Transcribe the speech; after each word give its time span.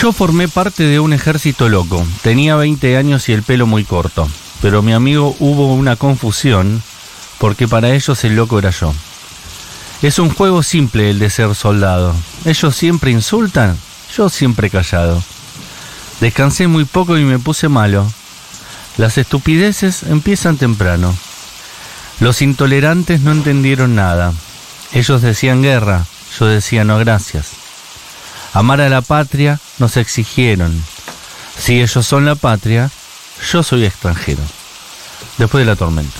Yo 0.00 0.12
formé 0.12 0.46
parte 0.46 0.82
de 0.82 1.00
un 1.00 1.14
ejército 1.14 1.70
loco. 1.70 2.06
Tenía 2.22 2.54
20 2.56 2.98
años 2.98 3.30
y 3.30 3.32
el 3.32 3.42
pelo 3.42 3.66
muy 3.66 3.82
corto. 3.84 4.28
Pero 4.60 4.82
mi 4.82 4.92
amigo 4.92 5.34
hubo 5.38 5.74
una 5.74 5.96
confusión 5.96 6.82
porque 7.38 7.66
para 7.66 7.94
ellos 7.94 8.22
el 8.24 8.36
loco 8.36 8.58
era 8.58 8.70
yo. 8.70 8.92
Es 10.02 10.18
un 10.18 10.28
juego 10.28 10.62
simple 10.62 11.08
el 11.08 11.18
de 11.18 11.30
ser 11.30 11.54
soldado. 11.54 12.14
Ellos 12.44 12.76
siempre 12.76 13.10
insultan, 13.10 13.78
yo 14.14 14.28
siempre 14.28 14.68
callado. 14.68 15.22
Descansé 16.20 16.66
muy 16.66 16.84
poco 16.84 17.16
y 17.16 17.24
me 17.24 17.38
puse 17.38 17.70
malo. 17.70 18.06
Las 18.98 19.16
estupideces 19.16 20.02
empiezan 20.02 20.58
temprano. 20.58 21.16
Los 22.20 22.42
intolerantes 22.42 23.22
no 23.22 23.32
entendieron 23.32 23.94
nada. 23.94 24.34
Ellos 24.92 25.22
decían 25.22 25.62
guerra, 25.62 26.04
yo 26.38 26.44
decía 26.46 26.84
no 26.84 26.98
gracias. 26.98 27.65
Amar 28.56 28.80
a 28.80 28.88
la 28.88 29.02
patria 29.02 29.60
nos 29.78 29.98
exigieron. 29.98 30.82
Si 31.58 31.78
ellos 31.82 32.06
son 32.06 32.24
la 32.24 32.36
patria, 32.36 32.90
yo 33.52 33.62
soy 33.62 33.84
extranjero. 33.84 34.40
Después 35.36 35.66
de 35.66 35.70
la 35.70 35.76
tormenta. 35.76 36.18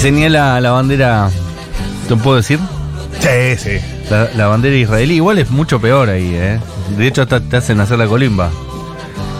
Señala 0.00 0.58
la 0.62 0.70
bandera, 0.70 1.28
¿te 2.08 2.16
puedo 2.16 2.36
decir? 2.38 2.58
Sí, 3.20 3.56
sí. 3.58 3.78
La, 4.08 4.30
la 4.34 4.46
bandera 4.46 4.74
israelí. 4.74 5.16
Igual 5.16 5.38
es 5.38 5.50
mucho 5.50 5.78
peor 5.78 6.08
ahí, 6.08 6.34
¿eh? 6.34 6.58
De 6.96 7.06
hecho, 7.06 7.22
hasta 7.22 7.40
te 7.40 7.58
hacen 7.58 7.78
hacer 7.80 7.98
la 7.98 8.06
colimba. 8.06 8.50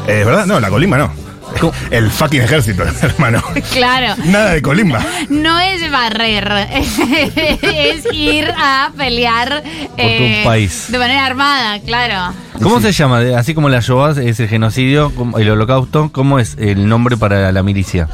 ¿Es 0.06 0.26
verdad? 0.26 0.44
No, 0.44 0.60
la 0.60 0.68
colimba 0.68 0.98
no. 0.98 1.12
¿Cómo? 1.58 1.72
El 1.90 2.10
fucking 2.10 2.42
ejército, 2.42 2.82
hermano. 3.02 3.42
Claro. 3.72 4.22
Nada 4.26 4.50
de 4.50 4.60
colimba. 4.62 5.00
No 5.30 5.58
es 5.58 5.90
barrer, 5.90 6.52
es 6.72 8.04
ir 8.12 8.52
a 8.54 8.90
pelear 8.96 9.62
eh, 9.96 10.42
tu 10.42 10.48
país. 10.48 10.86
de 10.88 10.98
manera 10.98 11.24
armada, 11.24 11.80
claro. 11.80 12.34
¿Cómo 12.62 12.80
se 12.80 12.92
llama? 12.92 13.20
Así 13.38 13.54
como 13.54 13.70
la 13.70 13.80
Shoah 13.80 14.20
es 14.22 14.38
el 14.40 14.48
genocidio, 14.48 15.10
el 15.38 15.48
holocausto, 15.50 16.10
¿cómo 16.12 16.38
es 16.38 16.56
el 16.58 16.86
nombre 16.86 17.16
para 17.16 17.50
la 17.52 17.62
milicia? 17.62 18.08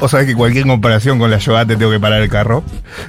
Vos 0.00 0.10
sabés 0.10 0.26
que 0.26 0.34
cualquier 0.34 0.66
comparación 0.66 1.18
con 1.18 1.30
la 1.30 1.38
Shoah 1.38 1.64
te 1.66 1.76
tengo 1.76 1.90
que 1.90 1.98
parar 1.98 2.20
el 2.20 2.28
carro. 2.28 2.62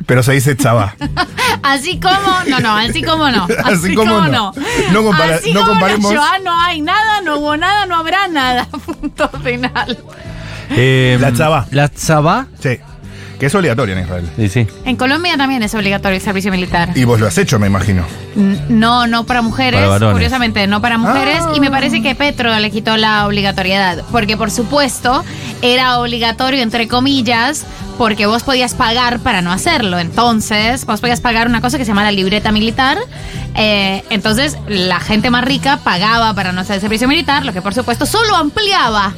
Pero 0.05 0.23
se 0.23 0.31
dice 0.33 0.55
Chabá. 0.55 0.95
Así 1.63 1.99
como, 1.99 2.15
no, 2.49 2.59
no, 2.61 2.75
así 2.77 3.01
como 3.03 3.29
no. 3.29 3.43
Así, 3.63 3.73
Así 3.87 3.95
como, 3.95 4.15
como 4.15 4.27
no. 4.27 4.53
no. 4.55 4.93
No 4.93 5.03
compara- 5.03 5.35
así 5.35 5.51
no 5.53 5.61
como 5.61 5.73
comparemos- 5.73 6.13
la 6.13 6.39
no 6.43 6.61
hay 6.61 6.81
nada, 6.81 7.21
no 7.21 7.39
hubo 7.39 7.57
nada, 7.57 7.85
no 7.87 7.95
habrá 7.97 8.27
nada. 8.29 8.67
Punto 8.85 9.29
final. 9.43 9.97
Eh, 10.69 11.17
La 11.19 11.31
tzabá. 11.33 11.65
La 11.71 11.89
tzabá. 11.89 12.47
Sí. 12.59 12.79
Que 13.39 13.45
es 13.45 13.55
obligatorio 13.55 13.95
en 13.95 14.01
Israel. 14.03 14.29
Sí, 14.35 14.49
sí. 14.49 14.67
En 14.83 14.95
Colombia 14.95 15.37
también 15.37 15.61
es 15.61 15.73
obligatorio 15.75 16.15
el 16.17 16.21
servicio 16.23 16.49
militar. 16.51 16.89
Y 16.95 17.03
vos 17.03 17.19
lo 17.19 17.27
has 17.27 17.37
hecho, 17.37 17.59
me 17.59 17.67
imagino. 17.67 18.03
N- 18.35 18.59
No, 18.69 19.05
no 19.05 19.25
para 19.25 19.41
mujeres, 19.43 19.79
Para 19.79 19.89
varones. 19.91 20.13
curiosamente, 20.13 20.65
no 20.65 20.81
para 20.81 20.97
mujeres. 20.97 21.39
Ah. 21.41 21.51
Y 21.55 21.59
me 21.59 21.69
parece 21.69 22.01
que 22.01 22.15
Petro 22.15 22.57
le 22.59 22.71
quitó 22.71 22.97
la 22.97 23.27
obligatoriedad. 23.27 24.03
Porque, 24.11 24.37
por 24.37 24.49
supuesto, 24.49 25.23
era 25.61 25.99
obligatorio, 25.99 26.61
entre 26.63 26.87
comillas, 26.87 27.63
porque 27.99 28.25
vos 28.25 28.41
podías 28.41 28.73
pagar 28.73 29.19
para 29.19 29.41
no 29.43 29.51
hacerlo. 29.51 29.99
Entonces, 29.99 30.85
vos 30.85 30.99
podías 30.99 31.21
pagar 31.21 31.47
una 31.47 31.61
cosa 31.61 31.77
que 31.77 31.85
se 31.85 31.89
llama 31.89 32.03
la 32.03 32.11
libreta 32.11 32.51
militar. 32.51 32.97
Eh, 33.55 34.03
entonces, 34.09 34.57
la 34.67 34.99
gente 34.99 35.29
más 35.29 35.43
rica 35.43 35.77
pagaba 35.83 36.33
para 36.33 36.51
no 36.53 36.61
hacer 36.61 36.75
el 36.75 36.81
servicio 36.81 37.07
militar, 37.07 37.45
lo 37.45 37.53
que, 37.53 37.61
por 37.61 37.75
supuesto, 37.75 38.07
solo 38.07 38.35
ampliaba 38.35 39.13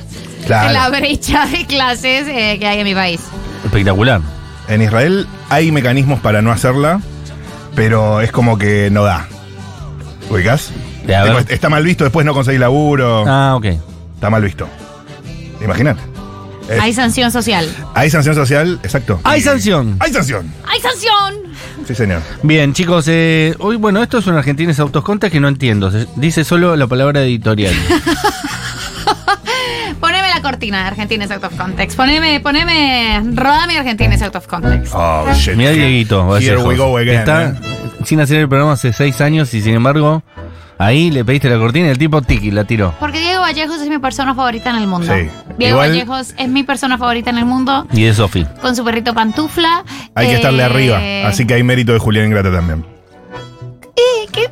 Claro. 0.46 0.72
la 0.74 0.90
brecha 0.90 1.46
de 1.46 1.66
clases 1.66 2.28
eh, 2.28 2.58
que 2.60 2.68
hay 2.68 2.80
en 2.80 2.86
mi 2.86 2.96
país. 2.96 3.22
Espectacular. 3.70 4.20
En 4.68 4.82
Israel 4.82 5.28
hay 5.50 5.72
mecanismos 5.72 6.20
para 6.20 6.42
no 6.42 6.52
hacerla, 6.52 7.02
pero 7.76 8.20
es 8.22 8.32
como 8.32 8.58
que 8.58 8.90
no 8.92 9.04
da. 9.04 9.28
¿Ubicás? 10.30 10.72
Está 11.50 11.70
mal 11.70 11.84
visto, 11.84 12.04
después 12.04 12.26
no 12.26 12.34
conseguís 12.34 12.60
laburo. 12.60 13.26
Ah, 13.28 13.54
ok. 13.56 13.66
Está 14.16 14.30
mal 14.32 14.42
visto. 14.44 14.68
Imagínate. 15.64 16.02
Es- 16.68 16.80
Hay 16.80 16.94
sanción 16.94 17.32
social. 17.32 17.68
Hay 17.96 18.10
sanción 18.10 18.36
social, 18.36 18.80
exacto. 18.84 19.20
¡Hay 19.24 19.40
Y- 19.40 19.44
sanción! 19.44 19.96
¡Hay 20.00 20.14
sanción! 20.14 20.52
¡Hay 20.68 20.80
sanción! 20.82 21.36
Sí, 21.88 21.96
señor. 21.96 22.22
Bien, 22.44 22.74
chicos, 22.74 23.06
eh, 23.08 23.56
hoy, 23.60 23.76
bueno, 23.76 24.02
esto 24.04 24.20
es 24.20 24.28
un 24.28 24.36
Argentines 24.36 24.80
Autoscontas 24.80 25.32
que 25.32 25.40
no 25.40 25.48
entiendo. 25.48 25.90
Se- 25.92 26.08
Dice 26.16 26.44
solo 26.44 26.76
la 26.76 26.86
palabra 26.88 27.22
editorial. 27.24 27.74
La 30.40 30.52
cortina 30.52 30.82
de 30.84 30.88
Argentines 30.88 31.30
Out 31.32 31.44
of 31.44 31.56
Context. 31.58 31.98
Poneme, 31.98 32.40
poneme, 32.40 33.22
rodame 33.36 33.78
Argentines 33.78 34.22
Out 34.22 34.38
of 34.38 34.48
Context. 34.48 34.94
Oh, 34.96 35.26
shit. 35.34 35.56
Mira 35.56 35.72
Dieguito. 35.72 36.22
Here 36.40 36.56
Vallejos. 36.56 36.66
we 36.66 36.76
go 36.78 36.98
again. 36.98 37.16
Está 37.20 37.56
sin 38.06 38.22
hacer 38.22 38.38
el 38.38 38.48
programa 38.48 38.72
hace 38.74 38.94
seis 38.94 39.20
años 39.20 39.54
y 39.54 39.62
sin 39.62 39.74
embargo, 39.76 40.24
ahí 40.78 41.12
le 41.12 41.26
pediste 41.26 41.50
la 41.50 41.58
cortina 41.58 41.88
y 41.88 41.90
el 41.90 41.98
tipo 41.98 42.22
tiki 42.22 42.52
la 42.52 42.64
tiró. 42.64 42.94
Porque 43.02 43.20
Diego 43.20 43.42
Vallejos 43.42 43.82
es 43.82 43.90
mi 43.90 43.98
persona 44.00 44.34
favorita 44.34 44.70
en 44.70 44.78
el 44.78 44.88
mundo. 44.88 45.14
Sí. 45.14 45.28
Diego 45.58 45.76
Igual- 45.78 45.90
Vallejos 45.90 46.34
es 46.38 46.48
mi 46.48 46.64
persona 46.64 46.98
favorita 46.98 47.32
en 47.32 47.38
el 47.38 47.46
mundo. 47.46 47.86
Y 47.92 48.04
de 48.04 48.14
Sofi. 48.14 48.46
Con 48.62 48.78
su 48.78 48.86
perrito 48.86 49.14
pantufla. 49.14 49.84
Hay 50.16 50.28
que 50.28 50.36
estarle 50.36 50.64
Eh, 50.64 50.66
arriba. 50.66 51.28
Así 51.28 51.46
que 51.46 51.56
hay 51.56 51.64
mérito 51.64 51.92
de 51.92 52.00
Julián 52.00 52.28
Ingrata 52.28 52.50
también. 52.50 52.86
Qué 54.32 54.48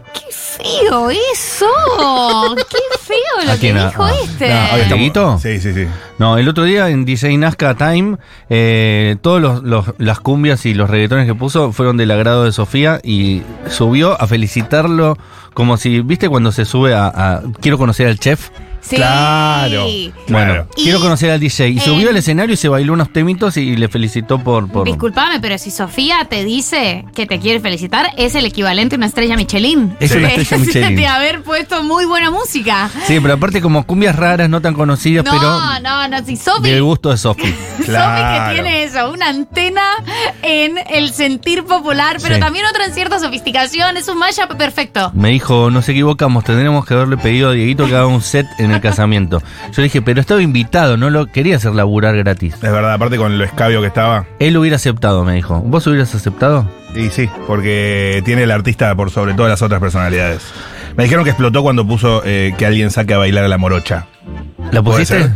feo 0.58 1.10
eso. 1.10 1.66
qué 2.56 2.98
feo 3.00 3.46
lo 3.46 3.52
¿A 3.52 3.54
que 3.56 3.60
quién? 3.60 3.76
dijo 3.78 4.04
Ah, 4.04 4.12
este. 4.24 4.48
Estamos- 4.48 4.88
¿Dieguito? 4.90 5.40
Sí, 5.40 5.60
sí, 5.60 5.74
sí. 5.74 5.88
No, 6.18 6.38
el 6.38 6.48
otro 6.50 6.64
día 6.64 6.90
en 6.90 7.06
DJ 7.06 7.38
Nazca 7.38 7.76
Time, 7.76 8.18
eh, 8.50 9.16
todos 9.22 9.42
los, 9.42 9.64
los- 9.64 9.94
las 9.98 10.20
cumbias 10.20 10.66
y 10.66 10.74
los 10.74 10.90
reggaetones 10.90 11.26
que 11.28 11.36
puso 11.36 11.72
fueron 11.72 11.98
del 11.98 12.12
agrado 12.12 12.44
de 12.44 12.52
Sofía 12.52 13.00
y 13.04 13.44
subió 13.70 14.20
a 14.20 14.28
felicitarlo 14.28 15.18
como 15.54 15.78
si, 15.78 16.02
¿viste 16.02 16.30
cuando 16.30 16.52
se 16.52 16.66
sube 16.66 16.94
a, 16.94 17.08
a- 17.08 17.42
quiero 17.62 17.78
conocer 17.78 18.08
al 18.08 18.20
chef? 18.20 18.50
Sí. 18.90 18.96
Claro. 18.96 19.86
Bueno. 20.28 20.68
Y- 20.76 20.84
quiero 20.84 21.00
conocer 21.00 21.32
al 21.32 21.40
DJ. 21.40 21.70
Y 21.70 21.78
eh, 21.78 21.82
subió 21.82 22.10
al 22.10 22.18
escenario 22.18 22.54
y 22.54 22.58
se 22.58 22.70
bailó 22.70 22.94
unos 22.94 23.12
temitos 23.12 23.58
y 23.58 23.76
le 23.76 23.88
felicitó 23.90 24.40
por. 24.40 24.70
por 24.70 24.86
Disculpame, 24.86 25.40
pero 25.40 25.58
si 25.58 25.72
Sofía 25.72 26.26
te 26.30 26.44
dice 26.44 27.06
que 27.14 27.26
te 27.26 27.40
quiere 27.40 27.60
felicitar, 27.60 28.12
es 28.18 28.36
el 28.36 28.46
equivalente 28.46 28.96
a 28.96 28.98
una 28.98 29.06
estrella 29.08 29.36
Michelin. 29.36 29.96
Es 30.00 30.12
una 30.12 30.30
estrella 30.30 30.58
Michelin. 30.66 30.96
De 30.96 31.08
haber 31.08 31.44
puesto 31.44 31.84
muy 31.84 32.06
buena 32.06 32.32
música. 32.32 32.90
Sí, 33.06 33.20
pero 33.22 33.34
aparte, 33.36 33.62
como 33.62 33.86
cumbias 33.86 34.16
raras, 34.16 34.50
no 34.50 34.62
tan 34.62 34.74
conocidas, 34.74 35.26
No, 35.26 35.32
pero 35.32 35.44
no, 35.82 36.08
no, 36.08 36.26
si 36.26 36.36
Sofi. 36.38 36.70
del 36.70 36.84
gusto 36.84 37.10
de 37.12 37.18
Sofi. 37.18 37.54
Claro. 37.86 38.38
Sofi 38.48 38.48
que 38.56 38.62
tiene 38.62 38.84
eso, 38.84 39.12
una 39.12 39.30
antena 39.30 39.84
en 40.42 40.78
el 40.90 41.12
sentir 41.12 41.64
popular, 41.66 42.18
pero 42.22 42.36
Sí. 42.36 42.42
también 42.42 42.66
otra 42.66 42.86
en 42.86 42.94
cierta 42.94 43.20
sofisticación. 43.20 43.98
Es 43.98 44.08
un 44.08 44.18
mashup 44.20 44.56
perfecto. 44.58 45.12
Me 45.14 45.30
dijo, 45.30 45.70
nos 45.72 45.88
equivocamos, 45.90 46.44
tendremos 46.44 46.86
que 46.86 46.94
haberle 46.94 47.18
pedido 47.18 47.50
a 47.50 47.54
Dieguito 47.54 47.86
que 47.88 47.96
haga 47.96 48.08
un 48.08 48.22
set 48.22 48.46
en 48.60 48.72
el 48.72 48.77
casamiento. 48.82 49.42
Yo 49.74 49.82
dije, 49.84 50.02
pero 50.02 50.22
estaba 50.22 50.42
invitado, 50.42 50.98
no 50.98 51.10
lo 51.10 51.28
quería 51.28 51.58
hacer 51.58 51.74
laburar 51.74 52.16
gratis. 52.18 52.54
Es 52.56 52.62
verdad, 52.62 52.94
aparte 52.94 53.18
con 53.18 53.38
lo 53.38 53.44
escabio 53.44 53.82
que 53.82 53.88
estaba. 53.88 54.26
Él 54.40 54.58
hubiera 54.58 54.76
aceptado, 54.78 55.24
me 55.24 55.34
dijo. 55.34 55.60
¿Vos 55.62 55.86
hubieras 55.88 56.14
aceptado? 56.16 56.70
Y 56.96 57.10
sí, 57.10 57.30
porque 57.46 58.22
tiene 58.26 58.44
el 58.44 58.52
artista 58.52 58.94
por 58.96 59.12
sobre 59.12 59.34
todas 59.34 59.50
las 59.50 59.62
otras 59.62 59.80
personalidades. 59.80 60.42
Me 60.96 61.04
dijeron 61.04 61.24
que 61.24 61.30
explotó 61.32 61.62
cuando 61.62 61.86
puso 61.88 62.22
eh, 62.26 62.54
que 62.58 62.66
alguien 62.66 62.90
saque 62.90 63.14
a 63.14 63.18
bailar 63.18 63.44
a 63.44 63.48
la 63.48 63.58
morocha. 63.58 64.08
¿La 64.72 64.82
¿Puede 64.82 65.00
pusiste? 65.00 65.30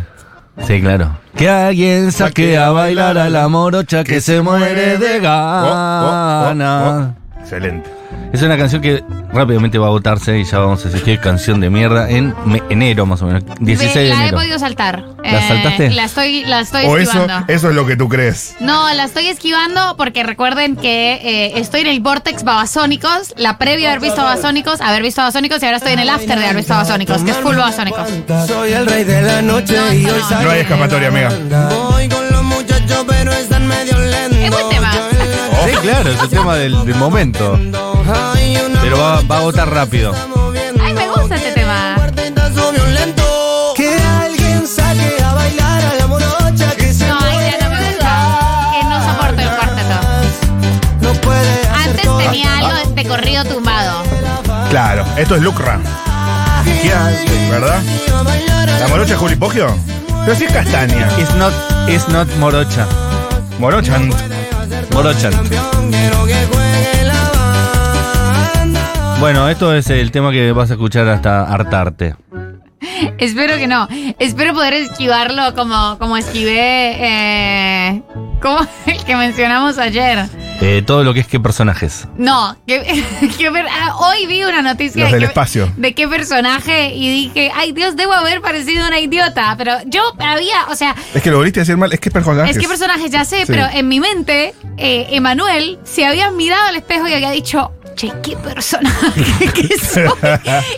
Sí, 0.66 0.82
claro. 0.82 1.18
Que 1.36 1.50
alguien 1.50 2.12
saque 2.12 2.58
a 2.58 2.72
bailar 2.72 3.18
a 3.18 3.30
la 3.30 3.48
morocha 3.48 4.04
que 4.04 4.22
se 4.22 4.42
muere 4.42 4.98
de 4.98 5.20
Oh, 5.20 5.30
oh, 5.30 6.42
oh, 6.42 6.44
gana. 6.46 7.16
oh. 7.38 7.40
Excelente. 7.42 7.90
Es 8.34 8.42
una 8.42 8.58
canción 8.58 8.82
que 8.82 9.04
rápidamente 9.34 9.78
va 9.78 9.88
a 9.88 9.90
votarse 9.90 10.40
y 10.40 10.46
ya 10.46 10.60
vamos 10.60 10.86
a 10.86 10.90
decir 10.90 11.20
canción 11.20 11.60
de 11.60 11.70
mierda 11.70 12.10
en 12.10 12.34
enero 12.70 13.06
más 13.06 13.22
o 13.22 13.26
menos, 13.26 13.44
16 13.60 13.94
Me- 13.96 14.02
de 14.04 14.10
la 14.10 14.28
he 14.28 14.32
podido 14.32 14.58
saltar. 14.58 15.04
Eh, 15.24 15.32
¿La 15.34 15.48
saltaste? 15.48 15.90
La 15.92 16.06
estoy, 16.06 16.46
la 16.46 16.60
estoy 16.62 16.86
O 16.86 16.98
eso, 16.98 17.12
esquivando. 17.18 17.54
eso 17.54 17.70
es 17.70 17.76
lo 17.76 17.86
que 17.86 17.96
tú 17.98 18.08
crees. 18.10 18.56
No, 18.62 18.92
la 18.94 19.04
estoy 19.04 19.28
esquivando 19.28 19.96
porque 19.98 20.24
recuerden 20.24 20.76
que 20.78 21.14
eh, 21.22 21.60
estoy 21.60 21.82
en 21.82 21.88
el 21.88 22.00
Vortex 22.00 22.44
Babasónicos, 22.44 23.34
la 23.38 23.58
previa 23.58 23.88
de 23.90 23.96
haber 23.96 24.00
visto 24.10 24.22
Babasónicos, 24.24 24.80
haber 24.82 25.04
visto 25.04 25.22
Babasónicos 25.22 25.62
y 25.62 25.66
ahora 25.66 25.78
estoy 25.78 25.94
en 25.94 26.00
el 26.00 26.10
after 26.10 26.38
de 26.40 26.46
haber 26.46 26.56
visto 26.58 26.74
Babasónicos, 26.74 27.22
que 27.24 27.32
es 27.32 27.38
full 27.38 27.56
Babasónicos. 27.56 28.08
Soy 28.48 28.72
el 28.74 28.86
rey 28.88 29.04
de 29.04 29.22
la 29.22 29.42
noche 29.42 29.76
No, 29.78 29.94
y 29.94 30.06
hoy 30.06 30.22
No 30.44 30.50
hay 30.52 30.60
escapatoria, 30.62 31.10
amiga. 31.10 31.30
Voy 31.70 32.08
con 32.08 32.30
los 32.32 32.44
muchachos, 32.44 33.06
pero 33.08 33.32
están 33.34 33.68
medio 33.68 33.98
lentos. 34.00 34.38
Es 34.40 34.50
buen 34.52 34.70
tema. 34.70 34.92
Sí, 35.66 35.72
claro, 35.82 36.10
es 36.12 36.22
el 36.22 36.30
tema 36.30 36.56
del, 36.56 36.86
del 36.86 36.96
momento. 36.96 37.58
Pero 38.82 38.98
va, 38.98 39.22
va 39.22 39.38
a 39.38 39.42
votar 39.42 39.70
rápido. 39.70 40.14
Ay, 40.84 40.94
me 40.94 41.08
gusta 41.08 41.36
este 41.36 41.52
tema. 41.52 41.96
Que 43.76 43.98
alguien 44.22 44.68
saque 44.68 45.24
a 45.24 45.34
bailar 45.34 45.84
a 45.86 45.96
la 45.96 46.08
morocha 46.08 46.72
que 46.78 46.94
se 46.94 47.08
No, 47.08 47.20
ya 47.20 47.58
no 47.62 47.70
me 47.70 47.88
gusta. 47.88 48.72
Que 48.74 48.84
no 48.84 49.06
soporto 49.06 49.42
el 49.42 49.50
cuarteto. 49.50 50.00
no 51.02 51.14
puede 51.22 51.62
hacer 51.68 51.90
Antes 51.90 52.18
tenía 52.26 52.58
algo 52.58 52.94
de 52.94 53.06
corrido 53.08 53.46
tumbado. 53.46 54.04
Claro, 54.70 55.06
esto 55.18 55.36
es 55.36 55.42
Lucra. 55.42 55.80
¿Verdad? 57.50 57.82
¿La 58.80 58.88
morocha 58.88 59.14
es 59.14 59.20
Juli 59.20 59.36
Poggio? 59.36 59.76
Pero 60.26 60.38
sí 60.38 60.46
es 60.46 60.54
castaña. 60.54 61.08
It's 61.18 61.34
not, 61.36 61.54
it's 61.88 62.08
not 62.10 62.28
morocha. 62.38 62.86
Morocha. 63.60 64.00
Morochan. 64.94 65.34
Bueno, 69.20 69.48
esto 69.50 69.74
es 69.76 69.90
el 69.90 70.12
tema 70.12 70.32
que 70.32 70.52
vas 70.52 70.72
a 70.72 70.74
escuchar 70.74 71.08
hasta 71.08 71.44
hartarte. 71.44 72.16
Espero 73.18 73.58
que 73.58 73.68
no. 73.68 73.88
Espero 74.18 74.54
poder 74.54 74.74
esquivarlo 74.74 75.54
como, 75.54 75.98
como 76.00 76.18
esquivé. 76.18 76.96
Eh, 77.00 78.02
como 78.42 78.66
el 78.86 79.04
que 79.04 79.16
mencionamos 79.16 79.78
ayer. 79.78 80.26
Eh, 80.64 80.84
todo 80.86 81.04
lo 81.04 81.14
que 81.14 81.22
es 81.22 81.28
qué 81.28 81.40
personajes. 81.40 82.08
No, 82.18 82.56
que, 82.68 83.04
que 83.38 83.50
ver- 83.50 83.66
ah, 83.72 83.96
hoy 83.98 84.28
vi 84.28 84.44
una 84.44 84.62
noticia 84.62 85.04
Los 85.04 85.12
de, 85.12 85.18
del 85.18 85.22
qué- 85.22 85.26
espacio. 85.32 85.72
de 85.76 85.94
qué 85.96 86.08
personaje 86.08 86.94
y 86.94 87.10
dije, 87.12 87.52
ay 87.56 87.72
Dios, 87.72 87.96
debo 87.96 88.14
haber 88.14 88.42
parecido 88.42 88.86
una 88.88 89.00
idiota. 89.00 89.56
Pero 89.58 89.74
yo 89.86 90.02
había, 90.20 90.66
o 90.70 90.76
sea, 90.76 90.96
Es 91.14 91.24
que 91.24 91.32
lo 91.32 91.38
volviste 91.38 91.60
a 91.60 91.64
decir 91.64 91.78
mal. 91.78 91.92
Es 91.94 92.00
que 92.00 92.10
es 92.10 92.14
personaje. 92.14 92.52
es 92.52 92.58
que 92.60 92.68
personaje 92.68 93.10
ya 93.10 93.26
sé, 93.26 93.40
Sí. 93.40 93.46
pero 93.48 93.66
en 93.74 93.88
mi 93.88 94.00
mente, 94.00 94.54
eh, 94.78 95.08
Emanuel 95.12 95.80
se 95.84 96.06
había 96.06 96.30
mirado 96.32 96.68
al 96.68 96.76
espejo 96.76 97.08
y 97.08 97.14
había 97.14 97.32
dicho, 97.32 97.72
che, 97.96 98.12
qué 98.22 98.38
personaje 98.38 99.50
que 99.56 99.78
soy. 99.80 100.04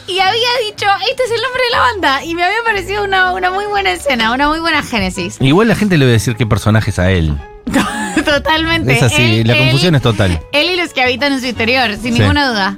y 0.08 0.20
había 0.20 0.50
dicho, 0.70 0.86
este 1.10 1.24
es 1.24 1.32
el 1.32 1.42
nombre 1.42 1.62
de 1.64 1.72
la 1.72 1.80
banda. 1.80 2.24
Y 2.24 2.36
me 2.36 2.44
había 2.46 2.64
parecido 2.64 3.04
una, 3.04 3.34
una 3.34 3.52
muy 3.52 3.66
buena 3.66 3.92
escena, 3.92 4.32
una 4.32 4.48
muy 4.48 4.60
buena 4.60 4.82
génesis. 4.82 5.38
Igual 5.42 5.68
la 5.68 5.76
gente 5.76 5.98
le 5.98 6.06
va 6.06 6.10
a 6.10 6.14
decir 6.14 6.38
qué 6.38 6.46
personajes 6.46 7.00
a 7.00 7.12
él. 7.12 7.38
Totalmente. 8.26 8.94
Es 8.94 9.04
así, 9.04 9.22
Él- 9.42 9.48
la 9.48 9.54
él- 9.54 9.60
confusión 9.60 9.96
es 9.96 10.02
total. 10.02 10.40
Él 10.52 10.70
y 10.70 10.76
los 10.76 10.94
que 10.94 11.02
habitan 11.02 11.34
en 11.34 11.40
su 11.42 11.48
interior, 11.48 11.90
sin 12.02 12.14
Sí. 12.14 12.20
ninguna 12.20 12.50
duda. 12.50 12.78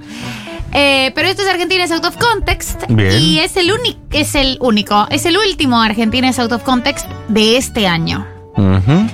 Eh, 0.73 1.11
pero 1.15 1.29
esto 1.29 1.41
es 1.43 1.47
Argentina 1.47 1.83
es 1.85 1.91
Out 1.91 2.03
of 2.05 2.17
Context. 2.17 2.81
Bien. 2.89 3.21
Y 3.21 3.39
es 3.39 3.55
el, 3.55 3.71
único 3.71 3.99
es 4.11 4.35
el 4.35 4.57
único, 4.59 5.07
es 5.09 5.25
el 5.25 5.37
último 5.37 5.81
Argentina 5.81 6.27
es 6.29 6.37
Out 6.39 6.51
of 6.51 6.63
Context 6.63 7.07
de 7.29 7.57
este 7.57 7.87
año. 7.87 8.25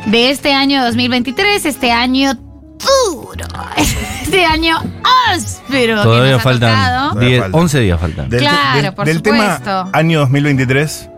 De 0.07 0.29
este 0.29 0.53
año 0.53 0.83
2023, 0.85 1.65
este 1.65 1.91
año 1.91 2.33
duro. 2.35 3.45
Este 4.21 4.45
año 4.45 4.77
áspero. 5.29 5.97
que 5.97 6.03
Todavía 6.03 6.39
faltan 6.39 6.69
tocado. 6.73 7.09
Todavía 7.11 7.29
10, 7.29 7.41
falta. 7.41 7.57
11 7.57 7.79
días 7.79 7.99
faltan. 7.99 8.29
Del, 8.29 8.39
Claro, 8.39 8.81
del- 8.81 8.93
por 8.93 9.05
del 9.05 9.21
tema 9.21 9.57
supuesto. 9.57 9.89
año 9.93 10.19
2023 10.21 11.09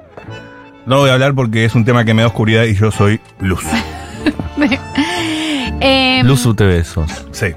no 0.88 0.98
voy 1.00 1.10
a 1.10 1.13
hablar 1.13 1.36
porque 1.36 1.63
es 1.65 1.75
un 1.75 1.86
tema 1.86 2.06
que 2.06 2.13
me 2.13 2.21
da 2.24 2.30
oscuridad 2.30 2.63
y 2.63 2.75
yo 2.75 2.92
soy 2.92 3.19
luz. 3.39 3.63
Eh, 5.83 6.21
Luz 6.24 6.45
UTV 6.45 6.83
sos. 6.85 7.12
Sí. 7.31 7.47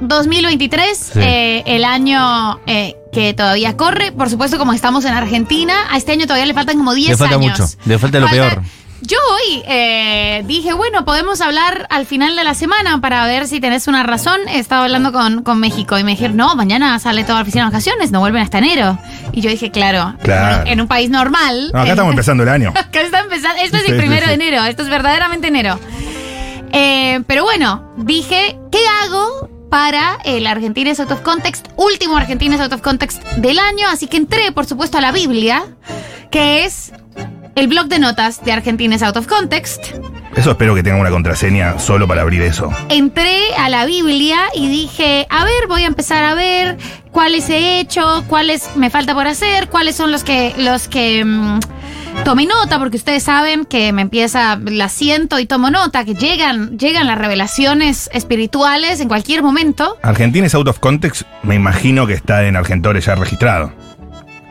2023, 0.00 0.96
Sí. 0.98 1.18
eh, 1.20 1.62
el 1.66 1.84
año 1.84 2.58
eh, 2.66 2.96
que 3.12 3.34
todavía 3.34 3.76
corre. 3.76 4.12
Por 4.12 4.28
supuesto, 4.30 4.58
como 4.58 4.72
estamos 4.72 5.04
en 5.04 5.14
Argentina, 5.14 5.74
a 5.90 5.96
este 5.96 6.12
año 6.12 6.24
todavía 6.26 6.46
le 6.46 6.54
faltan 6.54 6.76
como 6.76 6.94
10 6.94 7.10
Le 7.10 7.16
falta 7.16 7.34
años. 7.36 7.58
mucho, 7.60 7.72
le 7.84 7.98
falta 7.98 8.18
lo 8.20 8.28
peor. 8.28 8.62
Yo 9.00 9.18
hoy 9.34 9.62
eh, 9.68 10.42
dije, 10.46 10.72
bueno, 10.72 11.04
podemos 11.04 11.42
hablar 11.42 11.86
al 11.90 12.06
final 12.06 12.36
de 12.36 12.44
la 12.44 12.54
semana 12.54 13.02
para 13.02 13.26
ver 13.26 13.46
si 13.46 13.60
tenés 13.60 13.86
una 13.86 14.02
razón. 14.02 14.40
He 14.48 14.58
estado 14.58 14.84
hablando 14.84 15.12
con, 15.12 15.42
con 15.42 15.60
México 15.60 15.98
y 15.98 16.04
me 16.04 16.12
dijeron, 16.12 16.38
no, 16.38 16.54
mañana 16.56 16.98
sale 16.98 17.22
toda 17.22 17.34
la 17.34 17.42
oficina 17.42 17.64
de 17.64 17.70
vacaciones, 17.70 18.12
no 18.12 18.20
vuelven 18.20 18.42
hasta 18.42 18.58
enero. 18.58 18.98
Y 19.32 19.42
yo 19.42 19.50
dije, 19.50 19.70
claro, 19.70 20.14
Claro. 20.22 20.64
en 20.70 20.80
un 20.80 20.86
país 20.88 21.10
normal. 21.10 21.70
No, 21.74 21.80
acá 21.82 21.90
estamos 21.90 22.12
empezando 22.12 22.44
el 22.44 22.48
año. 22.48 22.70
Acá 22.74 23.02
está 23.02 23.20
empezando. 23.20 23.60
Esto 23.62 23.76
es 23.76 23.82
Sí, 23.84 23.90
el 23.90 23.96
sí, 23.96 24.00
primero 24.00 24.22
sí. 24.22 24.28
de 24.28 24.34
enero. 24.34 24.64
Esto 24.64 24.82
es 24.84 24.88
verdaderamente 24.88 25.48
enero. 25.48 25.78
Eh, 26.76 27.20
pero 27.28 27.44
bueno, 27.44 27.88
dije, 27.96 28.58
¿qué 28.72 28.80
hago 29.02 29.48
para 29.70 30.18
el 30.24 30.44
Argentines 30.44 30.98
Out 30.98 31.12
of 31.12 31.20
Context? 31.20 31.68
Último 31.76 32.16
Argentines 32.16 32.60
Out 32.60 32.72
of 32.72 32.80
Context 32.80 33.22
del 33.36 33.60
año. 33.60 33.86
Así 33.88 34.08
que 34.08 34.16
entré, 34.16 34.50
por 34.50 34.66
supuesto, 34.66 34.98
a 34.98 35.00
la 35.00 35.12
Biblia, 35.12 35.64
que 36.32 36.64
es 36.64 36.92
el 37.54 37.68
blog 37.68 37.86
de 37.86 38.00
notas 38.00 38.44
de 38.44 38.50
Argentines 38.50 39.04
Out 39.04 39.16
of 39.16 39.28
Context. 39.28 39.94
Eso 40.34 40.50
espero 40.50 40.74
que 40.74 40.82
tenga 40.82 40.98
una 40.98 41.10
contraseña 41.10 41.78
solo 41.78 42.08
para 42.08 42.22
abrir 42.22 42.42
eso. 42.42 42.72
Entré 42.88 43.54
a 43.56 43.68
la 43.68 43.86
Biblia 43.86 44.48
y 44.52 44.68
dije, 44.68 45.28
a 45.30 45.44
ver, 45.44 45.68
voy 45.68 45.84
a 45.84 45.86
empezar 45.86 46.24
a 46.24 46.34
ver 46.34 46.76
cuáles 47.12 47.48
he 47.50 47.78
hecho, 47.78 48.24
cuáles 48.26 48.74
me 48.74 48.90
falta 48.90 49.14
por 49.14 49.28
hacer, 49.28 49.68
cuáles 49.68 49.94
son 49.94 50.10
los 50.10 50.24
que 50.24 50.52
los 50.58 50.88
que 50.88 51.24
mm, 51.24 51.60
tomé 52.24 52.46
nota, 52.46 52.78
porque 52.78 52.96
ustedes 52.96 53.22
saben 53.22 53.64
que 53.64 53.92
me 53.92 54.02
empieza, 54.02 54.58
la 54.64 54.88
siento 54.88 55.38
y 55.38 55.46
tomo 55.46 55.70
nota, 55.70 56.04
que 56.04 56.14
llegan 56.14 56.78
llegan 56.78 57.06
las 57.06 57.18
revelaciones 57.18 58.10
espirituales 58.12 59.00
en 59.00 59.08
cualquier 59.08 59.42
momento. 59.42 59.96
Argentina 60.02 60.46
es 60.46 60.54
out 60.54 60.68
of 60.68 60.78
context, 60.80 61.22
me 61.42 61.54
imagino 61.54 62.06
que 62.06 62.14
está 62.14 62.44
en 62.44 62.56
Argentores 62.56 63.04
ya 63.06 63.14
registrado. 63.14 63.72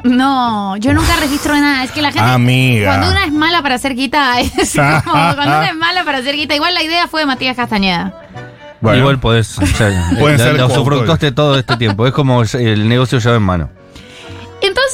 No, 0.04 0.76
yo 0.78 0.94
nunca 0.94 1.16
registro 1.16 1.54
nada. 1.56 1.84
Es 1.84 1.92
que 1.92 2.02
la 2.02 2.12
gente. 2.12 2.28
Amiga. 2.30 2.90
Cuando 2.90 3.10
una 3.10 3.26
es 3.26 3.32
mala 3.32 3.62
para 3.62 3.76
hacer 3.76 3.96
guita, 3.96 4.40
es 4.42 4.74
como 5.06 5.36
cuando 5.36 5.44
una 5.44 5.70
es 5.70 5.76
mala 5.76 6.04
para 6.04 6.18
hacer 6.18 6.36
guita. 6.36 6.56
Igual 6.56 6.74
la 6.74 6.84
idea 6.84 7.08
fue 7.08 7.22
de 7.22 7.26
Matías 7.26 7.56
Castañeda. 7.56 8.14
Bueno, 8.82 9.00
Igual 9.00 9.20
podés. 9.20 9.58
la 9.80 10.64
como- 10.64 10.66
usufructaste 10.74 11.32
todo 11.32 11.58
este 11.58 11.78
tiempo. 11.78 12.06
Es 12.06 12.12
como 12.14 12.44
el 12.44 12.90
negocio 12.90 13.20
llave 13.20 13.38
en 13.38 13.44
mano. 13.44 13.70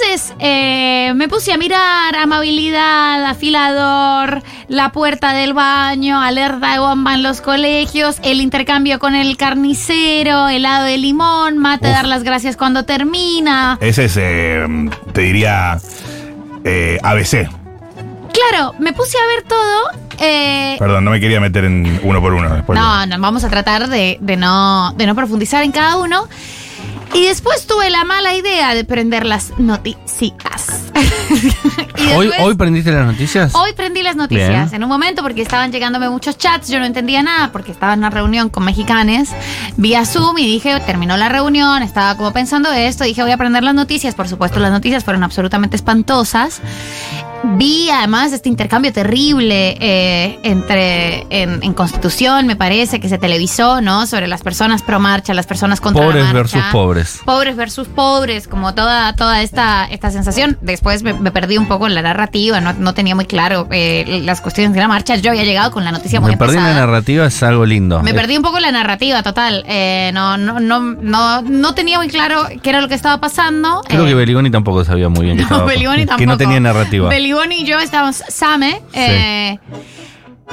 Entonces 0.02 0.34
eh, 0.40 1.12
me 1.16 1.28
puse 1.28 1.52
a 1.52 1.58
mirar 1.58 2.16
amabilidad, 2.16 3.26
afilador, 3.26 4.42
la 4.70 4.92
puerta 4.94 5.34
del 5.34 5.54
baño, 5.54 6.22
alerta 6.22 6.74
de 6.74 6.80
bomba 6.80 7.16
en 7.16 7.24
los 7.24 7.42
colegios, 7.42 8.18
el 8.24 8.40
intercambio 8.40 9.00
con 9.00 9.14
el 9.16 9.36
carnicero, 9.36 10.48
helado 10.48 10.86
de 10.86 10.98
limón, 10.98 11.58
mate 11.58 11.88
Uf. 11.88 11.94
dar 11.94 12.08
las 12.08 12.24
gracias 12.24 12.56
cuando 12.56 12.84
termina. 12.84 13.78
ese 13.82 14.06
es, 14.06 14.16
eh, 14.18 14.66
te 15.12 15.22
diría, 15.22 15.78
eh, 16.64 16.98
ABC. 17.04 17.50
Claro, 18.32 18.74
me 18.80 18.94
puse 18.94 19.18
a 19.18 19.28
ver 19.36 19.44
todo. 19.48 20.02
eh, 20.20 20.78
Perdón, 20.80 21.04
no 21.04 21.12
me 21.12 21.20
quería 21.20 21.42
meter 21.42 21.66
en 21.66 22.00
uno 22.04 22.22
por 22.22 22.34
uno. 22.34 22.54
Después 22.54 22.80
no, 22.80 23.06
no, 23.06 23.20
vamos 23.20 23.44
a 23.44 23.50
tratar 23.50 23.90
de, 23.90 24.18
de 24.22 24.38
no, 24.38 24.94
de 24.96 25.06
no 25.08 25.16
profundizar 25.16 25.64
en 25.64 25.74
cada 25.74 25.98
uno. 25.98 26.26
Y 27.14 27.26
después 27.26 27.66
tuve 27.68 27.90
la 27.90 28.04
mala 28.06 28.36
idea 28.36 28.74
de 28.76 28.84
prender 28.86 29.26
las 29.26 29.58
noticias. 29.58 30.84
¿Hoy, 32.16 32.28
después- 32.28 32.42
¿Hoy 32.42 32.56
prendiste 32.56 32.92
las 32.92 33.06
noticias? 33.06 33.54
Hoy 33.56 33.74
prendí 33.74 34.04
las 34.04 34.16
noticias 34.16 34.50
Bien. 34.50 34.70
en 34.74 34.84
un 34.84 34.90
momento 34.90 35.22
porque 35.22 35.42
estaban 35.42 35.72
llegándome 35.72 36.10
muchos 36.10 36.38
chats, 36.38 36.70
yo 36.70 36.80
no 36.80 36.86
entendía 36.86 37.22
nada 37.24 37.52
porque 37.52 37.72
estaba 37.72 37.94
en 37.94 38.00
una 38.00 38.10
reunión 38.10 38.50
con 38.50 38.64
mexicanes 38.64 39.30
vía 39.78 40.06
Zoom 40.06 40.38
y 40.38 40.46
dije, 40.46 40.80
terminó 40.86 41.18
la 41.18 41.30
reunión, 41.30 41.84
estaba 41.84 42.16
como 42.16 42.32
pensando 42.32 42.72
esto, 42.72 43.04
dije 43.04 43.22
voy 43.24 43.32
a 43.32 43.38
prender 43.38 43.64
las 43.64 43.76
noticias, 43.76 44.16
por 44.16 44.28
supuesto 44.28 44.60
las 44.60 44.72
noticias 44.72 45.04
fueron 45.04 45.24
absolutamente 45.24 45.76
espantosas. 45.76 46.62
Vi 47.60 47.90
además 47.90 48.32
este 48.32 48.48
intercambio 48.48 48.94
terrible 48.94 49.76
eh, 49.82 50.40
entre 50.44 51.26
en, 51.30 51.60
en 51.62 51.74
Constitución, 51.74 52.48
me 52.48 52.56
parece, 52.56 53.02
que 53.02 53.10
se 53.10 53.18
televisó, 53.18 53.82
¿no? 53.82 54.08
Sobre 54.08 54.28
las 54.30 54.42
personas 54.44 54.82
pro 54.82 55.02
marcha, 55.02 55.34
las 55.34 55.46
personas 55.46 55.82
contra 55.82 56.04
la 56.06 56.08
Pobres 56.08 56.24
marcha. 56.24 56.38
versus 56.40 56.64
pobres. 56.72 57.20
Pobres 57.26 57.56
versus 57.58 57.88
pobres, 57.90 58.48
como 58.48 58.74
toda, 58.74 59.14
toda 59.18 59.42
esta, 59.42 59.86
esta 59.92 60.10
sensación. 60.10 60.58
Después 60.62 61.04
me, 61.04 61.12
me 61.14 61.32
perdí 61.32 61.58
un 61.58 61.68
poco 61.68 61.86
en 61.86 61.96
la 61.96 62.02
narrativa, 62.02 62.62
no, 62.62 62.72
no 62.72 62.94
tenía 62.94 63.14
muy 63.14 63.26
claro 63.26 63.68
eh, 63.72 64.22
las 64.24 64.40
cuestiones 64.40 64.74
de 64.74 64.80
la 64.80 64.88
marcha. 64.88 65.18
Yo 65.18 65.32
había 65.32 65.44
llegado 65.44 65.72
con 65.72 65.84
la 65.84 65.92
noticia 65.92 66.22
muy 66.22 66.32
Me 66.32 66.38
perdí 66.38 66.56
en 66.56 66.64
la 66.64 66.74
narrativa, 66.76 67.26
es 67.26 67.44
algo 67.44 67.66
lindo. 67.66 68.02
Me 68.04 68.12
Eh, 68.12 68.14
perdí 68.14 68.38
un 68.38 68.44
poco 68.44 68.56
en 68.58 68.64
la 68.64 68.72
narrativa, 68.72 69.22
total. 69.22 69.66
Eh, 69.68 70.12
no, 70.14 70.38
no, 70.38 70.62
no, 70.62 70.80
no, 70.80 71.42
no 71.42 71.74
tenía 71.76 71.98
muy 71.98 72.08
claro 72.08 72.48
qué 72.64 72.70
era 72.70 72.80
lo 72.80 72.88
que 72.88 72.96
estaba 72.96 73.20
pasando. 73.20 73.82
Creo 73.86 74.06
Eh, 74.06 74.08
que 74.08 74.16
Beligoni 74.16 74.50
tampoco 74.50 74.86
sabía 74.86 75.10
muy 75.10 75.26
bien 75.26 75.36
qué 75.36 75.42
no, 75.50 75.50
estaba 75.50 75.66
Beligoni 75.66 76.06
tampoco. 76.06 76.18
Que 76.20 76.26
no 76.26 76.38
tenía 76.38 76.60
narrativa. 76.62 77.10
Beligoni 77.10 77.49
y 77.52 77.66
yo 77.66 77.80
estábamos 77.80 78.24
Same. 78.28 78.82
eh, 78.94 79.60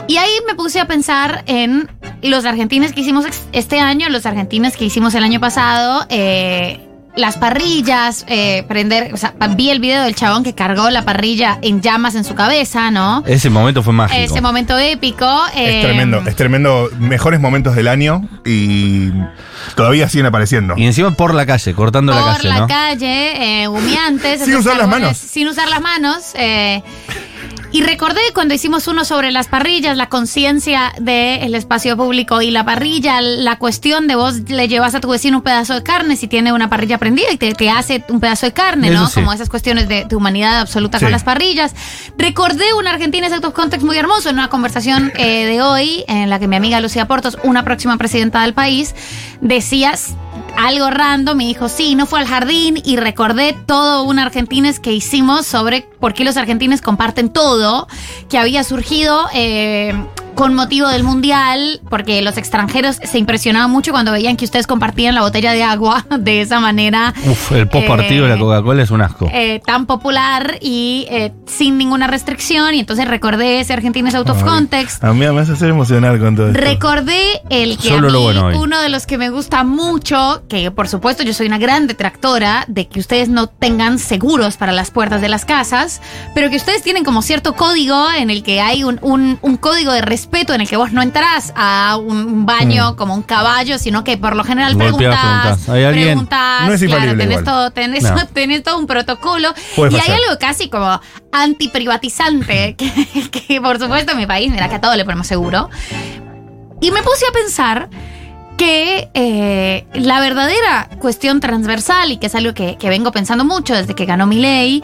y 0.09 0.17
ahí 0.19 0.31
me 0.47 0.55
puse 0.55 0.79
a 0.79 0.87
pensar 0.87 1.43
en 1.47 1.91
los 2.23 2.45
argentines 2.45 2.93
que 2.93 3.01
hicimos 3.01 3.25
este 3.53 3.81
año, 3.81 4.09
los 4.09 4.27
argentines 4.27 4.77
que 4.77 4.85
hicimos 4.85 5.15
el 5.15 5.25
año 5.25 5.41
pasado. 5.41 6.07
eh, 6.09 6.86
las 7.17 7.37
parrillas, 7.39 8.25
eh, 8.29 8.65
prender, 8.69 9.13
o 9.15 9.17
sea, 9.17 9.35
vi 9.57 9.71
el 9.71 9.81
video 9.81 10.03
del 10.03 10.15
chabón 10.15 10.45
que 10.45 10.55
cargó 10.55 10.91
la 10.91 11.05
parrilla 11.05 11.59
en 11.63 11.81
llamas 11.81 12.15
en 12.15 12.25
su 12.25 12.35
cabeza, 12.35 12.91
¿no? 12.91 13.23
Ese 13.27 13.49
momento 13.51 13.83
fue 13.83 13.93
mágico. 13.93 14.21
Ese 14.21 14.41
momento 14.41 14.79
épico. 14.79 15.27
eh, 15.55 15.79
Es 15.81 15.85
tremendo, 15.85 16.23
es 16.27 16.37
tremendo. 16.37 16.89
Mejores 16.99 17.41
momentos 17.41 17.75
del 17.75 17.89
año 17.89 18.29
y 18.45 19.11
todavía 19.75 20.09
siguen 20.09 20.27
apareciendo. 20.27 20.75
Y 20.77 20.85
encima 20.87 21.11
por 21.13 21.35
la 21.35 21.47
calle, 21.47 21.73
cortando 21.75 22.13
por 22.13 22.21
la 22.23 22.33
calle, 22.37 22.49
la 22.49 22.59
¿no? 22.61 22.67
calle, 22.69 23.63
eh, 23.63 23.69
humeantes. 23.69 24.45
Sin 24.45 24.55
usar 24.57 24.77
las 24.77 24.89
manos. 24.89 25.17
Sin 25.17 25.49
usar 25.49 25.69
las 25.69 25.81
manos. 25.81 26.33
eh, 26.35 26.83
y 27.73 27.83
recordé 27.83 28.21
cuando 28.33 28.55
hicimos 28.55 28.89
uno 28.89 29.05
sobre 29.05 29.31
las 29.33 29.49
parrillas, 29.49 29.97
la 29.97 30.09
conciencia 30.09 30.93
del 30.99 31.55
espacio 31.55 31.97
público 31.97 32.41
y 32.41 32.51
la 32.51 32.65
parrilla, 32.65 33.21
la 33.21 33.59
cuestión 33.59 34.07
de 34.07 34.15
vos 34.15 34.37
le 34.49 34.69
llevas 34.69 34.95
a 34.95 35.01
tu 35.01 35.09
vecino 35.11 35.39
un 35.39 35.43
pedazo 35.43 35.75
de 35.75 35.83
carne 35.83 36.17
si 36.17 36.27
tiene 36.29 36.53
una 36.53 36.71
parrilla 36.71 36.99
prendida 36.99 37.27
y 37.33 37.37
te, 37.37 37.53
te 37.55 37.69
hace 37.69 38.03
un 38.09 38.21
pedazo 38.21 38.47
de 38.47 38.53
carne, 38.53 38.89
Eso 38.89 39.01
¿no? 39.01 39.07
sí. 39.09 39.15
Como 39.15 39.33
esas 39.33 39.49
cuestiones 39.51 39.89
de, 39.89 40.05
de 40.05 40.17
humanidad 40.17 40.61
absoluta 40.61 40.99
Sí. 40.99 41.05
con 41.05 41.13
las 41.13 41.25
parrillas. 41.25 41.75
Recordé 42.17 42.73
un 42.75 42.87
Argentina 42.87 43.27
Out 43.27 43.45
of 43.45 43.55
Context 43.55 43.85
muy 43.85 43.97
hermoso 43.99 44.31
en 44.31 44.37
una 44.37 44.49
conversación 44.49 45.13
eh, 45.17 45.45
de 45.47 45.61
hoy 45.61 46.05
en 46.09 46.31
la 46.31 46.39
que 46.39 46.49
mi 46.49 46.57
amiga 46.57 46.81
Lucía 46.81 47.07
Portos, 47.07 47.37
una 47.43 47.65
próxima 47.65 47.97
presidenta 47.99 48.43
del 48.43 48.55
país, 48.55 48.95
decía 49.41 49.93
algo 50.57 50.91
random 50.91 51.41
y 51.41 51.47
dijo, 51.49 51.69
sí, 51.69 51.95
no 51.95 52.07
fue 52.07 52.21
al 52.21 52.27
jardín 52.27 52.81
y 52.85 52.97
recordé 52.97 53.57
todo 53.67 54.05
un 54.05 54.19
argentines 54.19 54.81
que 54.81 54.93
hicimos 54.93 55.47
sobre 55.47 55.83
por 56.01 56.15
qué 56.15 56.25
los 56.25 56.37
argentines 56.37 56.83
comparten 56.83 57.31
todo, 57.31 57.89
que 58.29 58.39
había 58.39 58.65
surgido 58.65 59.27
eh, 59.35 59.95
con 60.37 60.55
motivo 60.55 60.87
del 60.89 61.03
mundial, 61.03 61.81
porque 61.91 62.23
los 62.23 62.37
extranjeros 62.37 62.99
se 63.03 63.19
impresionaban 63.19 63.71
mucho 63.71 63.91
cuando 63.91 64.13
veían 64.13 64.37
que 64.37 64.45
ustedes 64.45 64.67
compartían 64.69 65.15
la 65.17 65.23
botella 65.23 65.53
de 65.53 65.65
agua 65.65 66.07
de 66.19 66.43
esa 66.43 66.61
manera. 66.61 67.13
Uf, 67.27 67.51
el 67.53 67.67
post 67.69 67.89
partido 67.89 68.27
de 68.27 68.33
Eh, 68.33 68.35
la 68.37 68.41
Coca-Cola 68.41 68.83
es 68.83 68.91
un 68.91 69.01
asco. 69.03 69.29
eh, 69.33 69.61
tan 69.67 69.87
popular 69.87 70.59
y 70.61 71.07
eh, 71.11 71.33
sin 71.47 71.79
ninguna 71.79 72.07
restricción 72.07 72.75
y 72.75 72.81
entonces 72.81 73.09
recordé 73.09 73.61
ese 73.61 73.73
Argentines 73.73 74.15
Out 74.15 74.29
of 74.29 74.39
Ay, 74.39 74.45
Context 74.45 75.03
A 75.03 75.13
mí 75.13 75.21
me 75.27 75.41
hace 75.41 75.53
hacer 75.53 75.71
emocionar 75.71 76.19
con 76.21 76.37
todo 76.37 76.49
esto. 76.49 76.61
Recordé 76.61 77.41
el 77.51 77.79
que 77.79 77.89
Solo 77.89 78.09
a 78.09 78.13
mí, 78.13 78.39
bueno 78.41 78.61
uno 78.61 78.81
de 78.81 78.91
los 78.91 79.07
que 79.07 79.17
me 79.19 79.31
gusta 79.31 79.65
mucho, 79.65 80.43
que 80.49 80.71
por 80.71 80.87
supuesto 80.89 81.23
yo 81.23 81.33
soy 81.33 81.47
una 81.47 81.59
gran 81.59 81.87
detractora 81.87 82.65
de 82.69 82.87
que 82.89 83.01
ustedes 83.01 83.31
no 83.31 83.47
tengan 83.47 83.99
seguros 83.99 84.59
para 84.59 84.73
las 84.73 84.91
puertas 84.91 85.21
de 85.23 85.29
las 85.31 85.45
casas, 85.47 86.03
pero 86.35 86.51
que 86.51 86.57
ustedes 86.57 86.83
tienen 86.83 87.05
como 87.05 87.23
cierto 87.23 87.55
código 87.55 88.07
en 88.13 88.29
el 88.29 88.43
que 88.43 88.61
hay 88.61 88.85
un, 88.85 88.99
un- 89.03 89.39
un 89.41 89.57
código 89.57 89.93
de 89.93 90.03
respeto 90.03 90.26
en 90.33 90.61
el 90.61 90.69
que 90.69 90.77
vos 90.77 90.93
no 90.93 91.03
entras 91.03 91.53
a 91.57 91.97
un, 91.97 92.47
baño 92.47 92.97
como 92.97 93.15
un 93.15 93.23
caballo, 93.23 93.79
sino 93.79 94.05
que 94.05 94.17
por 94.17 94.37
lo 94.37 94.45
general 94.45 94.75
Mm. 94.75 94.79
Golpeas, 94.79 94.99
preguntas, 94.99 95.41
preguntás. 95.43 95.69
¿Hay 95.69 95.85
alguien? 95.85 96.07
preguntas, 96.09 96.67
No 96.67 96.73
es 96.75 96.83
claro, 96.85 97.11
tenés 97.17 97.27
igual. 97.29 97.45
todo, 97.45 97.71
tenés, 97.71 98.03
No. 98.03 98.27
tenés 98.33 98.63
todo 98.63 98.79
un 98.79 98.87
protocolo 98.87 99.53
y 99.77 99.95
hay 99.95 100.13
algo 100.13 100.39
casi 100.39 100.69
como 100.69 101.01
antiprivatizante 101.33 102.77
que, 102.79 103.31
que 103.31 103.61
por 103.61 103.79
supuesto 103.79 104.13
en 104.13 104.19
mi 104.19 104.27
país, 104.27 104.51
mira 104.51 104.69
que 104.69 104.77
a 104.77 104.81
todo 104.81 104.95
le 104.97 105.05
ponemos 105.05 105.27
seguro. 105.27 105.71
Y 106.81 106.91
me 106.91 107.03
puse 107.03 107.27
a 107.27 107.33
pensar 107.33 107.89
que 108.57 109.09
eh, 109.15 109.87
la 109.95 110.21
verdadera 110.21 110.89
cuestión 110.99 111.41
transversal, 111.41 112.11
y 112.13 112.17
que 112.17 112.27
es 112.27 112.35
algo 112.35 112.55
que, 112.55 112.77
que 112.79 112.89
vengo 112.89 113.13
pensando 113.13 113.45
mucho 113.45 113.75
desde 113.75 113.95
que 113.95 114.07
ganó 114.07 114.27
mi 114.27 114.37
ley, 114.41 114.83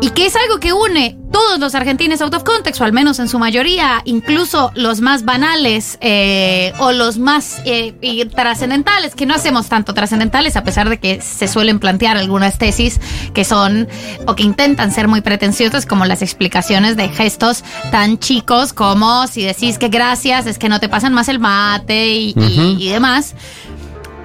y 0.00 0.10
que 0.10 0.26
es 0.26 0.36
algo 0.36 0.60
que 0.60 0.72
une 0.72 1.16
todos 1.32 1.58
los 1.60 1.74
argentines 1.76 2.20
out 2.22 2.34
of 2.34 2.42
context, 2.44 2.80
o 2.80 2.84
al 2.84 2.92
menos 2.92 3.18
en 3.20 3.28
su 3.28 3.38
mayoría, 3.38 4.02
incluso 4.04 4.72
los 4.74 5.00
más 5.00 5.24
banales 5.24 5.96
eh, 6.00 6.72
o 6.78 6.90
los 6.92 7.18
más 7.18 7.60
eh, 7.64 7.94
trascendentales, 8.34 9.14
que 9.14 9.26
no 9.26 9.34
hacemos 9.34 9.68
tanto 9.68 9.94
trascendentales, 9.94 10.56
a 10.56 10.64
pesar 10.64 10.88
de 10.88 10.98
que 10.98 11.20
se 11.20 11.46
suelen 11.48 11.78
plantear 11.78 12.16
algunas 12.16 12.58
tesis 12.58 13.00
que 13.34 13.44
son 13.44 13.88
o 14.26 14.34
que 14.34 14.42
intentan 14.42 14.92
ser 14.92 15.06
muy 15.08 15.20
pretenciosas, 15.20 15.86
como 15.86 16.04
las 16.04 16.22
explicaciones 16.22 16.96
de 16.96 17.08
gestos 17.08 17.64
tan 17.90 18.18
chicos 18.18 18.72
como 18.72 19.26
si 19.26 19.42
decís 19.42 19.78
que 19.78 19.88
gracias 19.88 20.46
es 20.46 20.58
que 20.58 20.68
no 20.68 20.80
te 20.80 20.88
pasan 20.88 21.12
más 21.12 21.28
el 21.28 21.38
mate 21.38 22.08
y, 22.08 22.34
y- 22.36 22.38
Ujú. 22.38 22.76
y 22.80 22.88
demás. 22.88 22.99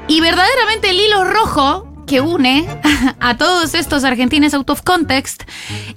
Y 0.07 0.21
verdaderamente 0.21 0.89
el 0.91 0.99
hilo 0.99 1.23
rojo 1.23 1.87
que 2.05 2.21
une 2.21 2.67
a 3.19 3.37
todos 3.37 3.73
estos 3.73 4.03
argentines 4.03 4.53
out 4.53 4.69
of 4.69 4.81
context 4.83 5.43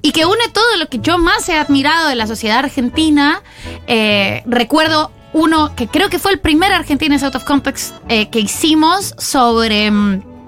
y 0.01 0.13
que 0.13 0.25
une 0.25 0.49
todo 0.53 0.77
lo 0.79 0.89
que 0.89 0.99
yo 1.01 1.19
más 1.19 1.49
he 1.49 1.59
admirado 1.59 2.09
de 2.09 2.15
la 2.15 2.27
sociedad 2.27 2.59
argentina. 2.59 3.43
eh, 3.87 4.43
recuerdo 4.47 5.13
uno 5.35 5.75
que 5.77 5.89
creo 5.89 6.09
que 6.09 6.19
fue 6.19 6.33
el 6.33 6.41
primer 6.41 6.73
argentines 6.73 7.23
out 7.23 7.35
of 7.35 7.45
context 7.45 7.95
eh, 8.09 8.29
que 8.31 8.41
hicimos 8.41 9.15
sobre... 9.19 9.91
mm, 9.91 10.39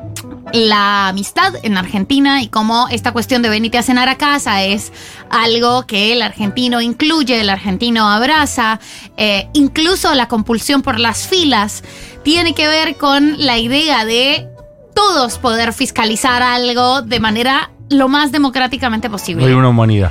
la 0.52 1.08
amistad 1.08 1.54
en 1.62 1.76
Argentina 1.76 2.42
y 2.42 2.48
cómo 2.48 2.88
esta 2.88 3.12
cuestión 3.12 3.42
de 3.42 3.48
venirte 3.48 3.78
a 3.78 3.82
cenar 3.82 4.08
a 4.08 4.18
casa 4.18 4.64
es 4.64 4.92
algo 5.30 5.86
que 5.86 6.12
el 6.12 6.22
argentino 6.22 6.80
incluye, 6.80 7.40
el 7.40 7.50
argentino 7.50 8.08
abraza, 8.08 8.80
eh, 9.16 9.48
incluso 9.52 10.14
la 10.14 10.28
compulsión 10.28 10.82
por 10.82 10.98
las 10.98 11.26
filas 11.26 11.82
tiene 12.22 12.54
que 12.54 12.68
ver 12.68 12.96
con 12.96 13.44
la 13.44 13.58
idea 13.58 14.04
de 14.04 14.48
todos 14.94 15.38
poder 15.38 15.72
fiscalizar 15.72 16.42
algo 16.42 17.02
de 17.02 17.20
manera 17.20 17.70
lo 17.88 18.08
más 18.08 18.32
democráticamente 18.32 19.10
posible. 19.10 19.46
Hay 19.46 19.52
una 19.52 19.68
humanidad. 19.68 20.10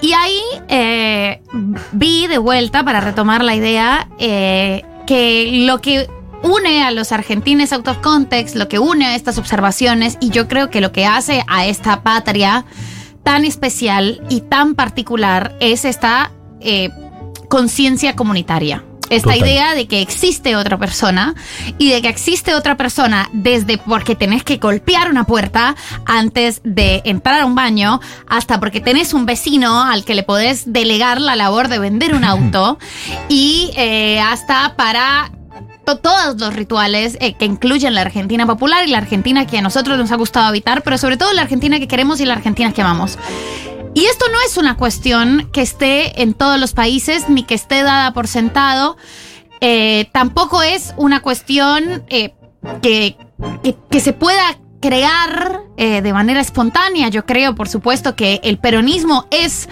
Y 0.00 0.12
ahí 0.14 0.40
eh, 0.68 1.40
vi 1.92 2.26
de 2.26 2.38
vuelta, 2.38 2.84
para 2.84 3.00
retomar 3.00 3.44
la 3.44 3.54
idea, 3.54 4.08
eh, 4.18 4.82
que 5.06 5.64
lo 5.66 5.80
que 5.80 6.08
une 6.42 6.82
a 6.82 6.90
los 6.90 7.12
argentines 7.12 7.72
out 7.72 7.86
of 7.86 7.98
context, 7.98 8.56
lo 8.56 8.68
que 8.68 8.80
une 8.80 9.06
a 9.06 9.14
estas 9.14 9.38
observaciones, 9.38 10.18
y 10.20 10.30
yo 10.30 10.48
creo 10.48 10.70
que 10.70 10.80
lo 10.80 10.90
que 10.90 11.06
hace 11.06 11.44
a 11.46 11.66
esta 11.66 12.02
patria 12.02 12.64
tan 13.22 13.44
especial 13.44 14.20
y 14.28 14.40
tan 14.40 14.74
particular 14.74 15.56
es 15.60 15.84
esta 15.84 16.32
eh, 16.60 16.90
conciencia 17.48 18.16
comunitaria. 18.16 18.84
Esta 19.16 19.32
Total. 19.34 19.38
idea 19.48 19.74
de 19.74 19.86
que 19.86 20.00
existe 20.02 20.56
otra 20.56 20.78
persona 20.78 21.34
y 21.78 21.90
de 21.90 22.02
que 22.02 22.08
existe 22.08 22.54
otra 22.54 22.76
persona 22.76 23.28
desde 23.32 23.78
porque 23.78 24.14
tenés 24.16 24.42
que 24.44 24.56
golpear 24.56 25.10
una 25.10 25.24
puerta 25.24 25.74
antes 26.06 26.60
de 26.64 27.02
entrar 27.04 27.40
a 27.40 27.46
un 27.46 27.54
baño 27.54 28.00
hasta 28.28 28.58
porque 28.60 28.80
tenés 28.80 29.12
un 29.14 29.26
vecino 29.26 29.82
al 29.82 30.04
que 30.04 30.14
le 30.14 30.22
podés 30.22 30.72
delegar 30.72 31.20
la 31.20 31.36
labor 31.36 31.68
de 31.68 31.78
vender 31.78 32.14
un 32.14 32.24
auto 32.32 32.78
y 33.28 33.70
eh, 33.76 34.20
hasta 34.20 34.74
para 34.76 35.30
to- 35.84 35.96
todos 35.98 36.40
los 36.40 36.54
rituales 36.54 37.16
eh, 37.20 37.34
que 37.34 37.44
incluyen 37.44 37.94
la 37.94 38.00
Argentina 38.02 38.46
popular 38.46 38.86
y 38.86 38.90
la 38.90 38.98
Argentina 38.98 39.46
que 39.46 39.58
a 39.58 39.62
nosotros 39.62 39.98
nos 39.98 40.10
ha 40.12 40.16
gustado 40.16 40.46
habitar, 40.46 40.82
pero 40.82 40.96
sobre 40.98 41.16
todo 41.16 41.32
la 41.32 41.42
Argentina 41.42 41.78
que 41.78 41.88
queremos 41.88 42.20
y 42.20 42.24
la 42.24 42.34
Argentina 42.34 42.72
que 42.72 42.80
amamos. 42.82 43.18
Y 43.94 44.06
esto 44.06 44.24
no 44.32 44.38
es 44.46 44.56
una 44.56 44.76
cuestión 44.76 45.50
que 45.52 45.60
esté 45.62 46.22
en 46.22 46.34
todos 46.34 46.58
los 46.58 46.72
países 46.72 47.28
ni 47.28 47.42
que 47.42 47.54
esté 47.54 47.82
dada 47.82 48.12
por 48.12 48.26
sentado. 48.26 48.96
Eh, 49.60 50.08
tampoco 50.12 50.62
es 50.62 50.94
una 50.96 51.20
cuestión 51.20 52.02
eh, 52.08 52.34
que, 52.80 53.16
que- 53.90 54.00
se 54.00 54.12
pueda 54.12 54.58
crear 54.80 55.60
eh, 55.76 56.00
de 56.02 56.12
manera 56.12 56.40
espontánea. 56.40 57.08
Yo 57.10 57.26
creo, 57.26 57.54
por 57.54 57.68
supuesto, 57.68 58.16
que 58.16 58.40
el 58.44 58.58
peronismo 58.58 59.26
es 59.30 59.68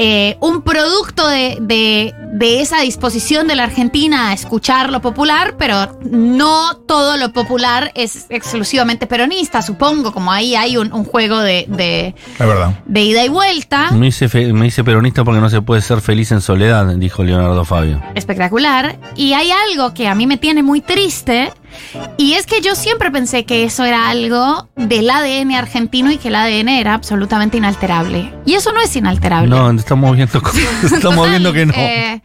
eh, 0.00 0.36
un 0.40 0.62
producto 0.62 1.26
de, 1.26 1.58
de- 1.60 2.14
de 2.34 2.60
esa 2.60 2.82
disposición 2.82 3.48
de 3.48 3.56
la 3.56 3.64
Argentina 3.64 4.28
a 4.30 4.32
escuchar 4.32 4.90
lo 4.92 5.00
popular, 5.00 5.56
pero 5.58 5.98
no 6.08 6.74
todo 6.86 7.16
lo 7.16 7.32
popular 7.32 7.90
es 7.96 8.26
exclusivamente 8.28 9.08
peronista, 9.08 9.60
supongo, 9.60 10.12
como 10.12 10.30
ahí 10.30 10.54
hay 10.54 10.76
un, 10.76 10.92
un 10.92 11.04
juego 11.04 11.40
de, 11.40 11.64
de- 11.68 12.14
de 12.86 13.00
ida 13.02 13.24
y 13.24 13.28
vuelta. 13.28 13.90
Me 13.90 14.06
hice, 14.06 14.28
fe- 14.28 14.52
me 14.52 14.66
hice 14.68 14.84
peronista 14.84 15.24
porque 15.24 15.40
no 15.40 15.50
se 15.50 15.62
puede 15.62 15.82
ser 15.82 16.00
feliz 16.00 16.30
en 16.30 16.40
soledad, 16.42 16.86
dijo 16.94 17.24
Leonardo 17.24 17.64
Fabio. 17.64 18.00
espectacular. 18.14 18.96
Y 19.16 19.32
hay 19.32 19.50
algo 19.50 19.94
que 19.94 20.06
a 20.06 20.14
mí 20.14 20.26
me 20.28 20.36
tiene 20.36 20.62
muy 20.62 20.80
triste. 20.80 21.52
Y 22.16 22.34
es 22.34 22.46
que 22.46 22.60
yo 22.60 22.74
siempre 22.74 23.10
pensé 23.10 23.44
que 23.44 23.64
eso 23.64 23.84
era 23.84 24.08
algo 24.08 24.68
del 24.76 25.08
ADN 25.08 25.52
argentino 25.54 26.10
y 26.10 26.18
que 26.18 26.28
el 26.28 26.34
ADN 26.34 26.68
era 26.68 26.94
absolutamente 26.94 27.56
inalterable. 27.56 28.32
Y 28.44 28.54
eso 28.54 28.72
no 28.72 28.80
es 28.80 28.94
inalterable. 28.96 29.48
No, 29.48 29.70
estamos 29.70 30.16
viendo, 30.16 30.42
estamos 30.82 31.28
viendo 31.30 31.52
que 31.52 31.66
no. 31.66 31.72
eh, 31.76 32.20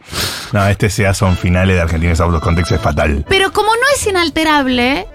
No, 0.52 0.66
este 0.66 0.90
sea 0.90 1.14
son 1.14 1.36
finales 1.36 1.76
de 1.76 1.82
Argentinos 1.82 2.20
Autos 2.20 2.40
Context 2.42 2.72
es 2.72 2.80
fatal. 2.80 3.24
pero 3.28 3.52
como 3.52 3.68
no 3.68 3.82
es 3.96 4.06
inalterable, 4.06 5.06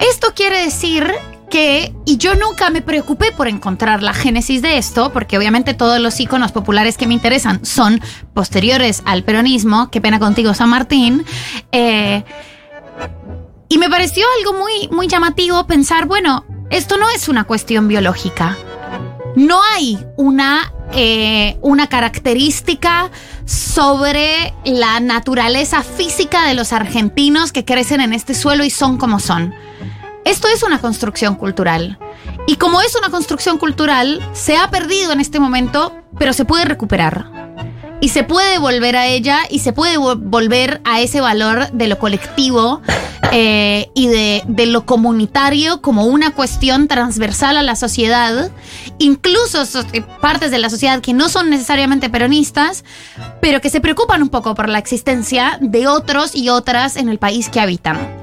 esto 0.00 0.28
quiere 0.34 0.62
decir 0.64 1.12
que, 1.50 1.92
y 2.06 2.16
yo 2.16 2.34
nunca 2.36 2.70
me 2.70 2.80
preocupé 2.80 3.32
por 3.32 3.48
encontrar 3.48 4.02
la 4.04 4.14
génesis 4.14 4.62
de 4.62 4.78
esto, 4.78 5.12
porque 5.12 5.36
obviamente 5.36 5.74
todos 5.74 5.98
los 5.98 6.18
iconos 6.20 6.52
populares 6.52 6.96
que 6.96 7.08
me 7.08 7.14
interesan 7.14 7.64
son 7.66 8.00
posteriores 8.34 9.02
al 9.04 9.24
peronismo, 9.24 9.90
qué 9.90 10.00
pena 10.00 10.20
contigo 10.20 10.54
San 10.54 10.68
Martín, 10.68 11.24
eh, 11.72 12.22
y 13.70 13.78
me 13.78 13.88
pareció 13.88 14.26
algo 14.38 14.58
muy, 14.58 14.88
muy 14.90 15.06
llamativo 15.06 15.64
pensar, 15.64 16.06
bueno, 16.06 16.44
esto 16.70 16.98
no 16.98 17.08
es 17.08 17.28
una 17.28 17.44
cuestión 17.44 17.86
biológica. 17.86 18.58
No 19.36 19.60
hay 19.62 19.96
una, 20.16 20.74
eh, 20.92 21.56
una 21.62 21.86
característica 21.86 23.12
sobre 23.44 24.52
la 24.64 24.98
naturaleza 24.98 25.84
física 25.84 26.48
de 26.48 26.54
los 26.54 26.72
argentinos 26.72 27.52
que 27.52 27.64
crecen 27.64 28.00
en 28.00 28.12
este 28.12 28.34
suelo 28.34 28.64
y 28.64 28.70
son 28.70 28.98
como 28.98 29.20
son. 29.20 29.54
Esto 30.24 30.48
es 30.48 30.64
una 30.64 30.80
construcción 30.80 31.36
cultural. 31.36 31.96
Y 32.48 32.56
como 32.56 32.80
es 32.80 32.96
una 32.96 33.10
construcción 33.10 33.56
cultural, 33.56 34.20
se 34.32 34.56
ha 34.56 34.68
perdido 34.68 35.12
en 35.12 35.20
este 35.20 35.38
momento, 35.38 35.94
pero 36.18 36.32
se 36.32 36.44
puede 36.44 36.64
recuperar. 36.64 37.39
Y 38.02 38.08
se 38.08 38.24
puede 38.24 38.58
volver 38.58 38.96
a 38.96 39.06
ella 39.06 39.40
y 39.50 39.58
se 39.58 39.72
puede 39.74 39.98
vo- 39.98 40.18
volver 40.18 40.80
a 40.84 41.00
ese 41.00 41.20
valor 41.20 41.70
de 41.72 41.86
lo 41.86 41.98
colectivo 41.98 42.80
eh, 43.32 43.90
y 43.94 44.08
de, 44.08 44.42
de 44.46 44.64
lo 44.66 44.86
comunitario 44.86 45.82
como 45.82 46.06
una 46.06 46.30
cuestión 46.34 46.88
transversal 46.88 47.58
a 47.58 47.62
la 47.62 47.76
sociedad, 47.76 48.50
incluso 48.98 49.66
so- 49.66 49.84
eh, 49.92 50.02
partes 50.22 50.50
de 50.50 50.58
la 50.58 50.70
sociedad 50.70 51.00
que 51.02 51.12
no 51.12 51.28
son 51.28 51.50
necesariamente 51.50 52.08
peronistas, 52.08 52.84
pero 53.42 53.60
que 53.60 53.68
se 53.68 53.80
preocupan 53.82 54.22
un 54.22 54.30
poco 54.30 54.54
por 54.54 54.68
la 54.70 54.78
existencia 54.78 55.58
de 55.60 55.86
otros 55.86 56.34
y 56.34 56.48
otras 56.48 56.96
en 56.96 57.08
el 57.10 57.18
país 57.18 57.50
que 57.50 57.60
habitan. 57.60 58.19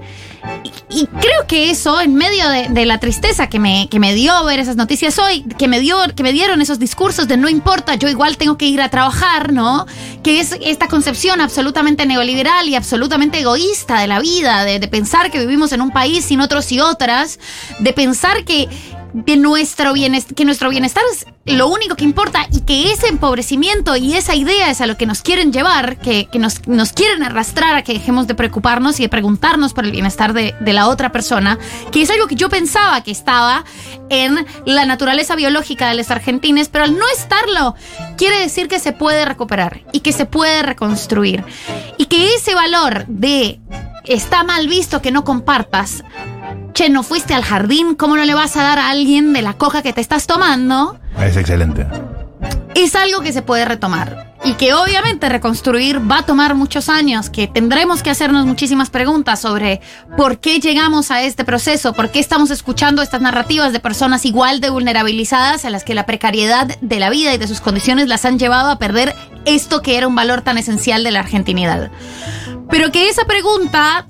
Y, 0.89 1.05
creo 1.05 1.45
que 1.47 1.69
eso, 1.69 1.99
en 1.99 2.15
medio 2.15 2.49
de, 2.49 2.85
la 2.85 2.99
tristeza 2.99 3.47
que 3.47 3.59
me, 3.59 3.87
que 3.89 3.99
me 3.99 4.13
dio 4.13 4.43
ver 4.45 4.59
esas 4.59 4.75
noticias 4.77 5.19
hoy, 5.19 5.43
que 5.57 5.67
me, 5.67 5.79
dio, 5.79 5.97
que 6.15 6.23
me 6.23 6.31
dieron 6.31 6.61
esos 6.61 6.79
discursos 6.79 7.27
de 7.27 7.37
no 7.37 7.49
importa, 7.49 7.95
yo 7.95 8.07
igual 8.07 8.37
tengo 8.37 8.57
que 8.57 8.65
ir 8.65 8.81
a 8.81 8.89
trabajar, 8.89 9.53
¿no? 9.53 9.85
Que 10.23 10.39
es 10.39 10.55
esta 10.61 10.87
concepción 10.87 11.41
absolutamente 11.41 12.05
neoliberal 12.05 12.67
y 12.69 12.75
absolutamente 12.75 13.39
egoísta 13.39 13.99
de 13.99 14.07
la 14.07 14.19
vida, 14.19 14.63
de 14.63 14.87
pensar 14.87 15.29
que 15.29 15.39
vivimos 15.39 15.71
en 15.73 15.81
un 15.81 15.91
país 15.91 16.25
sin 16.25 16.41
otros 16.41 16.71
y 16.71 16.79
otras, 16.79 17.39
de 17.79 17.93
pensar 17.93 18.43
que, 18.45 18.67
de 19.13 19.37
nuestro 19.37 19.93
bienestar, 19.93 20.35
que 20.35 20.45
nuestro 20.45 20.69
bienestar 20.69 21.03
es 21.11 21.25
lo 21.45 21.67
único 21.67 21.95
que 21.95 22.03
importa 22.03 22.47
y 22.51 22.61
que 22.61 22.91
ese 22.91 23.07
empobrecimiento 23.07 23.95
y 23.95 24.15
esa 24.15 24.35
idea 24.35 24.69
es 24.69 24.81
a 24.81 24.87
lo 24.87 24.97
que 24.97 25.05
nos 25.05 25.21
quieren 25.21 25.53
llevar, 25.53 25.97
que, 25.97 26.27
que 26.31 26.39
nos, 26.39 26.67
nos 26.67 26.93
quieren 26.93 27.23
arrastrar 27.23 27.75
a 27.75 27.83
que 27.83 27.93
dejemos 27.93 28.27
de 28.27 28.35
preocuparnos 28.35 28.99
y 28.99 29.03
de 29.03 29.09
preguntarnos 29.09 29.73
por 29.73 29.85
el 29.85 29.91
bienestar 29.91 30.33
de, 30.33 30.55
de 30.59 30.73
la 30.73 30.87
otra 30.87 31.11
persona, 31.11 31.57
que 31.91 32.01
es 32.01 32.09
algo 32.09 32.27
que 32.27 32.35
yo 32.35 32.49
pensaba 32.49 33.01
que 33.01 33.11
estaba 33.11 33.63
en 34.09 34.45
la 34.65 34.85
naturaleza 34.85 35.35
biológica 35.35 35.89
de 35.89 35.95
los 35.95 36.11
argentines, 36.11 36.69
pero 36.69 36.83
al 36.83 36.97
no 36.97 37.05
estarlo, 37.09 37.75
quiere 38.17 38.39
decir 38.39 38.67
que 38.67 38.79
se 38.79 38.91
puede 38.91 39.25
recuperar 39.25 39.81
y 39.91 40.01
que 40.01 40.11
se 40.11 40.25
puede 40.25 40.63
reconstruir. 40.63 41.43
Y 41.97 42.05
que 42.05 42.35
ese 42.35 42.55
valor 42.55 43.05
de 43.07 43.59
está 44.05 44.43
mal 44.43 44.67
visto 44.67 45.01
que 45.01 45.11
no 45.11 45.23
compartas, 45.23 46.03
no 46.89 47.01
fuiste 47.01 47.33
al 47.33 47.43
jardín, 47.43 47.95
¿cómo 47.95 48.15
no 48.15 48.23
le 48.23 48.35
vas 48.35 48.55
a 48.55 48.61
dar 48.61 48.77
a 48.77 48.89
alguien 48.89 49.33
de 49.33 49.41
la 49.41 49.53
coja 49.53 49.81
que 49.81 49.93
te 49.93 50.01
estás 50.01 50.27
tomando? 50.27 50.99
Es 51.19 51.35
excelente. 51.35 51.87
Es 52.75 52.95
algo 52.95 53.21
que 53.21 53.33
se 53.33 53.41
puede 53.41 53.65
retomar. 53.65 54.35
Y 54.45 54.53
que 54.53 54.75
obviamente 54.75 55.27
reconstruir 55.27 55.99
va 55.99 56.19
a 56.19 56.25
tomar 56.25 56.53
muchos 56.53 56.87
años, 56.87 57.31
que 57.31 57.47
tendremos 57.47 58.03
que 58.03 58.11
hacernos 58.11 58.45
muchísimas 58.45 58.91
preguntas 58.91 59.41
sobre 59.41 59.81
por 60.15 60.39
qué 60.39 60.59
llegamos 60.59 61.09
a 61.09 61.23
este 61.23 61.43
proceso, 61.43 61.93
por 61.93 62.11
qué 62.11 62.19
estamos 62.19 62.51
escuchando 62.51 63.01
estas 63.01 63.21
narrativas 63.21 63.73
de 63.73 63.79
personas 63.79 64.23
igual 64.25 64.61
de 64.61 64.69
vulnerabilizadas 64.69 65.65
a 65.65 65.71
las 65.71 65.83
que 65.83 65.95
la 65.95 66.05
precariedad 66.05 66.67
de 66.79 66.99
la 66.99 67.09
vida 67.09 67.33
y 67.33 67.39
de 67.39 67.47
sus 67.47 67.59
condiciones 67.59 68.07
las 68.07 68.23
han 68.23 68.37
llevado 68.37 68.69
a 68.69 68.77
perder 68.77 69.15
esto 69.45 69.81
que 69.81 69.97
era 69.97 70.07
un 70.07 70.15
valor 70.15 70.41
tan 70.41 70.59
esencial 70.59 71.03
de 71.03 71.11
la 71.11 71.21
argentinidad. 71.21 71.89
Pero 72.69 72.91
que 72.91 73.09
esa 73.09 73.25
pregunta 73.25 74.07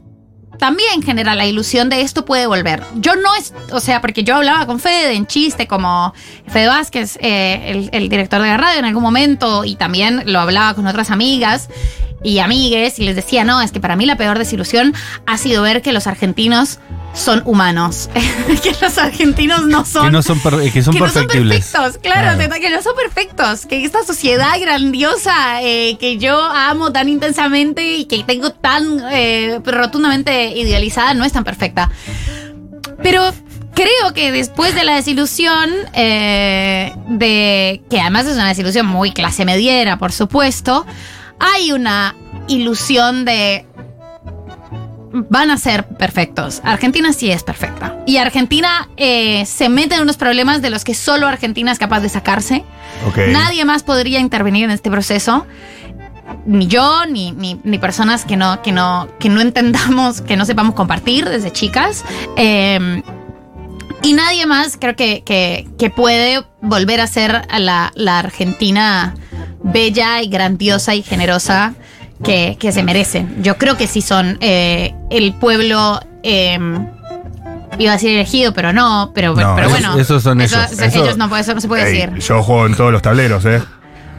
también 0.57 1.01
genera 1.03 1.35
la 1.35 1.45
ilusión 1.45 1.89
de 1.89 2.01
esto 2.01 2.25
puede 2.25 2.47
volver. 2.47 2.83
Yo 2.95 3.15
no 3.15 3.33
es, 3.35 3.53
o 3.71 3.79
sea, 3.79 4.01
porque 4.01 4.23
yo 4.23 4.35
hablaba 4.35 4.65
con 4.65 4.79
Fede 4.79 5.13
en 5.13 5.25
chiste, 5.27 5.67
como 5.67 6.13
Fede 6.47 6.67
Vázquez, 6.67 7.17
eh, 7.21 7.71
el, 7.71 7.89
el 7.91 8.09
director 8.09 8.41
de 8.41 8.47
la 8.47 8.57
radio 8.57 8.79
en 8.79 8.85
algún 8.85 9.03
momento, 9.03 9.65
y 9.65 9.75
también 9.75 10.23
lo 10.25 10.39
hablaba 10.39 10.73
con 10.73 10.87
otras 10.87 11.11
amigas 11.11 11.69
y 12.23 12.39
amigues, 12.39 12.99
y 12.99 13.03
les 13.03 13.15
decía, 13.15 13.43
no, 13.43 13.61
es 13.61 13.71
que 13.71 13.79
para 13.79 13.95
mí 13.95 14.05
la 14.05 14.17
peor 14.17 14.37
desilusión 14.39 14.93
ha 15.25 15.37
sido 15.37 15.61
ver 15.61 15.81
que 15.81 15.93
los 15.93 16.07
argentinos 16.07 16.79
son 17.13 17.41
humanos, 17.45 18.09
que 18.63 18.75
los 18.81 18.97
argentinos 18.97 19.65
no 19.65 19.85
son 19.85 20.05
Que 20.05 20.11
no 20.11 20.21
son, 20.21 20.39
que 20.39 20.83
son 20.83 20.93
que 20.93 20.99
no 20.99 21.09
son 21.09 21.27
perfectos, 21.27 21.97
claro, 22.01 22.37
Claro. 22.37 22.53
que 22.61 22.69
no 22.69 22.81
son 22.81 22.95
perfectos, 22.95 23.65
que 23.65 23.83
esta 23.83 24.03
sociedad 24.03 24.59
grandiosa 24.59 25.61
eh, 25.61 25.97
que 25.99 26.17
yo 26.17 26.39
amo 26.43 26.91
tan 26.91 27.09
intensamente 27.09 27.95
y 27.97 28.05
que 28.05 28.23
tengo 28.23 28.51
tan 28.51 28.99
eh, 29.11 29.59
rotundamente 29.63 30.57
idealizada 30.57 31.13
no 31.13 31.23
es 31.23 31.33
tan 31.33 31.43
perfecta. 31.43 31.89
Pero 33.01 33.31
creo 33.73 34.13
que 34.13 34.31
después 34.31 34.73
de 34.75 34.83
la 34.83 34.95
desilusión, 34.95 35.69
eh, 35.93 36.93
de 37.09 37.81
que 37.89 38.01
además 38.01 38.25
es 38.25 38.33
una 38.33 38.47
desilusión 38.47 38.85
muy 38.85 39.11
clase 39.11 39.45
mediera, 39.45 39.97
por 39.97 40.11
supuesto, 40.11 40.85
hay 41.39 41.71
una 41.71 42.15
ilusión 42.47 43.25
de 43.25 43.65
van 45.29 45.51
a 45.51 45.57
ser 45.57 45.87
perfectos. 45.87 46.61
Argentina 46.63 47.13
sí 47.13 47.31
es 47.31 47.43
perfecta. 47.43 47.97
Y 48.05 48.17
Argentina 48.17 48.89
eh, 48.97 49.45
se 49.45 49.69
mete 49.69 49.95
en 49.95 50.01
unos 50.01 50.17
problemas 50.17 50.61
de 50.61 50.69
los 50.69 50.83
que 50.83 50.93
solo 50.93 51.27
Argentina 51.27 51.71
es 51.71 51.79
capaz 51.79 52.01
de 52.01 52.09
sacarse. 52.09 52.63
Nadie 53.31 53.65
más 53.65 53.83
podría 53.83 54.19
intervenir 54.19 54.65
en 54.65 54.71
este 54.71 54.91
proceso. 54.91 55.45
Ni 56.45 56.67
yo, 56.67 57.05
ni, 57.05 57.31
ni, 57.31 57.59
ni 57.63 57.77
personas 57.77 58.25
que 58.25 58.35
no, 58.35 58.61
que, 58.61 58.71
no, 58.71 59.07
que 59.19 59.29
no 59.29 59.41
entendamos, 59.41 60.21
que 60.21 60.35
no 60.35 60.45
sepamos 60.45 60.75
compartir 60.75 61.27
desde 61.27 61.51
chicas. 61.51 62.03
Eh, 62.35 63.01
y 64.03 64.13
nadie 64.13 64.45
más 64.45 64.77
creo 64.77 64.95
que, 64.95 65.23
que, 65.23 65.67
que 65.77 65.89
puede 65.89 66.43
volver 66.61 67.01
a 67.01 67.07
ser 67.07 67.41
a 67.49 67.59
la, 67.59 67.91
la 67.95 68.19
Argentina 68.19 69.15
bella 69.71 70.21
y 70.21 70.27
grandiosa 70.29 70.95
y 70.95 71.03
generosa 71.03 71.73
que, 72.23 72.57
que 72.59 72.71
se 72.71 72.83
merecen. 72.83 73.43
Yo 73.43 73.57
creo 73.57 73.77
que 73.77 73.87
sí 73.87 74.01
son 74.01 74.37
eh, 74.41 74.93
el 75.09 75.33
pueblo... 75.33 75.99
eh, 76.23 76.57
Iba 77.79 77.91
a 77.91 77.95
decir 77.95 78.09
elegido, 78.11 78.53
pero 78.55 78.73
no, 78.73 79.11
pero, 79.13 79.35
No, 79.35 79.53
pero 79.55 79.67
esos- 79.67 79.71
bueno. 79.81 79.99
esos 79.99 80.23
son 80.23 80.41
eso- 80.41 80.57
ellos. 80.57 80.71
eso- 80.71 80.83
Eso- 80.83 81.03
ellos 81.03 81.17
no, 81.17 81.37
eso 81.37 81.53
no 81.53 81.61
se 81.61 81.67
puede 81.67 81.85
Ey, 81.87 81.93
decir. 82.07 82.17
yo 82.23 82.41
juego 82.41 82.65
en 82.65 82.75
todos 82.75 82.91
los 82.91 83.03
tableros, 83.03 83.45
¿eh? 83.45 83.61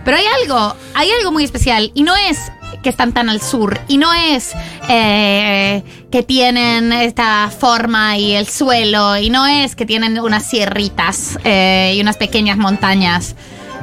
Pero 0.05 0.17
hay 0.17 0.25
algo, 0.43 0.77
hay 0.95 1.11
algo 1.19 1.33
muy 1.33 1.43
especial. 1.43 1.91
Y 1.95 2.05
no 2.05 2.15
es 2.15 2.39
que 2.85 2.89
están 2.91 3.13
tan 3.13 3.29
al 3.29 3.41
sur. 3.41 3.81
Y 3.89 3.97
no 3.99 4.15
es 4.15 4.53
eh, 4.89 5.83
que 6.13 6.23
tienen 6.23 6.93
esta 6.93 7.51
forma 7.51 8.17
y 8.17 8.35
el 8.37 8.47
suelo. 8.49 9.17
Y 9.17 9.29
no 9.31 9.45
es 9.47 9.75
que 9.75 9.85
tienen 9.87 10.21
unas 10.21 10.45
sierritas 10.45 11.37
eh, 11.43 11.95
y 11.97 12.01
unas 12.01 12.17
pequeñas 12.17 12.59
montañas. 12.59 13.35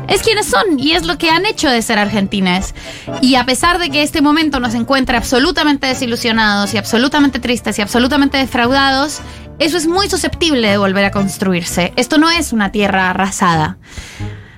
Es 0.08 0.22
quienes 0.22 0.46
son 0.46 0.80
y 0.80 0.94
es 0.94 1.06
lo 1.06 1.18
que 1.18 1.30
han 1.30 1.46
hecho 1.46 1.70
de 1.70 1.82
ser 1.82 2.00
argentines. 2.00 2.74
Y 3.22 3.36
a 3.36 3.46
pesar 3.46 3.80
de 3.80 3.90
que 3.90 4.04
este 4.04 4.22
momento 4.22 4.60
nos 4.60 4.74
encuentra 4.74 5.18
absolutamente 5.18 5.88
desilusionados 5.88 6.74
y 6.74 6.78
absolutamente 6.78 7.40
tristes 7.40 7.80
y 7.80 7.82
absolutamente 7.82 8.38
defraudados, 8.38 9.22
eso 9.60 9.78
es 9.78 9.88
muy 9.88 10.10
susceptible 10.10 10.70
de 10.70 10.78
volver 10.78 11.06
a 11.06 11.12
construirse. 11.12 11.94
Esto 11.96 12.18
no 12.18 12.30
es 12.30 12.54
una 12.54 12.72
tierra 12.72 13.10
arrasada. 13.10 13.78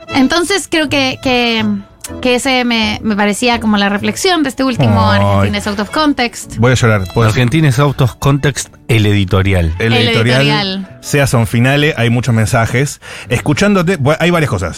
Entonces 0.10 0.68
creo 0.70 0.90
que, 0.90 1.20
que, 1.22 1.66
que 2.22 2.36
ese 2.36 2.64
me, 2.66 3.00
me 3.04 3.16
parecía 3.16 3.60
como 3.60 3.78
la 3.78 3.90
reflexión 3.90 4.44
de 4.44 4.50
este 4.50 4.64
último 4.64 5.10
Ay. 5.12 5.20
Argentines 5.22 5.68
Out 5.68 5.80
of 5.80 5.90
Context. 5.92 6.58
Voy 6.58 6.72
a 6.72 6.76
llorar. 6.76 7.04
¿puedo 7.14 7.28
decir? 7.28 7.42
Argentines 7.42 7.80
Autos 7.80 8.16
Context, 8.16 8.74
el 8.88 9.06
editorial. 9.06 9.74
El, 9.80 9.94
El 9.94 10.08
editorial, 10.08 10.42
editorial. 10.42 10.98
sea 11.02 11.28
son 11.28 11.48
finales, 11.48 11.94
hay 11.98 12.10
muchos 12.10 12.34
mensajes. 12.34 13.02
Escuchándote, 13.30 13.98
bueno, 13.98 14.18
hay 14.22 14.32
varias 14.32 14.50
cosas. 14.50 14.78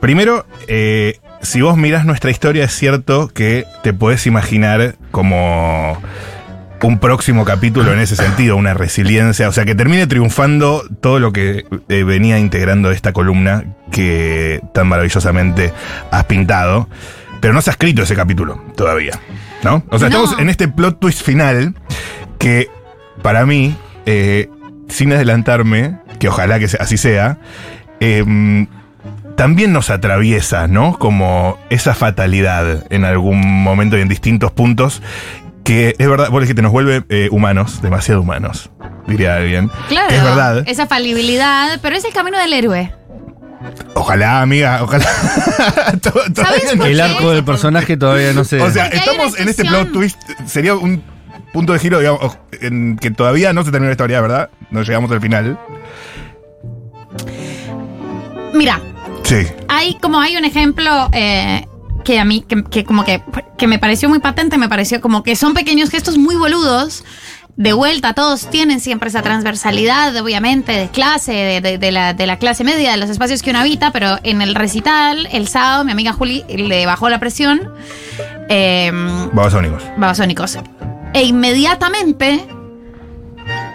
Primero, 0.00 0.46
eh, 0.68 1.20
si 1.42 1.60
vos 1.60 1.76
mirás 1.76 2.04
nuestra 2.04 2.30
historia, 2.30 2.64
es 2.64 2.72
cierto 2.72 3.28
que 3.28 3.66
te 3.82 3.92
podés 3.92 4.26
imaginar 4.26 4.96
como 5.10 5.96
un 6.82 6.98
próximo 6.98 7.44
capítulo 7.44 7.92
en 7.92 7.98
ese 8.00 8.16
sentido, 8.16 8.56
una 8.56 8.74
resiliencia, 8.74 9.48
o 9.48 9.52
sea, 9.52 9.64
que 9.64 9.74
termine 9.74 10.06
triunfando 10.06 10.82
todo 11.00 11.18
lo 11.18 11.32
que 11.32 11.66
eh, 11.88 12.04
venía 12.04 12.38
integrando 12.38 12.90
esta 12.90 13.12
columna 13.12 13.64
que 13.90 14.60
tan 14.72 14.88
maravillosamente 14.88 15.72
has 16.10 16.24
pintado, 16.24 16.88
pero 17.40 17.52
no 17.52 17.60
se 17.62 17.70
ha 17.70 17.72
escrito 17.72 18.02
ese 18.02 18.14
capítulo 18.14 18.62
todavía, 18.76 19.12
¿no? 19.62 19.82
O 19.90 19.98
sea, 19.98 20.08
No. 20.08 20.24
estamos 20.24 20.40
en 20.40 20.48
este 20.48 20.68
plot 20.68 20.98
twist 21.00 21.22
final 21.22 21.74
que 22.38 22.68
para 23.22 23.44
mí, 23.46 23.76
eh, 24.06 24.48
sin 24.88 25.12
adelantarme, 25.12 25.98
que 26.18 26.28
ojalá 26.28 26.58
que 26.58 26.66
así 26.78 26.96
sea, 26.96 27.38
em, 28.00 28.66
también 29.36 29.72
nos 29.72 29.88
atraviesa, 29.88 30.68
¿no? 30.68 30.98
Como 30.98 31.58
esa 31.70 31.94
fatalidad 31.94 32.84
en 32.90 33.04
algún 33.04 33.40
momento 33.62 33.96
y 33.96 34.02
en 34.02 34.08
distintos 34.08 34.50
puntos, 34.52 35.02
que 35.64 35.94
es 35.98 36.08
verdad, 36.08 36.30
vos 36.30 36.40
dijiste, 36.40 36.62
nos 36.62 36.72
vuelve 36.72 37.04
eh, 37.08 37.28
humanos, 37.30 37.80
demasiado 37.82 38.20
humanos, 38.22 38.70
diría 39.06 39.36
alguien. 39.36 39.70
Claro. 39.88 40.08
Que 40.08 40.16
es 40.16 40.22
verdad. 40.24 40.62
Esa 40.66 40.86
falibilidad, 40.86 41.78
pero 41.82 41.96
es 41.96 42.04
el 42.04 42.12
camino 42.12 42.38
del 42.38 42.52
héroe. 42.52 42.92
Ojalá, 43.94 44.40
amiga, 44.42 44.82
ojalá. 44.82 45.04
To- 46.02 46.10
todavía 46.10 46.34
¿Sabes 46.44 46.64
no- 46.74 46.78
por 46.82 46.86
El 46.88 46.96
qué? 46.96 47.02
arco 47.02 47.30
del 47.30 47.44
personaje 47.44 47.96
todavía 47.96 48.32
no 48.32 48.44
se. 48.44 48.60
O 48.60 48.70
sea, 48.70 48.84
Porque 48.84 48.96
estamos 48.98 49.38
en 49.38 49.48
este 49.48 49.64
plot 49.64 49.92
twist, 49.92 50.18
sería 50.46 50.74
un 50.74 51.02
punto 51.52 51.72
de 51.74 51.78
giro, 51.78 51.98
digamos, 51.98 52.38
en 52.60 52.96
que 52.96 53.10
todavía 53.10 53.52
no 53.52 53.62
se 53.64 53.70
termina 53.70 53.88
la 53.90 53.92
historia, 53.92 54.20
¿verdad? 54.22 54.48
No 54.70 54.82
llegamos 54.82 55.10
al 55.10 55.20
final. 55.20 55.58
Mira, 58.54 58.80
Sí. 59.24 59.46
hay 59.68 59.94
como 60.00 60.20
hay 60.20 60.36
un 60.36 60.44
ejemplo 60.44 61.08
eh, 61.12 61.66
que 62.04 62.18
a 62.18 62.24
mí, 62.24 62.42
que, 62.46 62.62
que 62.64 62.84
como 62.84 63.04
que, 63.04 63.22
que 63.58 63.66
me 63.66 63.78
pareció 63.78 64.08
muy 64.08 64.18
patente, 64.18 64.58
me 64.58 64.68
pareció 64.68 65.00
como 65.00 65.22
que 65.22 65.36
son 65.36 65.54
pequeños 65.54 65.90
gestos 65.90 66.18
muy 66.18 66.36
boludos. 66.36 67.04
De 67.56 67.72
vuelta, 67.74 68.14
todos 68.14 68.48
tienen 68.48 68.80
siempre 68.80 69.10
esa 69.10 69.20
transversalidad, 69.22 70.16
obviamente, 70.16 70.72
de 70.72 70.88
clase, 70.88 71.32
de, 71.32 71.60
de- 71.60 71.78
de 71.78 71.92
la, 71.92 72.14
de 72.14 72.26
la 72.26 72.38
clase 72.38 72.64
media, 72.64 72.92
de 72.92 72.96
los 72.96 73.10
espacios 73.10 73.42
que 73.42 73.50
uno 73.50 73.58
habita, 73.58 73.90
pero 73.90 74.18
en 74.22 74.40
el 74.40 74.54
recital, 74.54 75.28
el 75.30 75.46
sábado, 75.48 75.84
mi 75.84 75.92
amiga 75.92 76.12
Juli 76.14 76.42
le 76.48 76.86
bajó 76.86 77.10
la 77.10 77.18
presión. 77.18 77.60
Eh, 78.48 78.90
Babasónicos. 79.32 79.82
babasónicos. 79.98 80.58
E 81.12 81.24
inmediatamente 81.24 82.46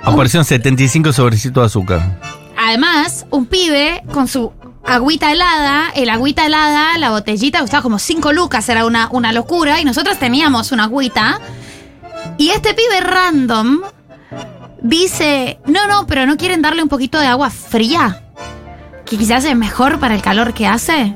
Apareció 0.03 0.39
un 0.39 0.45
75 0.45 1.11
sobrecito 1.13 1.59
de 1.59 1.65
azúcar. 1.65 2.19
Además, 2.57 3.25
un 3.31 3.45
pibe 3.45 4.03
con 4.13 4.27
su 4.27 4.51
agüita 4.85 5.31
helada, 5.31 5.89
el 5.95 6.09
agüita 6.09 6.45
helada, 6.45 6.97
la 6.97 7.09
botellita 7.09 7.59
costaba 7.59 7.83
como 7.83 7.99
5 7.99 8.31
lucas, 8.33 8.67
era 8.69 8.85
una, 8.85 9.09
una 9.11 9.31
locura, 9.31 9.81
y 9.81 9.85
nosotros 9.85 10.17
teníamos 10.19 10.71
una 10.71 10.85
agüita. 10.85 11.39
Y 12.37 12.49
este 12.49 12.73
pibe 12.73 13.01
random 13.01 13.81
dice, 14.81 15.59
no, 15.65 15.87
no, 15.87 16.05
pero 16.07 16.25
no 16.25 16.37
quieren 16.37 16.61
darle 16.61 16.83
un 16.83 16.89
poquito 16.89 17.19
de 17.19 17.27
agua 17.27 17.49
fría, 17.49 18.23
que 19.05 19.17
quizás 19.17 19.45
es 19.45 19.55
mejor 19.55 19.99
para 19.99 20.15
el 20.15 20.21
calor 20.21 20.53
que 20.53 20.67
hace. 20.67 21.15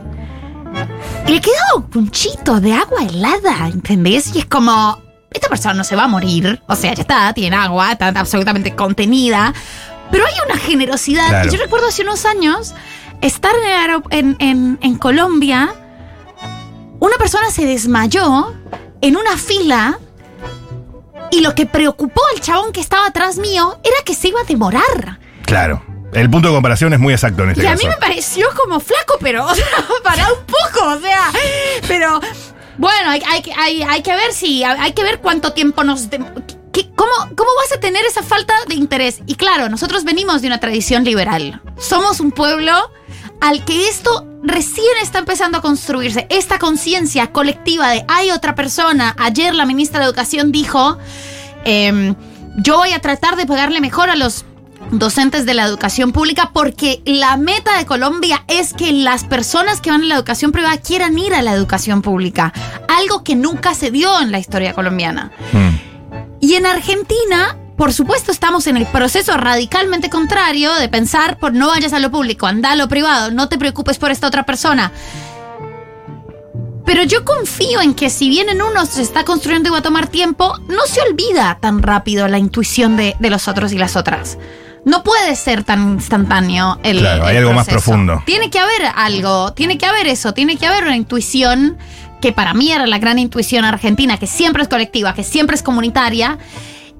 Y 1.27 1.31
le 1.31 1.41
queda 1.41 1.75
un 1.75 1.83
punchito 1.83 2.59
de 2.59 2.73
agua 2.73 3.03
helada, 3.03 3.67
¿entendés? 3.67 4.35
Y 4.35 4.39
es 4.39 4.45
como, 4.45 5.01
esta 5.31 5.47
persona 5.47 5.73
no 5.75 5.83
se 5.83 5.95
va 5.95 6.05
a 6.05 6.07
morir, 6.07 6.61
o 6.67 6.75
sea, 6.75 6.93
ya 6.93 7.01
está, 7.01 7.33
tiene 7.33 7.55
agua, 7.55 7.91
está 7.91 8.07
absolutamente 8.07 8.75
contenida, 8.75 9.53
pero 10.11 10.25
hay 10.25 10.33
una 10.45 10.57
generosidad. 10.57 11.29
Claro. 11.29 11.51
Yo 11.51 11.57
recuerdo 11.59 11.87
hace 11.87 12.01
unos 12.01 12.25
años 12.25 12.73
estar 13.21 13.51
en, 14.11 14.95
Colombia, 14.97 15.73
una 16.99 17.15
persona 17.17 17.49
se 17.51 17.65
desmayó 17.65 18.53
en 19.01 19.17
una 19.17 19.37
fila 19.37 19.99
y 21.31 21.41
lo 21.41 21.53
que 21.55 21.65
preocupó 21.65 22.21
al 22.33 22.41
chabón 22.41 22.71
que 22.71 22.81
estaba 22.81 23.07
atrás 23.07 23.37
mío 23.37 23.79
era 23.83 23.97
que 24.05 24.13
se 24.15 24.29
iba 24.29 24.41
a 24.41 24.45
demorar. 24.45 25.19
Claro. 25.45 25.83
El 26.11 26.27
punto 26.29 26.47
de 26.47 26.55
comparación 26.55 26.91
es 26.93 26.99
muy 26.99 27.13
exacto 27.13 27.43
en 27.43 27.51
este 27.51 27.63
Y 27.63 27.67
a 27.67 27.71
caso. 27.71 27.83
mí 27.83 27.89
me 27.89 27.97
pareció 27.97 28.47
como 28.57 28.79
flaco, 28.79 29.17
pero, 29.19 29.45
o 29.47 29.53
sea, 29.53 29.65
para 30.03 30.27
un 30.33 30.39
poco, 30.45 30.87
o 30.95 30.99
sea, 30.99 31.31
pero 31.87 32.19
bueno, 32.79 33.11
hay, 33.11 33.21
hay, 33.29 33.41
que- 33.43 33.53
hay, 33.53 33.83
hay 33.83 34.01
que 34.01 34.15
ver 34.15 34.33
si, 34.33 34.63
hay 34.63 34.93
que 34.93 35.03
ver 35.03 35.19
cuánto 35.19 35.53
tiempo 35.53 35.83
nos... 35.83 36.07
¿qué- 36.07 36.89
cómo, 36.95 37.11
¿Cómo 37.35 37.49
vas 37.61 37.77
a 37.77 37.79
tener 37.79 38.03
esa 38.05 38.23
falta 38.23 38.55
de 38.67 38.73
interés? 38.73 39.19
Y 39.27 39.35
claro, 39.35 39.69
nosotros 39.69 40.03
venimos 40.03 40.41
de 40.41 40.47
una 40.47 40.59
tradición 40.59 41.03
liberal. 41.03 41.61
Somos 41.77 42.19
un 42.19 42.31
pueblo 42.31 42.73
al 43.41 43.63
que 43.65 43.87
esto 43.87 44.25
recién 44.43 44.87
está 45.01 45.19
empezando 45.19 45.57
a 45.57 45.61
construirse. 45.61 46.27
Esta 46.29 46.59
conciencia 46.59 47.31
colectiva 47.31 47.89
de 47.89 48.05
hay 48.07 48.31
otra 48.31 48.55
persona. 48.55 49.15
Ayer 49.17 49.53
la 49.55 49.65
ministra 49.65 49.99
de 49.99 50.05
Educación 50.05 50.51
dijo, 50.51 50.97
em, 51.65 52.15
yo 52.57 52.77
voy 52.77 52.93
a 52.93 52.99
tratar 52.99 53.35
de 53.35 53.45
pagarle 53.45 53.81
mejor 53.81 54.09
a 54.09 54.15
los 54.15 54.45
docentes 54.91 55.45
de 55.45 55.53
la 55.53 55.65
educación 55.65 56.11
pública 56.11 56.51
porque 56.53 57.01
la 57.05 57.37
meta 57.37 57.77
de 57.77 57.85
Colombia 57.85 58.43
es 58.47 58.73
que 58.73 58.91
las 58.91 59.23
personas 59.23 59.81
que 59.81 59.91
van 59.91 60.01
a 60.03 60.05
la 60.05 60.15
educación 60.15 60.51
privada 60.51 60.77
quieran 60.77 61.17
ir 61.17 61.33
a 61.33 61.41
la 61.41 61.53
educación 61.53 62.01
pública, 62.01 62.53
algo 62.87 63.23
que 63.23 63.35
nunca 63.35 63.73
se 63.73 63.91
dio 63.91 64.19
en 64.21 64.31
la 64.31 64.39
historia 64.39 64.73
colombiana. 64.73 65.31
Mm. 65.51 65.89
Y 66.41 66.55
en 66.55 66.65
Argentina, 66.65 67.57
por 67.79 67.93
supuesto, 67.93 68.33
estamos 68.33 68.67
en 68.67 68.75
el 68.75 68.85
proceso 68.85 69.37
radicalmente 69.37 70.09
contrario 70.09 70.73
de 70.75 70.89
pensar 70.89 71.37
por 71.37 71.53
no 71.53 71.67
vayas 71.69 71.93
a 71.93 71.99
lo 71.99 72.11
público, 72.11 72.45
anda 72.45 72.71
a 72.71 72.75
lo 72.75 72.89
privado, 72.89 73.31
no 73.31 73.47
te 73.47 73.57
preocupes 73.57 73.97
por 73.97 74.11
esta 74.11 74.27
otra 74.27 74.43
persona. 74.43 74.91
Pero 76.85 77.03
yo 77.03 77.23
confío 77.23 77.79
en 77.79 77.93
que 77.93 78.09
si 78.09 78.27
bien 78.27 78.49
en 78.49 78.61
uno 78.61 78.85
se 78.85 79.01
está 79.01 79.23
construyendo 79.23 79.69
y 79.69 79.71
va 79.71 79.77
a 79.77 79.81
tomar 79.81 80.07
tiempo, 80.07 80.57
no 80.67 80.85
se 80.87 80.99
olvida 80.99 81.57
tan 81.61 81.81
rápido 81.81 82.27
la 82.27 82.37
intuición 82.37 82.97
de, 82.97 83.15
de 83.17 83.29
los 83.29 83.47
otros 83.47 83.71
y 83.71 83.77
las 83.77 83.95
otras. 83.95 84.37
No 84.83 85.01
puede 85.01 85.37
ser 85.37 85.63
tan 85.63 85.93
instantáneo 85.93 86.79
el 86.83 86.99
Claro, 86.99 87.27
hay 87.27 87.37
algo 87.37 87.53
más 87.53 87.65
proceso. 87.65 87.91
profundo. 87.91 88.23
Tiene 88.25 88.49
que 88.49 88.59
haber 88.59 88.87
algo, 88.93 89.53
tiene 89.53 89.77
que 89.77 89.85
haber 89.85 90.07
eso, 90.07 90.33
tiene 90.33 90.57
que 90.57 90.67
haber 90.67 90.83
una 90.83 90.97
intuición 90.97 91.77
que 92.19 92.33
para 92.33 92.53
mí 92.53 92.73
era 92.73 92.85
la 92.87 92.97
gran 92.97 93.19
intuición 93.19 93.63
argentina, 93.63 94.17
que 94.17 94.27
siempre 94.27 94.63
es 94.63 94.67
colectiva, 94.67 95.13
que 95.13 95.23
siempre 95.23 95.55
es 95.55 95.63
comunitaria, 95.63 96.37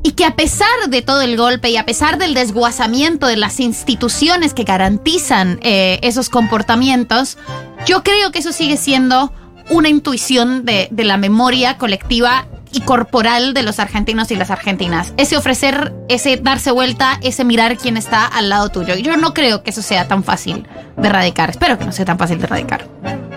y 0.04 0.12
que 0.12 0.26
a 0.26 0.36
pesar 0.36 0.90
de 0.90 1.02
todo 1.02 1.22
el 1.22 1.36
golpe 1.38 1.70
y 1.70 1.78
a 1.78 1.86
pesar 1.86 2.18
del 2.18 2.34
desguazamiento 2.34 3.28
de 3.28 3.38
las 3.38 3.60
instituciones 3.60 4.54
que 4.54 4.64
garantizan 4.64 5.60
eh, 5.62 6.00
esos 6.04 6.30
comportamientos, 6.30 7.38
yo 7.86 8.04
creo 8.04 8.32
que 8.32 8.40
eso 8.40 8.52
sigue 8.52 8.78
siendo 8.78 9.34
una 9.70 9.90
intuición 9.90 10.66
de, 10.66 10.88
de 10.92 11.04
la 11.04 11.18
memoria 11.18 11.78
colectiva 11.78 12.48
y 12.72 12.82
corporal 12.82 13.54
de 13.54 13.64
los 13.64 13.80
argentinos 13.80 14.32
y 14.32 14.36
las 14.36 14.52
argentinas. 14.52 15.14
Ese 15.18 15.38
ofrecer, 15.38 15.94
ese 16.08 16.38
darse 16.38 16.72
vuelta, 16.72 17.20
ese 17.22 17.44
mirar 17.44 17.78
quién 17.78 17.98
está 17.98 18.26
al 18.26 18.50
lado 18.50 18.70
tuyo. 18.70 18.96
Yo 18.96 19.18
no 19.18 19.34
creo 19.34 19.64
que 19.64 19.72
eso 19.72 19.82
sea 19.82 20.08
tan 20.08 20.24
fácil 20.24 20.68
de 20.98 21.08
erradicar. 21.08 21.50
Espero 21.50 21.78
que 21.78 21.86
no 21.86 21.92
sea 21.92 22.06
tan 22.06 22.18
fácil 22.18 22.38
de 22.38 22.46
erradicar. 22.46 22.88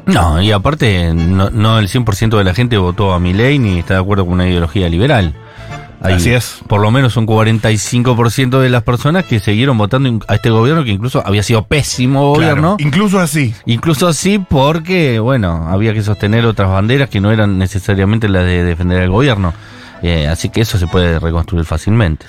No, 0.07 0.43
y 0.43 0.53
aparte, 0.53 1.15
no, 1.15 1.51
no 1.51 1.79
el 1.79 1.89
100% 1.89 2.37
de 2.37 2.45
la 2.45 2.55
gente 2.55 2.77
votó 2.77 3.13
a 3.13 3.21
Milei 3.21 3.59
ni 3.59 3.79
está 3.79 3.95
de 3.95 4.01
acuerdo 4.01 4.25
con 4.25 4.35
una 4.35 4.49
ideología 4.49 4.89
liberal. 4.89 5.35
Hay 6.03 6.15
Así 6.15 6.31
es. 6.33 6.57
Por 6.69 6.81
lo 6.81 6.91
menos 6.91 7.17
un 7.17 7.27
45% 7.27 8.61
de 8.61 8.69
las 8.69 8.83
personas 8.83 9.25
que 9.25 9.39
siguieron 9.41 9.79
votando 9.79 10.19
a 10.29 10.35
este 10.35 10.51
gobierno, 10.51 10.85
que 10.85 10.91
incluso 10.91 11.23
había 11.27 11.43
sido 11.43 11.65
pésimo 11.67 12.35
Claro. 12.35 12.51
gobierno. 12.63 12.77
Incluso 12.81 13.21
así. 13.21 13.55
Incluso 13.67 14.09
así 14.09 14.39
porque, 14.39 15.19
bueno, 15.21 15.69
había 15.69 15.93
que 15.95 16.03
sostener 16.03 16.45
otras 16.47 16.69
banderas 16.71 17.09
que 17.09 17.21
no 17.21 17.31
eran 17.31 17.59
necesariamente 17.59 18.29
las 18.29 18.45
de 18.45 18.65
defender 18.65 19.01
al 19.03 19.11
gobierno. 19.11 19.55
Eh, 20.03 20.27
así 20.27 20.49
que 20.49 20.63
eso 20.63 20.79
se 20.79 20.87
puede 20.89 21.19
reconstruir 21.21 21.65
fácilmente. 21.65 22.27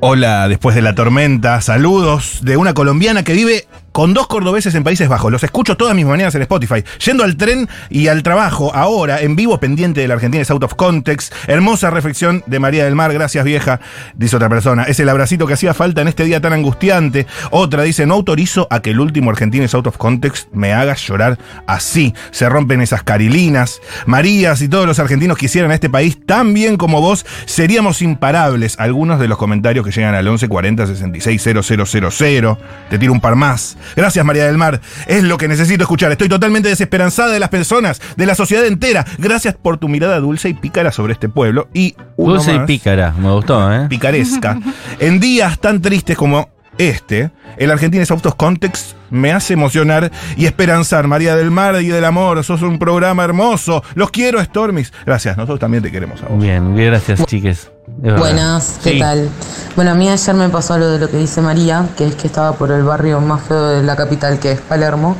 Hola, 0.00 0.46
después 0.48 0.76
de 0.76 0.82
la 0.82 0.94
tormenta, 0.94 1.60
saludos 1.60 2.38
de 2.42 2.56
una 2.56 2.72
colombiana 2.72 3.24
que 3.24 3.32
vive 3.32 3.66
con 3.98 4.14
dos 4.14 4.28
cordobeses 4.28 4.76
en 4.76 4.84
Países 4.84 5.08
Bajos. 5.08 5.32
Los 5.32 5.42
escucho 5.42 5.76
todas 5.76 5.92
mis 5.92 6.06
mañanas 6.06 6.32
en 6.36 6.42
Spotify. 6.42 6.84
Yendo 7.04 7.24
al 7.24 7.36
tren 7.36 7.68
y 7.90 8.06
al 8.06 8.22
trabajo, 8.22 8.72
ahora 8.72 9.22
en 9.22 9.34
vivo, 9.34 9.58
pendiente 9.58 10.00
de 10.00 10.06
la 10.06 10.14
Argentina 10.14 10.40
es 10.40 10.52
out 10.52 10.62
of 10.62 10.74
context. 10.74 11.34
Hermosa 11.48 11.90
reflexión 11.90 12.44
de 12.46 12.60
María 12.60 12.84
del 12.84 12.94
Mar, 12.94 13.12
gracias 13.12 13.44
vieja, 13.44 13.80
dice 14.14 14.36
otra 14.36 14.48
persona. 14.48 14.84
Es 14.84 15.00
el 15.00 15.08
abracito 15.08 15.48
que 15.48 15.54
hacía 15.54 15.74
falta 15.74 16.00
en 16.00 16.06
este 16.06 16.22
día 16.22 16.40
tan 16.40 16.52
angustiante. 16.52 17.26
Otra 17.50 17.82
dice, 17.82 18.06
no 18.06 18.14
autorizo 18.14 18.68
a 18.70 18.82
que 18.82 18.90
el 18.90 19.00
último 19.00 19.30
Argentina 19.30 19.64
es 19.64 19.74
out 19.74 19.88
of 19.88 19.96
context 19.96 20.46
me 20.52 20.72
haga 20.72 20.94
llorar 20.94 21.36
así. 21.66 22.14
Se 22.30 22.48
rompen 22.48 22.80
esas 22.80 23.02
carilinas. 23.02 23.80
Marías 24.06 24.62
y 24.62 24.68
todos 24.68 24.86
los 24.86 25.00
argentinos 25.00 25.36
quisieran 25.36 25.72
a 25.72 25.74
este 25.74 25.90
país 25.90 26.24
tan 26.24 26.54
bien 26.54 26.76
como 26.76 27.00
vos, 27.00 27.26
seríamos 27.46 28.00
imparables. 28.00 28.78
Algunos 28.78 29.18
de 29.18 29.26
los 29.26 29.38
comentarios 29.38 29.84
que 29.84 29.90
llegan 29.90 30.14
al 30.14 30.24
1140 30.24 30.86
66 30.86 31.42
000. 31.42 32.58
Te 32.90 32.98
tiro 33.00 33.12
un 33.12 33.20
par 33.20 33.34
más. 33.34 33.76
Gracias, 33.96 34.24
María 34.24 34.46
del 34.46 34.58
Mar. 34.58 34.80
Es 35.06 35.22
lo 35.22 35.38
que 35.38 35.48
necesito 35.48 35.84
escuchar. 35.84 36.12
Estoy 36.12 36.28
totalmente 36.28 36.68
desesperanzada 36.68 37.32
de 37.32 37.40
las 37.40 37.48
personas, 37.48 38.00
de 38.16 38.26
la 38.26 38.34
sociedad 38.34 38.66
entera. 38.66 39.04
Gracias 39.18 39.54
por 39.54 39.78
tu 39.78 39.88
mirada 39.88 40.20
dulce 40.20 40.48
y 40.48 40.54
pícara 40.54 40.92
sobre 40.92 41.12
este 41.12 41.28
pueblo. 41.28 41.68
Y 41.72 41.94
uno 42.16 42.34
Dulce 42.34 42.54
y 42.54 42.58
pícara, 42.60 43.12
me 43.12 43.30
gustó, 43.30 43.72
¿eh? 43.72 43.86
picaresca. 43.88 44.58
En 45.00 45.20
días 45.20 45.60
tan 45.60 45.80
tristes 45.80 46.16
como 46.16 46.50
este, 46.78 47.30
el 47.56 47.70
Argentines 47.70 48.10
Autos 48.10 48.34
Context, 48.34 48.92
me 49.10 49.32
hace 49.32 49.54
emocionar 49.54 50.10
y 50.36 50.46
esperanzar. 50.46 51.06
María 51.06 51.36
del 51.36 51.50
Mar 51.50 51.80
y 51.82 51.88
del 51.88 52.04
Amor, 52.04 52.42
sos 52.44 52.62
un 52.62 52.78
programa 52.78 53.24
hermoso. 53.24 53.82
Los 53.94 54.10
quiero, 54.10 54.42
Stormis. 54.42 54.92
Gracias, 55.04 55.36
nosotros 55.36 55.60
también 55.60 55.82
te 55.82 55.90
queremos 55.90 56.22
a 56.22 56.26
vos. 56.26 56.42
Bien, 56.42 56.74
gracias, 56.74 57.24
chiques. 57.26 57.70
Buenas, 57.96 58.76
¿qué 58.82 58.92
Sí. 58.92 58.98
tal? 59.00 59.28
Bueno, 59.74 59.92
a 59.92 59.94
mí 59.94 60.08
ayer 60.08 60.34
me 60.34 60.48
pasó 60.48 60.78
lo 60.78 60.88
de 60.88 60.98
lo 60.98 61.10
que 61.10 61.16
dice 61.16 61.40
María, 61.40 61.86
que 61.96 62.06
es 62.06 62.14
que 62.14 62.26
estaba 62.26 62.52
por 62.52 62.70
el 62.70 62.82
barrio 62.82 63.20
más 63.20 63.42
feo 63.42 63.68
de 63.68 63.82
la 63.82 63.96
capital, 63.96 64.38
que 64.38 64.52
es 64.52 64.60
Palermo, 64.60 65.16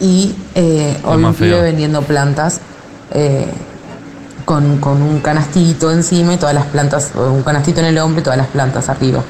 y 0.00 0.34
eh, 0.54 0.96
hoy 1.04 1.22
un 1.22 1.34
pibe 1.34 1.60
vendiendo 1.60 2.02
plantas 2.02 2.60
eh, 3.12 3.46
con, 4.44 4.78
con 4.78 5.02
un 5.02 5.20
canastito 5.20 5.90
encima 5.92 6.34
y 6.34 6.36
todas 6.38 6.54
las 6.54 6.66
plantas, 6.66 7.10
un 7.14 7.42
canastito 7.42 7.80
en 7.80 7.86
el 7.86 7.98
hombro 7.98 8.20
y 8.20 8.24
todas 8.24 8.38
las 8.38 8.48
plantas 8.48 8.88
arriba. 8.88 9.22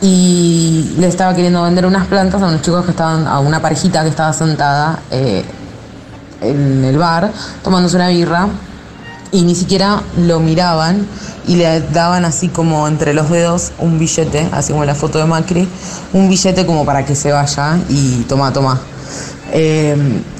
Y 0.00 0.94
le 0.98 1.08
estaba 1.08 1.34
queriendo 1.34 1.62
vender 1.62 1.84
unas 1.84 2.06
plantas 2.06 2.42
a 2.42 2.46
unos 2.46 2.62
chicos 2.62 2.84
que 2.84 2.92
estaban, 2.92 3.26
a 3.26 3.38
una 3.40 3.60
parejita 3.60 4.02
que 4.02 4.08
estaba 4.08 4.32
sentada 4.32 5.00
eh, 5.10 5.44
en 6.40 6.84
el 6.84 6.96
bar 6.96 7.30
tomándose 7.62 7.96
una 7.96 8.08
birra 8.08 8.48
y 9.32 9.42
ni 9.42 9.54
siquiera 9.54 10.02
lo 10.16 10.40
miraban 10.40 11.06
y 11.46 11.56
le 11.56 11.80
daban 11.80 12.24
así 12.24 12.48
como 12.48 12.86
entre 12.88 13.14
los 13.14 13.30
dedos 13.30 13.72
un 13.78 13.98
billete, 13.98 14.48
así 14.52 14.72
como 14.72 14.84
la 14.84 14.94
foto 14.94 15.18
de 15.18 15.24
Macri, 15.24 15.68
un 16.12 16.28
billete 16.28 16.66
como 16.66 16.84
para 16.84 17.04
que 17.04 17.14
se 17.14 17.32
vaya 17.32 17.78
y 17.88 18.22
toma, 18.28 18.52
toma. 18.52 18.80
Eh, 19.52 19.96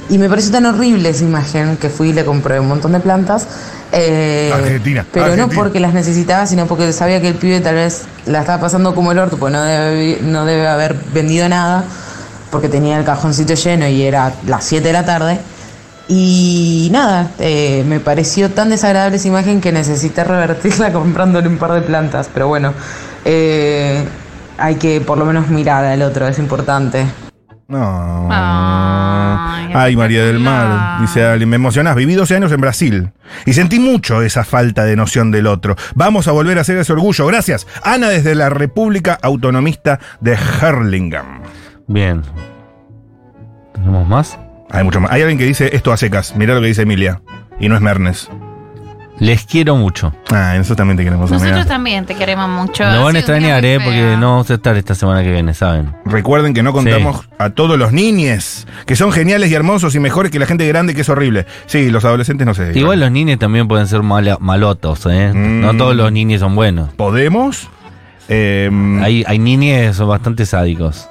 y 0.08 0.18
me 0.18 0.28
pareció 0.28 0.50
tan 0.52 0.66
horrible 0.66 1.08
esa 1.08 1.24
imagen 1.24 1.76
que 1.76 1.88
fui 1.88 2.10
y 2.10 2.12
le 2.12 2.24
compré 2.24 2.58
un 2.58 2.68
montón 2.68 2.92
de 2.92 3.00
plantas. 3.00 3.46
eh, 3.92 4.50
Argentina, 4.52 5.06
Pero 5.12 5.36
no 5.36 5.48
porque 5.48 5.80
las 5.80 5.94
necesitaba, 5.94 6.46
sino 6.46 6.66
porque 6.66 6.92
sabía 6.92 7.20
que 7.20 7.28
el 7.28 7.34
pibe 7.34 7.60
tal 7.60 7.76
vez 7.76 8.02
la 8.26 8.40
estaba 8.40 8.60
pasando 8.60 8.94
como 8.94 9.12
el 9.12 9.18
orto, 9.18 9.36
pues 9.36 9.52
no 9.52 9.62
debe, 9.62 10.18
no 10.22 10.44
debe 10.44 10.66
haber 10.68 10.94
vendido 11.12 11.48
nada, 11.48 11.84
porque 12.50 12.68
tenía 12.68 12.98
el 12.98 13.04
cajoncito 13.04 13.54
lleno 13.54 13.86
y 13.88 14.02
era 14.02 14.32
las 14.46 14.64
7 14.64 14.86
de 14.86 14.92
la 14.92 15.04
tarde. 15.04 15.40
Y 16.12 16.88
nada, 16.90 17.30
eh, 17.38 17.84
me 17.86 18.00
pareció 18.00 18.50
tan 18.50 18.68
desagradable 18.68 19.16
esa 19.16 19.28
imagen 19.28 19.60
que 19.60 19.70
necesité 19.70 20.24
revertirla 20.24 20.92
comprándole 20.92 21.46
un 21.46 21.56
par 21.56 21.70
de 21.70 21.82
plantas. 21.82 22.28
Pero 22.34 22.48
bueno, 22.48 22.74
eh, 23.24 24.04
hay 24.58 24.74
que 24.74 25.00
por 25.00 25.18
lo 25.18 25.24
menos 25.24 25.48
mirar 25.50 25.84
al 25.84 26.02
otro, 26.02 26.26
es 26.26 26.40
importante. 26.40 27.06
No. 27.68 28.26
Ay, 28.28 29.70
Ay, 29.72 29.96
María 29.96 30.24
del 30.24 30.40
Mar. 30.40 31.00
Dice 31.00 31.24
alguien, 31.24 31.48
me 31.48 31.54
emocionás. 31.54 31.94
Viví 31.94 32.14
12 32.14 32.34
años 32.34 32.50
en 32.50 32.60
Brasil 32.60 33.12
y 33.46 33.52
sentí 33.52 33.78
mucho 33.78 34.20
esa 34.22 34.42
falta 34.42 34.84
de 34.84 34.96
noción 34.96 35.30
del 35.30 35.46
otro. 35.46 35.76
Vamos 35.94 36.26
a 36.26 36.32
volver 36.32 36.58
a 36.58 36.62
hacer 36.62 36.76
ese 36.78 36.92
orgullo. 36.92 37.24
Gracias. 37.28 37.68
Ana 37.84 38.08
desde 38.08 38.34
la 38.34 38.48
República 38.50 39.16
Autonomista 39.22 40.00
de 40.20 40.36
Herlingham. 40.60 41.42
Bien. 41.86 42.22
¿Tenemos 43.74 44.08
más? 44.08 44.36
Hay 44.70 44.84
mucho 44.84 45.00
más. 45.00 45.10
Hay 45.12 45.20
alguien 45.22 45.38
que 45.38 45.44
dice 45.44 45.70
esto 45.74 45.92
a 45.92 45.96
secas. 45.96 46.34
Mirá 46.36 46.54
lo 46.54 46.60
que 46.60 46.68
dice 46.68 46.82
Emilia. 46.82 47.20
Y 47.58 47.68
no 47.68 47.74
es 47.74 47.80
Mernes. 47.80 48.28
Les 49.18 49.44
quiero 49.44 49.76
mucho. 49.76 50.14
Ah, 50.30 50.54
nosotros 50.56 50.78
también 50.78 50.96
te 50.96 51.04
queremos, 51.04 51.30
Nosotros 51.30 51.52
amiga. 51.52 51.66
también 51.68 52.06
te 52.06 52.14
queremos 52.14 52.48
mucho. 52.48 52.84
Lo 52.90 53.04
van 53.04 53.16
a 53.16 53.18
extrañar, 53.18 53.62
¿eh? 53.66 53.78
Porque 53.78 54.16
no 54.18 54.30
vamos 54.30 54.50
a 54.50 54.54
estar 54.54 54.74
esta 54.78 54.94
semana 54.94 55.22
que 55.22 55.30
viene, 55.30 55.52
¿saben? 55.52 55.92
Recuerden 56.06 56.54
que 56.54 56.62
no 56.62 56.72
contamos 56.72 57.28
a 57.36 57.50
todos 57.50 57.78
los 57.78 57.92
niñes, 57.92 58.66
que 58.86 58.96
son 58.96 59.12
geniales 59.12 59.50
y 59.50 59.54
hermosos 59.54 59.94
y 59.94 59.98
mejores 60.00 60.32
que 60.32 60.38
la 60.38 60.46
gente 60.46 60.66
grande 60.66 60.94
que 60.94 61.02
es 61.02 61.08
horrible. 61.10 61.44
Sí, 61.66 61.90
los 61.90 62.06
adolescentes 62.06 62.46
no 62.46 62.54
sé. 62.54 62.72
Igual 62.74 63.00
los 63.00 63.10
niños 63.10 63.38
también 63.38 63.68
pueden 63.68 63.88
ser 63.88 64.02
mala- 64.02 64.38
malotos, 64.40 65.04
¿eh? 65.04 65.32
Mm. 65.34 65.60
No 65.60 65.76
todos 65.76 65.94
los 65.94 66.10
niños 66.10 66.40
son 66.40 66.54
buenos. 66.54 66.88
¿Podemos? 66.94 67.68
Eh, 68.30 68.70
Hay, 69.02 69.22
hay 69.26 69.92
son 69.92 70.08
bastante 70.08 70.46
sádicos. 70.46 71.10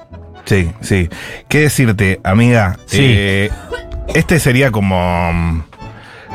Sí, 0.49 0.71
sí. 0.81 1.07
¿Qué 1.47 1.59
decirte, 1.59 2.19
amiga? 2.23 2.77
Sí. 2.87 2.97
Eh, 3.01 3.49
este 4.15 4.39
sería 4.39 4.71
como. 4.71 5.63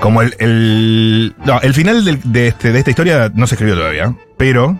Como 0.01 0.23
el. 0.23 0.35
el- 0.39 1.35
no, 1.45 1.61
el 1.61 1.75
final 1.75 2.05
del- 2.05 2.21
de, 2.25 2.47
este- 2.49 2.71
de 2.71 2.79
esta 2.79 2.91
historia 2.91 3.33
no 3.35 3.49
se 3.49 3.57
escribió 3.57 3.75
todavía, 3.75 4.15
pero 4.37 4.79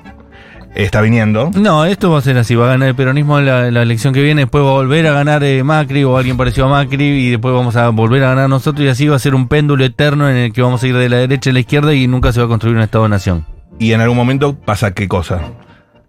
está 0.77 1.01
viniendo. 1.01 1.51
No, 1.57 1.85
esto 1.85 2.13
va 2.13 2.19
a 2.19 2.23
ser 2.23 2.39
así. 2.39 2.55
Va 2.55 2.67
a 2.67 2.69
ganar 2.69 2.89
el 2.91 2.95
peronismo 2.95 3.41
la, 3.41 3.71
la 3.73 3.83
elección 3.83 4.15
que 4.15 4.23
viene. 4.23 4.43
Después 4.43 4.63
va 4.63 4.69
a 4.71 4.75
volver 4.75 5.05
a 5.09 5.13
ganar 5.13 5.43
eh, 5.43 5.65
Macri 5.65 6.05
o 6.05 6.17
alguien 6.17 6.37
parecido 6.37 6.67
a 6.67 6.71
Macri. 6.71 7.05
Y 7.05 7.31
después 7.31 7.53
vamos 7.55 7.75
a 7.75 7.89
volver 7.89 8.23
a 8.23 8.29
ganar 8.31 8.49
nosotros. 8.49 8.85
Y 8.85 8.89
así 8.89 9.09
va 9.09 9.17
a 9.17 9.21
ser 9.21 9.35
un 9.35 9.49
péndulo 9.49 9.85
eterno 9.85 10.31
en 10.31 10.37
el 10.37 10.53
que 10.53 10.63
vamos 10.63 10.81
a 10.83 10.87
ir 10.87 10.97
de 10.97 11.09
la 11.09 11.17
derecha 11.17 11.51
a 11.51 11.53
la 11.53 11.61
izquierda 11.61 11.93
y 11.93 12.07
nunca 12.07 12.33
se 12.33 12.39
va 12.39 12.47
a 12.47 12.49
construir 12.49 12.77
un 12.77 12.83
Estado-nación. 12.83 13.45
Y 13.81 13.93
en 13.93 14.01
algún 14.01 14.17
momento 14.17 14.55
pasa 14.57 14.95
qué 14.95 15.09
cosa. 15.09 15.41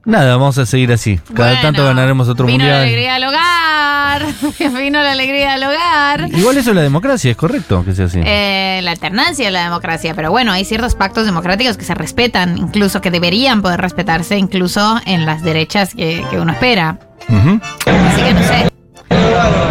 Nada, 0.05 0.37
vamos 0.37 0.57
a 0.59 0.65
seguir 0.67 0.91
así. 0.93 1.19
Cada 1.33 1.49
Bueno, 1.49 1.61
tanto 1.63 1.83
ganaremos 1.83 2.29
otro 2.29 2.45
vino 2.45 2.63
la 2.63 2.71
mundial. 2.71 2.83
alegría 2.83 3.15
al 3.15 3.23
hogar. 3.23 4.25
vino 4.79 5.01
la 5.01 5.11
alegría 5.11 5.53
al 5.53 5.63
hogar. 5.63 6.29
Igual 6.31 6.57
eso 6.57 6.69
es 6.69 6.75
la 6.75 6.83
democracia, 6.83 7.31
es 7.31 7.37
correcto 7.37 7.83
que 7.83 7.93
sea 7.95 8.05
así. 8.05 8.19
Eh, 8.23 8.81
la 8.83 8.91
alternancia 8.91 9.45
de 9.45 9.51
la 9.51 9.63
democracia, 9.63 10.13
pero 10.15 10.29
bueno, 10.29 10.51
hay 10.51 10.63
ciertos 10.63 10.93
pactos 10.93 11.25
democráticos 11.25 11.75
que 11.77 11.85
se 11.85 11.95
respetan, 11.95 12.57
incluso 12.57 13.01
que 13.01 13.09
deberían 13.09 13.63
poder 13.63 13.81
respetarse, 13.81 14.37
incluso 14.37 14.99
en 15.07 15.25
las 15.25 15.41
derechas 15.41 15.95
que, 15.95 16.23
que 16.29 16.39
uno 16.39 16.51
espera. 16.51 16.99
Ujú. 17.27 17.59
Así 17.87 18.21
que 18.21 18.33
no 18.33 18.43
sé. 18.43 18.69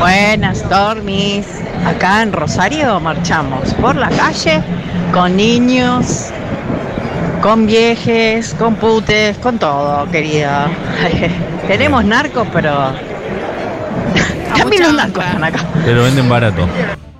Buenas, 0.00 0.68
Dormis. 0.68 1.46
Acá 1.86 2.22
en 2.22 2.32
Rosario 2.32 2.98
marchamos 2.98 3.72
por 3.74 3.94
la 3.94 4.08
calle 4.10 4.62
con 5.12 5.36
niños, 5.36 6.30
con 7.44 7.66
viejes, 7.66 8.54
con 8.54 8.76
putes, 8.76 9.36
con 9.36 9.58
todo, 9.58 10.10
querida. 10.10 10.66
Tenemos 11.68 12.02
narcos, 12.02 12.48
pero 12.50 12.72
también 14.56 14.82
los 14.84 14.94
narcos 14.94 15.22
están 15.22 15.44
acá. 15.44 15.58
Pero 15.84 16.04
venden 16.04 16.26
barato. 16.26 16.66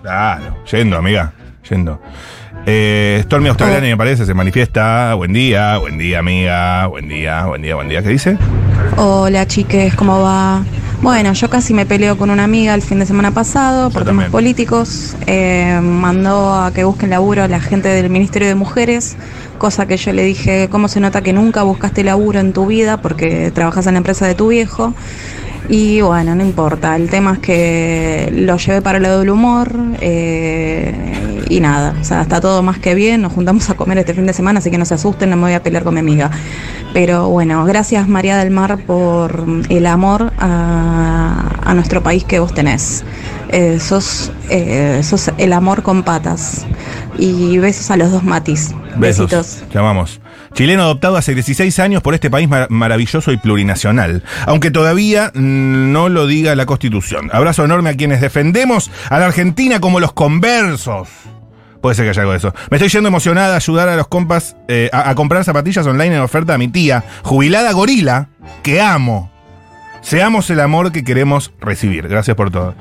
Claro, 0.00 0.64
yendo, 0.64 0.96
amiga. 0.96 1.30
Yendo. 1.68 2.00
Eh, 2.64 3.20
Stormy 3.24 3.48
Australiana, 3.48 3.86
me 3.86 3.98
parece, 3.98 4.24
se 4.24 4.32
manifiesta. 4.32 5.12
Buen 5.12 5.34
día, 5.34 5.76
buen 5.76 5.98
día, 5.98 6.20
amiga. 6.20 6.86
Buen 6.86 7.06
día, 7.06 7.44
buen 7.44 7.60
día, 7.60 7.74
buen 7.74 7.90
día. 7.90 8.02
¿Qué 8.02 8.08
dice? 8.08 8.38
Hola 8.96 9.46
chiques, 9.46 9.94
¿cómo 9.94 10.22
va? 10.22 10.64
Bueno, 11.02 11.34
yo 11.34 11.50
casi 11.50 11.74
me 11.74 11.84
peleo 11.84 12.16
con 12.16 12.30
una 12.30 12.44
amiga 12.44 12.74
el 12.74 12.80
fin 12.80 12.98
de 12.98 13.04
semana 13.04 13.30
pasado 13.30 13.90
por 13.90 14.06
temas 14.06 14.30
políticos. 14.30 15.14
Eh, 15.26 15.78
mandó 15.82 16.54
a 16.54 16.72
que 16.72 16.84
busquen 16.84 17.10
laburo 17.10 17.42
a 17.42 17.48
la 17.48 17.60
gente 17.60 17.88
del 17.88 18.08
Ministerio 18.08 18.48
de 18.48 18.54
Mujeres, 18.54 19.14
cosa 19.58 19.86
que 19.86 19.96
yo 19.96 20.12
le 20.12 20.24
dije, 20.24 20.68
¿cómo 20.70 20.88
se 20.88 21.00
nota 21.00 21.22
que 21.22 21.32
nunca 21.32 21.62
buscaste 21.62 22.04
laburo 22.04 22.40
en 22.40 22.52
tu 22.52 22.66
vida 22.66 23.00
porque 23.00 23.50
trabajas 23.52 23.86
en 23.86 23.94
la 23.94 23.98
empresa 23.98 24.26
de 24.26 24.34
tu 24.34 24.48
viejo? 24.48 24.94
Y 25.68 26.02
bueno, 26.02 26.34
no 26.34 26.44
importa, 26.44 26.94
el 26.94 27.08
tema 27.08 27.34
es 27.34 27.38
que 27.38 28.30
lo 28.34 28.58
llevé 28.58 28.82
para 28.82 28.98
el 28.98 29.02
lado 29.02 29.20
del 29.20 29.30
humor 29.30 29.72
eh, 30.00 31.42
y 31.48 31.58
nada, 31.60 31.94
o 31.98 32.04
sea, 32.04 32.20
está 32.20 32.38
todo 32.38 32.62
más 32.62 32.78
que 32.78 32.94
bien, 32.94 33.22
nos 33.22 33.32
juntamos 33.32 33.70
a 33.70 33.74
comer 33.74 33.96
este 33.96 34.12
fin 34.12 34.26
de 34.26 34.34
semana, 34.34 34.58
así 34.58 34.70
que 34.70 34.76
no 34.76 34.84
se 34.84 34.92
asusten, 34.92 35.30
no 35.30 35.36
me 35.36 35.42
voy 35.44 35.52
a 35.54 35.62
pelear 35.62 35.82
con 35.82 35.94
mi 35.94 36.00
amiga. 36.00 36.30
Pero 36.92 37.30
bueno, 37.30 37.64
gracias 37.64 38.06
María 38.08 38.36
del 38.36 38.50
Mar 38.50 38.78
por 38.86 39.46
el 39.70 39.86
amor 39.86 40.32
a, 40.38 41.72
nuestro 41.74 42.02
país 42.02 42.24
que 42.24 42.38
vos 42.38 42.54
tenés. 42.54 43.02
Eh, 43.48 43.80
sos, 43.80 44.30
eh, 44.50 45.00
sos 45.02 45.32
el 45.38 45.52
amor 45.52 45.82
con 45.82 46.02
patas. 46.04 46.66
Y 47.18 47.58
besos 47.58 47.90
a 47.90 47.96
los 47.96 48.10
dos 48.10 48.24
matis. 48.24 48.74
Besos. 48.96 49.30
Besitos. 49.30 49.62
Te 49.70 49.78
amamos. 49.78 50.20
Chileno 50.54 50.82
adoptado 50.82 51.16
hace 51.16 51.34
16 51.34 51.78
años 51.80 52.02
por 52.02 52.14
este 52.14 52.30
país 52.30 52.48
mar- 52.48 52.68
maravilloso 52.70 53.32
y 53.32 53.36
plurinacional, 53.36 54.22
aunque 54.46 54.70
todavía 54.70 55.32
no 55.34 56.08
lo 56.08 56.26
diga 56.28 56.54
la 56.54 56.64
Constitución. 56.66 57.28
Abrazo 57.32 57.64
enorme 57.64 57.90
a 57.90 57.96
quienes 57.96 58.20
defendemos 58.20 58.90
a 59.10 59.18
la 59.18 59.26
Argentina 59.26 59.80
como 59.80 59.98
los 60.00 60.12
conversos. 60.12 61.08
Puede 61.80 61.96
ser 61.96 62.04
que 62.06 62.10
haya 62.10 62.22
algo 62.22 62.32
de 62.32 62.38
eso. 62.38 62.54
Me 62.70 62.76
estoy 62.76 62.88
yendo 62.88 63.08
emocionada 63.08 63.54
a 63.54 63.56
ayudar 63.56 63.88
a 63.88 63.96
los 63.96 64.06
compas 64.08 64.56
eh, 64.68 64.88
a, 64.92 65.10
a 65.10 65.14
comprar 65.14 65.44
zapatillas 65.44 65.86
online 65.86 66.16
en 66.16 66.22
oferta 66.22 66.54
a 66.54 66.58
mi 66.58 66.68
tía, 66.68 67.04
jubilada 67.22 67.72
gorila, 67.72 68.28
que 68.62 68.80
amo. 68.80 69.30
Seamos 70.02 70.50
el 70.50 70.60
amor 70.60 70.92
que 70.92 71.02
queremos 71.02 71.52
recibir. 71.60 72.06
Gracias 72.08 72.36
por 72.36 72.50
todo. 72.50 72.74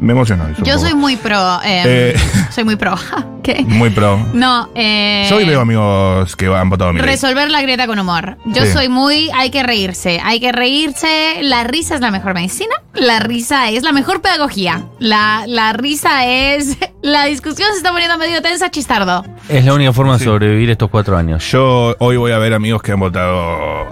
Me 0.00 0.12
emocionó 0.12 0.48
eso. 0.48 0.62
Yo 0.64 0.74
poco. 0.74 0.86
soy 0.86 0.94
muy 0.94 1.16
pro. 1.16 1.60
eh, 1.62 2.14
Eh. 2.16 2.20
Soy 2.50 2.64
muy 2.64 2.76
pro. 2.76 2.94
¿Qué? 3.44 3.64
Muy 3.66 3.90
pro. 3.90 4.18
No, 4.34 4.68
eh. 4.74 5.26
Yo 5.30 5.36
hoy 5.36 5.44
veo 5.44 5.60
amigos 5.60 6.34
que 6.36 6.46
han 6.46 6.68
votado 6.68 6.90
a 6.90 6.92
mi 6.92 7.00
ley. 7.00 7.08
Resolver 7.10 7.50
la 7.50 7.62
grieta 7.62 7.86
con 7.86 7.98
humor. 7.98 8.36
Yo 8.46 8.64
Sí. 8.64 8.72
soy 8.72 8.88
muy. 8.88 9.30
Hay 9.34 9.50
que 9.50 9.62
reírse. 9.62 10.20
Hay 10.24 10.40
que 10.40 10.52
reírse. 10.52 11.38
La 11.42 11.64
risa 11.64 11.94
es 11.94 12.00
la 12.00 12.10
mejor 12.10 12.34
medicina. 12.34 12.74
La 12.94 13.20
risa 13.20 13.70
es 13.70 13.82
la 13.82 13.92
mejor 13.92 14.20
pedagogía. 14.20 14.82
La, 14.98 15.44
la 15.46 15.72
risa 15.74 16.26
es. 16.26 16.76
La 17.02 17.24
discusión 17.24 17.68
se 17.72 17.78
está 17.78 17.92
poniendo 17.92 18.18
medio 18.18 18.42
tensa, 18.42 18.70
chistardo. 18.70 19.24
Es 19.48 19.64
la 19.64 19.72
única 19.72 19.90
forma 19.94 20.18
de 20.18 20.24
sobrevivir 20.24 20.68
estos 20.68 20.90
cuatro 20.90 21.16
años. 21.16 21.50
Yo 21.50 21.96
hoy 21.98 22.18
voy 22.18 22.32
a 22.32 22.38
ver 22.38 22.52
amigos 22.52 22.82
que 22.82 22.92
han 22.92 23.00
votado 23.00 23.38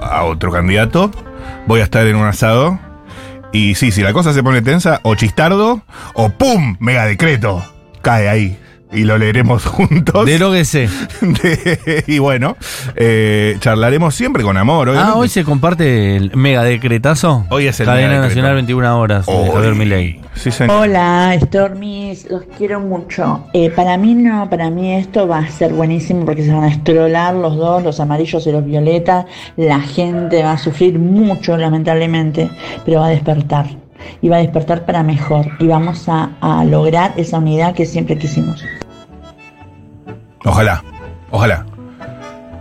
a 0.03 0.25
otro 0.25 0.53
candidato. 0.53 1.11
Voy 1.67 1.81
a 1.81 1.85
estar 1.85 2.07
en 2.07 2.17
un 2.17 2.27
asado. 2.27 2.79
Y 3.53 3.75
sí, 3.75 3.91
si 3.91 4.03
la 4.03 4.13
cosa 4.13 4.33
se 4.33 4.43
pone 4.43 4.63
tensa, 4.63 5.01
o 5.03 5.15
chistardo, 5.15 5.83
o 6.15 6.29
¡pum! 6.29 6.77
Mega 6.81 7.07
decreto. 7.07 7.65
Cae 8.03 8.29
ahí. 8.29 8.59
Y 8.93 9.05
lo 9.05 9.19
leeremos 9.19 9.65
juntos. 9.67 10.25
Deróguese. 10.27 10.89
De- 11.21 12.05
y 12.07 12.19
bueno, 12.19 12.57
eh, 12.97 13.57
charlaremos 13.61 14.15
siempre 14.15 14.43
con 14.43 14.57
amor. 14.57 14.91
Ah, 14.97 15.15
hoy 15.17 15.29
se 15.29 15.45
comparte 15.45 16.17
el 16.17 16.35
mega 16.37 16.63
decretazo. 16.65 17.45
Hoy 17.51 17.67
es 17.67 17.79
el 17.81 17.87
Cadena 17.87 18.09
mega 18.09 18.21
Nacional 18.23 18.57
decreto. 18.57 18.77
21 18.79 19.01
horas 19.01 19.27
de 19.27 19.33
Hoy. 19.33 19.51
Javier 19.53 19.75
Milei. 19.75 20.21
Sí, 20.35 20.51
señor. 20.51 20.77
Hola, 20.83 21.37
Stormis, 21.41 22.29
los 22.31 22.43
quiero 22.57 22.81
mucho. 22.81 23.47
Eh, 23.53 23.71
para 23.71 23.97
mí 23.99 24.15
no, 24.15 24.49
para 24.49 24.71
mí 24.71 24.95
esto 24.95 25.27
va 25.27 25.39
a 25.39 25.49
ser 25.49 25.73
buenísimo 25.73 26.25
porque 26.25 26.45
se 26.45 26.53
van 26.53 26.65
a 26.65 26.69
estrolar 26.69 27.35
los 27.35 27.57
dos, 27.57 27.83
los 27.83 27.99
amarillos 28.01 28.47
y 28.47 28.53
los 28.53 28.65
violetas. 28.65 29.27
La 29.57 29.81
gente 29.81 30.43
va 30.43 30.53
a 30.53 30.59
sufrir 30.59 30.99
mucho, 30.99 31.57
lamentablemente, 31.57 32.49
pero 32.85 33.01
va 33.01 33.09
a 33.09 33.11
despertar. 33.11 33.67
Y 34.21 34.29
va 34.29 34.37
a 34.37 34.41
despertar 34.41 34.85
para 34.87 35.03
mejor. 35.03 35.47
Y 35.59 35.67
vamos 35.67 36.09
a, 36.09 36.31
a 36.41 36.65
lograr 36.65 37.15
esa 37.17 37.39
unidad 37.39 37.75
que 37.75 37.87
siempre 37.87 38.19
quisimos. 38.19 38.65
Ojalá, 40.45 40.83
ojalá. 41.31 41.67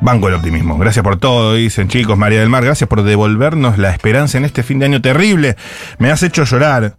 Banco 0.02 0.28
el 0.28 0.36
optimismo. 0.36 0.78
Gracias 0.78 1.04
por 1.04 1.18
todo, 1.18 1.56
dicen 1.56 1.88
chicos. 1.88 2.18
María 2.18 2.40
del 2.40 2.50
Mar, 2.50 2.64
gracias 2.64 2.88
por 2.88 3.04
devolvernos 3.04 3.78
la 3.78 3.90
esperanza 3.90 4.38
en 4.38 4.46
este 4.46 4.62
fin 4.64 4.80
de 4.80 4.86
año 4.86 5.02
terrible. 5.02 5.56
Me 5.98 6.12
has 6.12 6.22
hecho 6.24 6.44
llorar. 6.44 6.96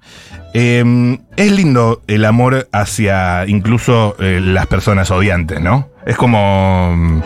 Eh, 0.54 1.18
es 1.36 1.52
lindo 1.52 2.02
el 2.06 2.24
amor 2.24 2.68
hacia 2.72 3.46
incluso 3.46 4.16
eh, 4.18 4.40
las 4.42 4.66
personas 4.66 5.10
odiantes, 5.10 5.60
¿no? 5.60 5.88
Es 6.06 6.16
como... 6.16 7.22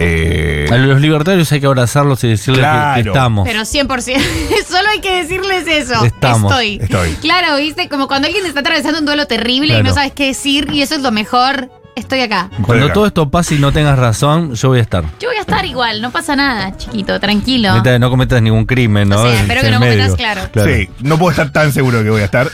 eh, 0.00 0.66
A 0.70 0.76
los 0.76 1.00
libertarios 1.00 1.50
hay 1.50 1.60
que 1.60 1.66
abrazarlos 1.66 2.22
y 2.24 2.28
decirles 2.28 2.64
que- 2.94 3.00
estamos. 3.00 3.46
Pero 3.48 3.62
100%. 3.62 4.20
Solo 4.68 4.88
hay 4.90 5.00
que 5.00 5.16
decirles 5.22 5.66
eso. 5.66 6.04
Estamos. 6.04 6.50
Estoy. 6.52 6.78
Estoy. 6.80 7.10
Claro, 7.20 7.56
viste, 7.56 7.88
como 7.88 8.06
cuando 8.06 8.26
alguien 8.28 8.46
está 8.46 8.60
atravesando 8.60 9.00
un 9.00 9.04
duelo 9.06 9.26
terrible 9.26 9.78
y 9.78 9.82
no 9.82 9.92
sabes 9.92 10.12
qué 10.12 10.26
decir 10.26 10.68
y 10.72 10.82
eso 10.82 10.94
es 10.94 11.02
lo 11.02 11.10
mejor. 11.10 11.70
Estoy 11.96 12.20
acá. 12.20 12.48
Cuando 12.62 12.84
acá. 12.84 12.94
todo 12.94 13.06
esto 13.08 13.28
pase 13.28 13.56
y 13.56 13.58
no 13.58 13.72
tengas 13.72 13.98
razón, 13.98 14.54
yo 14.54 14.68
voy 14.68 14.78
a 14.78 14.82
estar. 14.82 15.02
Yo 15.18 15.28
voy 15.30 15.36
a 15.36 15.40
estar 15.40 15.64
igual, 15.66 16.00
no 16.00 16.12
pasa 16.12 16.36
nada, 16.36 16.76
chiquito, 16.76 17.18
tranquilo. 17.18 17.74
Neta, 17.74 17.98
No 17.98 18.08
cometas 18.08 18.40
ningún 18.40 18.66
crimen, 18.66 19.08
¿no? 19.08 19.20
O 19.20 19.26
sea, 19.28 19.40
espero 19.40 19.62
que 19.62 19.70
no 19.72 19.78
cometas, 19.80 20.10
medio. 20.12 20.16
claro. 20.16 20.42
Sí, 20.64 20.88
no 21.00 21.18
puedo 21.18 21.32
estar 21.32 21.50
tan 21.50 21.72
seguro 21.72 22.04
que 22.04 22.10
voy 22.10 22.22
a 22.22 22.26
estar, 22.26 22.48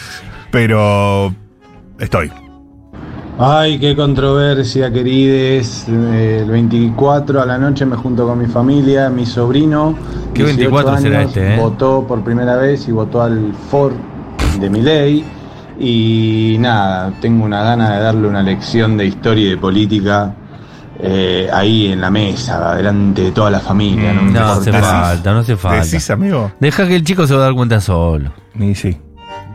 pero 0.50 1.34
estoy. 2.00 2.32
Ay, 3.38 3.78
qué 3.80 3.96
controversia, 3.96 4.92
querides. 4.92 5.86
Eh, 5.88 6.40
El 6.42 6.50
24 6.50 7.40
a 7.42 7.46
la 7.46 7.58
noche 7.58 7.84
me 7.84 7.96
junto 7.96 8.26
con 8.26 8.38
mi 8.38 8.46
familia, 8.46 9.10
mi 9.10 9.26
sobrino. 9.26 9.96
¿Qué 10.32 10.44
18 10.44 10.56
24 10.70 10.98
será 10.98 11.18
años, 11.20 11.28
este, 11.30 11.54
eh? 11.54 11.58
Votó 11.58 12.04
por 12.06 12.22
primera 12.22 12.56
vez 12.56 12.86
y 12.86 12.92
votó 12.92 13.22
al 13.22 13.52
Ford 13.70 13.94
de 14.60 14.70
mi 14.70 14.82
ley. 14.82 15.24
Y 15.80 16.56
nada, 16.60 17.12
tengo 17.20 17.44
una 17.44 17.64
gana 17.64 17.96
de 17.96 18.02
darle 18.04 18.28
una 18.28 18.42
lección 18.42 18.96
de 18.96 19.06
historia 19.06 19.46
y 19.46 19.50
de 19.50 19.56
política 19.56 20.32
eh, 21.00 21.48
ahí 21.52 21.88
en 21.88 22.00
la 22.00 22.10
mesa, 22.10 22.76
delante 22.76 23.22
de 23.22 23.32
toda 23.32 23.50
la 23.50 23.58
familia. 23.58 24.12
Mm, 24.12 24.32
No, 24.32 24.40
No 24.40 24.46
hace 24.52 24.72
falta, 24.72 25.32
no 25.32 25.40
hace 25.40 25.56
falta. 25.56 25.84
¿Decís, 25.84 26.08
amigo? 26.10 26.52
Deja 26.60 26.86
que 26.86 26.94
el 26.94 27.02
chico 27.02 27.26
se 27.26 27.34
va 27.34 27.40
a 27.40 27.44
dar 27.46 27.54
cuenta 27.54 27.80
solo. 27.80 28.32
Y 28.60 28.76
sí. 28.76 28.96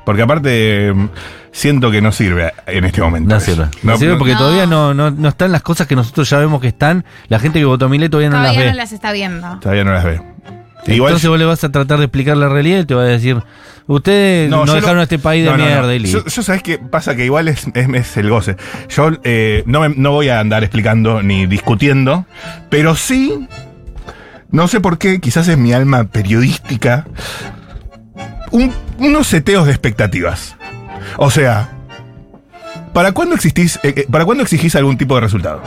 Porque 0.09 0.23
aparte 0.23 0.91
mm, 0.91 1.09
siento 1.51 1.91
que 1.91 2.01
no 2.01 2.11
sirve 2.11 2.51
en 2.65 2.83
este 2.83 2.99
momento. 2.99 3.29
No 3.29 3.35
eso. 3.35 3.45
sirve. 3.45 3.65
No, 3.83 3.91
No 3.91 3.97
sirve 3.99 4.13
no- 4.13 4.17
porque 4.17 4.33
No. 4.33 4.39
todavía 4.39 4.65
no, 4.65 4.91
no, 4.95 5.11
no 5.11 5.29
están 5.29 5.51
las 5.51 5.61
cosas 5.61 5.85
que 5.85 5.95
nosotros 5.95 6.27
ya 6.27 6.39
vemos 6.39 6.59
que 6.61 6.69
están. 6.69 7.05
La 7.27 7.37
gente 7.37 7.59
que 7.59 7.65
votó 7.65 7.85
a 7.85 7.89
Milei 7.89 8.09
todavía 8.09 8.31
no 8.31 8.37
Todavía 8.37 8.57
las 8.57 8.65
ve. 8.65 8.71
no 8.71 8.77
las 8.77 8.91
está 8.91 9.11
viendo. 9.11 9.59
Todavía 9.59 9.83
no 9.83 9.93
las 9.93 10.03
ve. 10.05 10.19
Igual 10.87 11.11
Entonces 11.11 11.29
vos 11.29 11.37
le 11.37 11.45
vas 11.45 11.63
a 11.63 11.69
tratar 11.71 11.99
de 11.99 12.05
explicar 12.05 12.37
la 12.37 12.49
realidad 12.49 12.79
y 12.79 12.85
te 12.85 12.95
va 12.95 13.03
a 13.03 13.05
decir, 13.05 13.37
ustedes 13.85 14.49
no, 14.49 14.65
yo 14.65 14.73
dejaron 14.73 14.95
lo- 14.95 15.01
a 15.01 15.03
este 15.03 15.19
país 15.19 15.45
No, 15.45 15.51
de 15.51 15.57
no, 15.59 15.63
no. 15.65 15.69
mierda 15.69 15.93
y 15.93 15.99
listo. 15.99 16.23
Yo, 16.23 16.25
yo 16.25 16.41
sabes 16.41 16.63
qué 16.63 16.79
pasa 16.79 17.15
que 17.15 17.23
igual 17.25 17.47
es, 17.49 17.67
es- 17.75 17.87
es 17.93 18.17
el 18.17 18.31
goce. 18.31 18.57
Yo 18.89 19.11
eh, 19.23 19.61
no, 19.67 19.81
me- 19.81 19.89
no 19.95 20.09
voy 20.11 20.29
a 20.29 20.39
andar 20.39 20.63
explicando 20.63 21.21
ni 21.21 21.45
discutiendo, 21.45 22.25
pero 22.71 22.95
sí, 22.95 23.47
no 24.49 24.67
sé 24.67 24.79
por 24.81 24.97
qué, 24.97 25.19
quizás 25.19 25.47
es 25.49 25.57
mi 25.59 25.71
alma 25.73 26.05
periodística, 26.05 27.05
un- 28.51 28.73
unos 28.97 29.27
seteos 29.27 29.65
de 29.65 29.71
expectativas. 29.71 30.55
O 31.17 31.31
sea, 31.31 31.69
¿para 32.93 33.11
cuándo 33.11 33.35
existís, 33.35 33.77
eh, 33.83 33.93
eh, 33.95 34.07
para 34.11 34.25
cuándo 34.25 34.43
exigís 34.43 34.75
algún 34.75 34.97
tipo 34.97 35.15
de 35.15 35.21
resultado? 35.21 35.61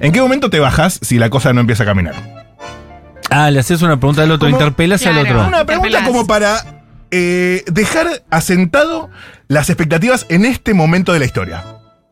¿En 0.00 0.12
qué 0.12 0.20
momento 0.20 0.50
te 0.50 0.58
bajás 0.58 0.98
si 1.02 1.18
la 1.18 1.30
cosa 1.30 1.52
no 1.52 1.60
empieza 1.60 1.82
a 1.82 1.86
caminar? 1.86 2.14
Ah, 3.30 3.50
le 3.50 3.60
haces 3.60 3.80
una 3.82 3.98
pregunta 3.98 4.22
al 4.22 4.30
otro, 4.30 4.48
interpelas 4.48 5.04
al 5.06 5.18
otro. 5.18 5.46
Una 5.46 5.64
pregunta 5.64 6.04
como 6.04 6.26
para 6.26 6.82
eh, 7.10 7.62
dejar 7.70 8.06
asentado 8.30 9.10
las 9.48 9.68
expectativas 9.70 10.26
en 10.30 10.44
este 10.44 10.74
momento 10.74 11.12
de 11.12 11.18
la 11.18 11.24
historia. 11.26 11.64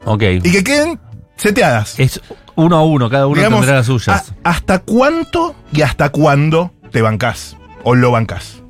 Ok. 0.04 0.22
Y 0.42 0.52
que 0.52 0.62
queden 0.64 1.00
seteadas. 1.36 1.98
Es 1.98 2.20
uno 2.54 2.76
a 2.76 2.84
uno, 2.84 3.08
cada 3.08 3.26
uno 3.26 3.36
Digamos, 3.36 3.60
tendrá 3.60 3.76
las 3.78 3.86
suyas. 3.86 4.32
a- 4.44 4.50
¿Hasta 4.50 4.80
cuánto 4.80 5.54
y 5.72 5.82
hasta 5.82 6.10
cuándo 6.10 6.72
te 6.90 7.00
bancás? 7.02 7.56
¿O 7.82 7.94
lo 7.94 8.10
bancás? 8.10 8.62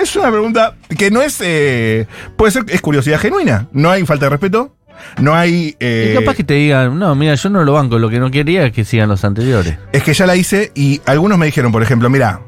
Es 0.00 0.16
una 0.16 0.30
pregunta 0.30 0.74
que 0.98 1.10
no 1.10 1.22
es. 1.22 1.40
eh, 1.44 2.06
puede 2.36 2.52
ser, 2.52 2.64
es 2.68 2.80
curiosidad 2.80 3.18
genuina. 3.20 3.68
No 3.72 3.90
hay 3.90 4.04
falta 4.04 4.26
de 4.26 4.30
respeto. 4.30 4.74
No 5.20 5.34
hay. 5.34 5.76
eh, 5.80 6.10
y 6.12 6.18
capaz 6.18 6.34
que 6.36 6.44
te 6.44 6.54
digan, 6.54 6.98
no, 6.98 7.14
mira, 7.14 7.34
yo 7.34 7.50
no 7.50 7.64
lo 7.64 7.72
banco, 7.72 7.98
lo 7.98 8.08
que 8.10 8.18
no 8.20 8.30
quería 8.30 8.64
es 8.66 8.72
que 8.72 8.84
sigan 8.84 9.08
los 9.08 9.24
anteriores. 9.24 9.76
Es 9.92 10.02
que 10.02 10.14
ya 10.14 10.26
la 10.26 10.36
hice 10.36 10.72
y 10.74 11.00
algunos 11.06 11.36
me 11.38 11.46
dijeron, 11.46 11.72
por 11.72 11.82
ejemplo, 11.82 12.08
mira, 12.10 12.40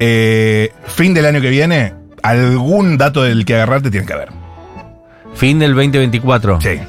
eh, 0.00 0.72
fin 0.86 1.14
del 1.14 1.26
año 1.26 1.40
que 1.40 1.50
viene, 1.50 1.94
algún 2.22 2.96
dato 2.98 3.22
del 3.22 3.44
que 3.44 3.54
agarrarte 3.54 3.90
tiene 3.90 4.06
que 4.06 4.12
haber. 4.12 4.28
Fin 5.34 5.58
del 5.58 5.74
2024. 5.74 6.60
Sí. 6.60 6.80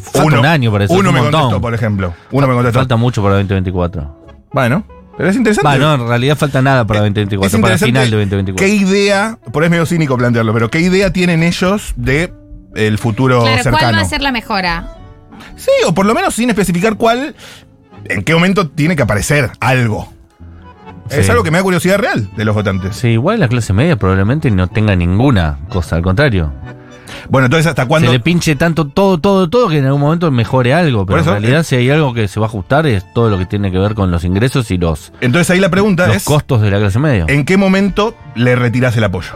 Falta 0.00 0.38
un 0.40 0.46
año 0.46 0.72
para 0.72 0.84
eso. 0.84 0.94
Uno 0.94 1.02
es 1.02 1.08
un 1.08 1.14
me 1.14 1.20
montón. 1.22 1.40
contestó, 1.42 1.60
por 1.60 1.74
ejemplo. 1.74 2.14
Uno 2.30 2.46
me 2.46 2.54
contestó. 2.54 2.78
Falta 2.80 2.96
mucho 2.96 3.22
para 3.22 3.34
2024. 3.36 4.26
Bueno, 4.52 4.84
pero 5.22 5.30
es 5.30 5.36
interesante. 5.36 5.68
Va, 5.68 5.78
no, 5.78 5.94
en 5.94 6.08
realidad 6.08 6.36
falta 6.36 6.60
nada 6.62 6.84
para 6.84 6.98
2024, 6.98 7.46
es 7.46 7.52
para 7.52 7.74
interesante 7.74 7.86
final 7.86 8.10
de 8.10 8.16
2024. 8.16 8.66
¿Qué 8.66 8.74
idea, 8.74 9.38
por 9.52 9.62
ahí 9.62 9.66
es 9.68 9.70
medio 9.70 9.86
cínico 9.86 10.18
plantearlo, 10.18 10.52
pero 10.52 10.68
qué 10.68 10.80
idea 10.80 11.12
tienen 11.12 11.44
ellos 11.44 11.92
de 11.94 12.32
el 12.74 12.98
futuro 12.98 13.42
Claro, 13.42 13.62
cercano? 13.62 13.78
¿cuál 13.78 13.94
va 13.98 14.00
a 14.00 14.04
ser 14.04 14.20
la 14.20 14.32
mejora? 14.32 14.96
Sí, 15.54 15.70
o 15.86 15.94
por 15.94 16.06
lo 16.06 16.14
menos 16.14 16.34
sin 16.34 16.50
especificar 16.50 16.96
cuál, 16.96 17.36
en 18.06 18.24
qué 18.24 18.34
momento 18.34 18.68
tiene 18.68 18.96
que 18.96 19.02
aparecer 19.04 19.52
algo. 19.60 20.12
Es 21.08 21.30
algo 21.30 21.44
que 21.44 21.52
me 21.52 21.58
da 21.58 21.62
curiosidad 21.62 21.98
real 21.98 22.28
de 22.36 22.44
los 22.44 22.56
votantes. 22.56 22.96
Sí, 22.96 23.10
igual 23.10 23.38
la 23.38 23.46
clase 23.46 23.72
media 23.72 23.94
probablemente 23.94 24.50
no 24.50 24.66
tenga 24.66 24.96
ninguna 24.96 25.60
cosa, 25.68 25.94
al 25.94 26.02
contrario. 26.02 26.52
Bueno, 27.28 27.46
entonces, 27.46 27.66
¿hasta 27.66 27.86
cuándo? 27.86 28.08
Se 28.08 28.12
le 28.12 28.20
pinche 28.20 28.56
tanto 28.56 28.86
todo, 28.86 29.18
todo, 29.18 29.48
todo 29.48 29.68
que 29.68 29.78
en 29.78 29.86
algún 29.86 30.00
momento 30.00 30.30
mejore 30.30 30.74
algo. 30.74 31.06
Pero 31.06 31.20
eso, 31.20 31.36
en 31.36 31.42
realidad, 31.42 31.60
eh, 31.60 31.64
si 31.64 31.76
hay 31.76 31.90
algo 31.90 32.14
que 32.14 32.28
se 32.28 32.40
va 32.40 32.46
a 32.46 32.48
ajustar, 32.48 32.86
es 32.86 33.04
todo 33.12 33.30
lo 33.30 33.38
que 33.38 33.46
tiene 33.46 33.70
que 33.70 33.78
ver 33.78 33.94
con 33.94 34.10
los 34.10 34.24
ingresos 34.24 34.70
y 34.70 34.78
los, 34.78 35.12
Entonces 35.20 35.50
ahí 35.50 35.60
la 35.60 35.70
pregunta 35.70 36.06
los 36.06 36.16
es, 36.16 36.24
costos 36.24 36.60
de 36.60 36.70
la 36.70 36.78
clase 36.78 36.98
media. 36.98 37.26
¿en 37.28 37.44
qué 37.44 37.56
momento 37.56 38.14
le 38.34 38.56
retirás 38.56 38.96
el 38.96 39.04
apoyo? 39.04 39.30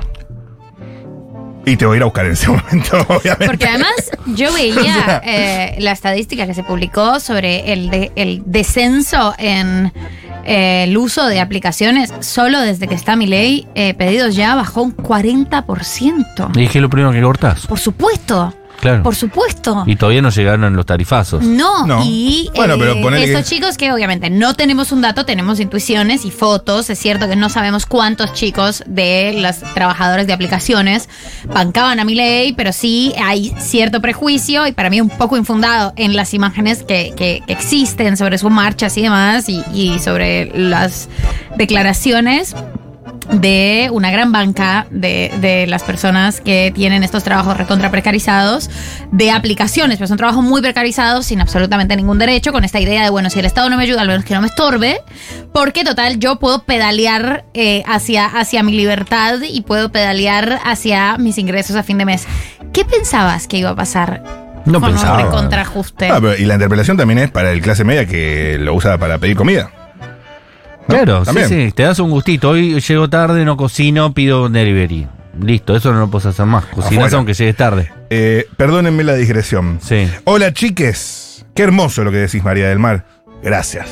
Y 1.67 1.77
te 1.77 1.85
voy 1.85 1.95
a 1.95 1.97
ir 1.99 2.03
a 2.03 2.07
buscar 2.07 2.25
en 2.27 2.33
ese 2.33 2.49
momento, 2.49 2.97
obviamente. 3.09 3.47
Porque 3.47 3.67
además 3.67 3.93
yo 4.27 4.53
veía 4.55 5.21
eh, 5.25 5.77
la 5.81 5.93
estadística 5.93 6.47
que 6.47 6.55
se 6.55 6.63
publicó 6.63 7.21
sobre 7.21 7.73
el, 7.73 7.91
de- 7.91 8.13
el 8.17 8.43
descenso 8.47 9.35
en 9.37 9.93
eh, 10.45 10.85
el 10.85 10.97
uso 10.97 11.27
de 11.27 11.41
aplicaciones 11.41 12.15
solo 12.21 12.61
desde 12.61 12.87
que 12.87 12.95
está 12.95 13.17
mi 13.17 13.27
ley, 13.27 13.67
pedidos 13.99 14.37
ya 14.37 14.55
bajó 14.55 14.83
un 14.83 14.97
40%. 14.97 16.51
Y 16.55 16.61
dije 16.61 16.81
lo 16.81 16.89
primero 16.89 17.13
que 17.13 17.21
cortás. 17.21 17.67
Por 17.67 17.79
supuesto, 17.81 18.55
Claro. 18.81 19.03
por 19.03 19.15
supuesto. 19.17 19.85
Y 19.87 19.97
todavía 19.97 20.23
no 20.23 20.31
llegaron 20.31 20.75
los 20.77 20.87
tarifazos. 20.87 21.43
No, 21.43 21.87
No. 21.87 22.03
y 22.05 22.51
Bueno, 22.55 22.75
eh, 22.75 23.01
pero 23.03 23.17
estos 23.17 23.43
que- 23.49 23.57
chicos 23.57 23.77
que 23.77 23.93
obviamente 23.93 24.31
no 24.31 24.55
tenemos 24.55 24.93
un 24.93 25.01
dato, 25.01 25.25
tenemos 25.25 25.59
intuiciones 25.61 26.25
y 26.25 26.31
fotos. 26.31 26.89
Es 26.91 26.99
cierto 26.99 27.29
que 27.29 27.37
no 27.37 27.49
sabemos 27.49 27.87
cuántos 27.87 28.33
chicos 28.35 28.83
de 28.87 29.35
los 29.41 29.59
trabajadores 29.75 30.27
de 30.27 30.33
aplicaciones 30.33 31.09
bancaban 31.53 32.01
a 32.01 32.05
mi 32.05 32.15
ley, 32.15 32.53
pero 32.53 32.73
sí 32.73 33.13
hay 33.23 33.53
cierto 33.59 34.01
prejuicio 34.01 34.67
y 34.67 34.73
para 34.73 34.91
mí 34.91 35.01
un 35.01 35.09
poco 35.11 35.37
infundado 35.37 35.93
en 35.97 36.15
las 36.15 36.35
imágenes 36.35 36.83
que, 36.85 37.13
que- 37.17 37.43
que 37.47 37.53
existen 37.53 38.17
sobre 38.17 38.39
sus 38.39 38.51
marchas 38.51 38.97
y 38.97 39.03
demás 39.03 39.49
y, 39.49 39.63
y 39.75 39.99
sobre 39.99 40.47
las 40.59 41.09
declaraciones 41.57 42.55
de 43.33 43.89
una 43.93 44.11
gran 44.11 44.33
banca 44.33 44.87
de, 44.91 45.33
de 45.41 45.67
las 45.67 45.83
personas 45.83 46.41
que 46.41 46.73
tienen 46.75 47.03
estos 47.03 47.25
trabajos 47.25 47.57
recontra 47.57 47.91
precarizados 47.91 48.71
de 49.11 49.31
aplicaciones, 49.31 49.99
pero 49.99 50.09
son 50.09 50.17
trabajos 50.17 50.45
muy 50.45 50.63
precarizados 50.63 51.27
sin 51.27 51.41
absolutamente 51.41 51.97
ningún 51.97 52.19
derecho, 52.19 52.53
con 52.53 52.65
esta 52.65 52.81
idea 52.81 53.03
de, 53.03 53.11
bueno, 53.11 53.31
si 53.31 53.39
el 53.39 53.47
Estado 53.47 53.69
no 53.69 53.77
me 53.77 53.83
ayuda, 53.83 54.03
al 54.03 54.09
menos 54.09 54.25
que 54.25 54.35
no 54.35 54.41
me 54.41 54.49
estorbe, 54.49 55.01
porque 55.53 55.85
total 55.85 56.19
yo 56.19 56.37
puedo 56.37 56.65
pedalear 56.65 57.45
eh, 57.55 57.83
hacia, 57.87 58.27
hacia 58.27 58.63
mi 58.63 58.73
libertad 58.73 59.39
y 59.43 59.63
puedo 59.63 59.91
pedalear 59.91 60.61
hacia 60.65 61.17
mis 61.19 61.39
ingresos 61.39 61.77
a 61.77 61.83
fin 61.83 61.99
de 61.99 62.05
mes. 62.05 62.27
¿Qué 62.73 62.85
pensabas 62.85 63.47
que 63.47 63.59
iba 63.59 63.71
a 63.71 63.77
pasar? 63.77 64.23
No 64.67 64.81
con 64.81 64.91
pensaba. 64.91 65.19
un 65.19 65.25
recontraajuste? 65.25 66.09
Ah, 66.11 66.21
y 66.39 66.45
la 66.45 66.55
interpelación 66.55 66.97
también 66.97 67.19
es 67.19 67.31
para 67.31 67.53
el 67.53 67.61
clase 67.63 67.85
media 67.85 68.07
que 68.07 68.59
lo 68.59 68.75
usa 68.75 68.99
para 68.99 69.19
pedir 69.19 69.37
comida. 69.37 69.71
Claro, 70.89 71.23
También. 71.25 71.49
sí, 71.49 71.67
sí. 71.67 71.73
Te 71.73 71.83
das 71.83 71.99
un 71.99 72.11
gustito. 72.11 72.51
Hoy 72.51 72.81
llego 72.81 73.09
tarde, 73.11 73.45
no 73.45 73.57
cocino, 73.57 74.13
pido 74.15 74.45
un 74.47 74.53
delivery. 74.53 75.07
Listo, 75.41 75.77
eso 75.77 75.93
no 75.93 75.99
lo 76.01 76.11
puedes 76.11 76.27
hacer 76.27 76.47
más. 76.47 76.65
Cocinás 76.67 76.93
Afuera. 77.05 77.17
aunque 77.19 77.35
llegues 77.35 77.57
tarde. 77.57 77.91
Eh, 78.11 78.47
perdónenme 78.57 79.05
la 79.05 79.15
digresión. 79.15 79.79
Sí. 79.83 80.09
Hola 80.25 80.53
chiques. 80.53 81.45
Qué 81.55 81.63
hermoso 81.63 82.05
lo 82.05 82.11
que 82.11 82.19
decís, 82.19 82.43
María 82.45 82.69
del 82.69 82.79
Mar. 82.79 83.05
Gracias. 83.43 83.89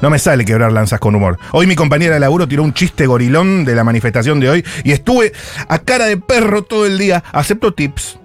No 0.00 0.10
me 0.10 0.18
sale 0.18 0.44
quebrar 0.44 0.72
lanzas 0.72 1.00
con 1.00 1.14
humor. 1.14 1.38
Hoy 1.52 1.66
mi 1.66 1.74
compañera 1.74 2.14
de 2.14 2.20
laburo 2.20 2.46
tiró 2.48 2.62
un 2.62 2.72
chiste 2.72 3.06
gorilón 3.06 3.64
de 3.64 3.74
la 3.74 3.82
manifestación 3.84 4.38
de 4.40 4.48
hoy 4.50 4.64
y 4.84 4.92
estuve 4.92 5.32
a 5.68 5.78
cara 5.80 6.06
de 6.06 6.16
perro 6.16 6.62
todo 6.62 6.86
el 6.86 6.98
día. 6.98 7.22
Acepto 7.32 7.72
tips. 7.74 8.18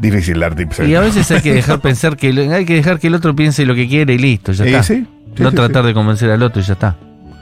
Difícil 0.00 0.40
dar 0.40 0.54
tips. 0.54 0.80
eh. 0.80 0.86
Y 0.88 0.94
a 0.94 1.00
veces 1.00 1.30
hay 1.30 1.40
que 1.42 1.52
dejar 1.52 1.80
pensar 1.82 2.16
que 2.16 2.28
hay 2.28 2.64
que 2.64 2.74
dejar 2.74 2.98
que 2.98 3.08
el 3.08 3.14
otro 3.14 3.34
piense 3.36 3.64
lo 3.66 3.74
que 3.74 3.88
quiere 3.88 4.14
y 4.14 4.18
listo, 4.18 4.52
ya 4.52 4.64
Sí, 4.64 4.70
está. 4.70 4.82
sí. 4.82 5.06
Sí, 5.36 5.42
no 5.42 5.50
sí, 5.50 5.56
tratar 5.56 5.82
sí. 5.82 5.88
de 5.88 5.94
convencer 5.94 6.30
al 6.30 6.42
otro 6.42 6.60
y 6.60 6.64
ya 6.64 6.74
está. 6.74 6.96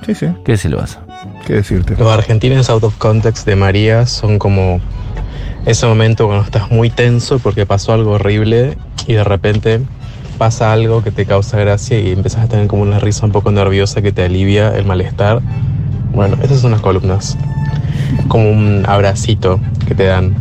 Sí, 0.07 0.15
sí. 0.15 0.27
¿Qué 0.45 0.57
se 0.57 0.69
lo 0.69 0.79
vas? 0.79 0.99
¿Qué 1.47 1.55
decirte? 1.55 1.97
Los 1.99 2.11
argentinos 2.13 2.71
out 2.71 2.85
of 2.85 2.97
context 2.97 3.47
de 3.47 3.57
María 3.57 4.07
son 4.07 4.39
como 4.39 4.81
ese 5.67 5.87
momento 5.87 6.27
cuando 6.27 6.45
estás 6.45 6.71
muy 6.71 6.91
tenso 6.91 7.39
porque 7.39 7.67
pasó 7.67 7.93
algo 7.93 8.13
horrible 8.13 8.79
y 9.07 9.15
de 9.15 9.25
repente 9.25 9.81
pasa 10.39 10.73
algo 10.73 11.03
que 11.03 11.11
te 11.11 11.27
causa 11.27 11.59
gracia 11.59 12.01
y 12.01 12.13
empiezas 12.13 12.45
a 12.45 12.49
tener 12.49 12.67
como 12.67 12.83
una 12.83 12.99
risa 12.99 13.27
un 13.27 13.33
poco 13.33 13.51
nerviosa 13.51 14.01
que 14.01 14.11
te 14.11 14.25
alivia 14.25 14.75
el 14.75 14.87
malestar. 14.87 15.43
Bueno, 16.15 16.39
esas 16.43 16.61
son 16.61 16.71
las 16.71 16.81
columnas. 16.81 17.37
Como 18.29 18.51
un 18.51 18.85
abracito 18.89 19.61
que 19.87 19.95
te 19.95 20.05
dan. 20.05 20.35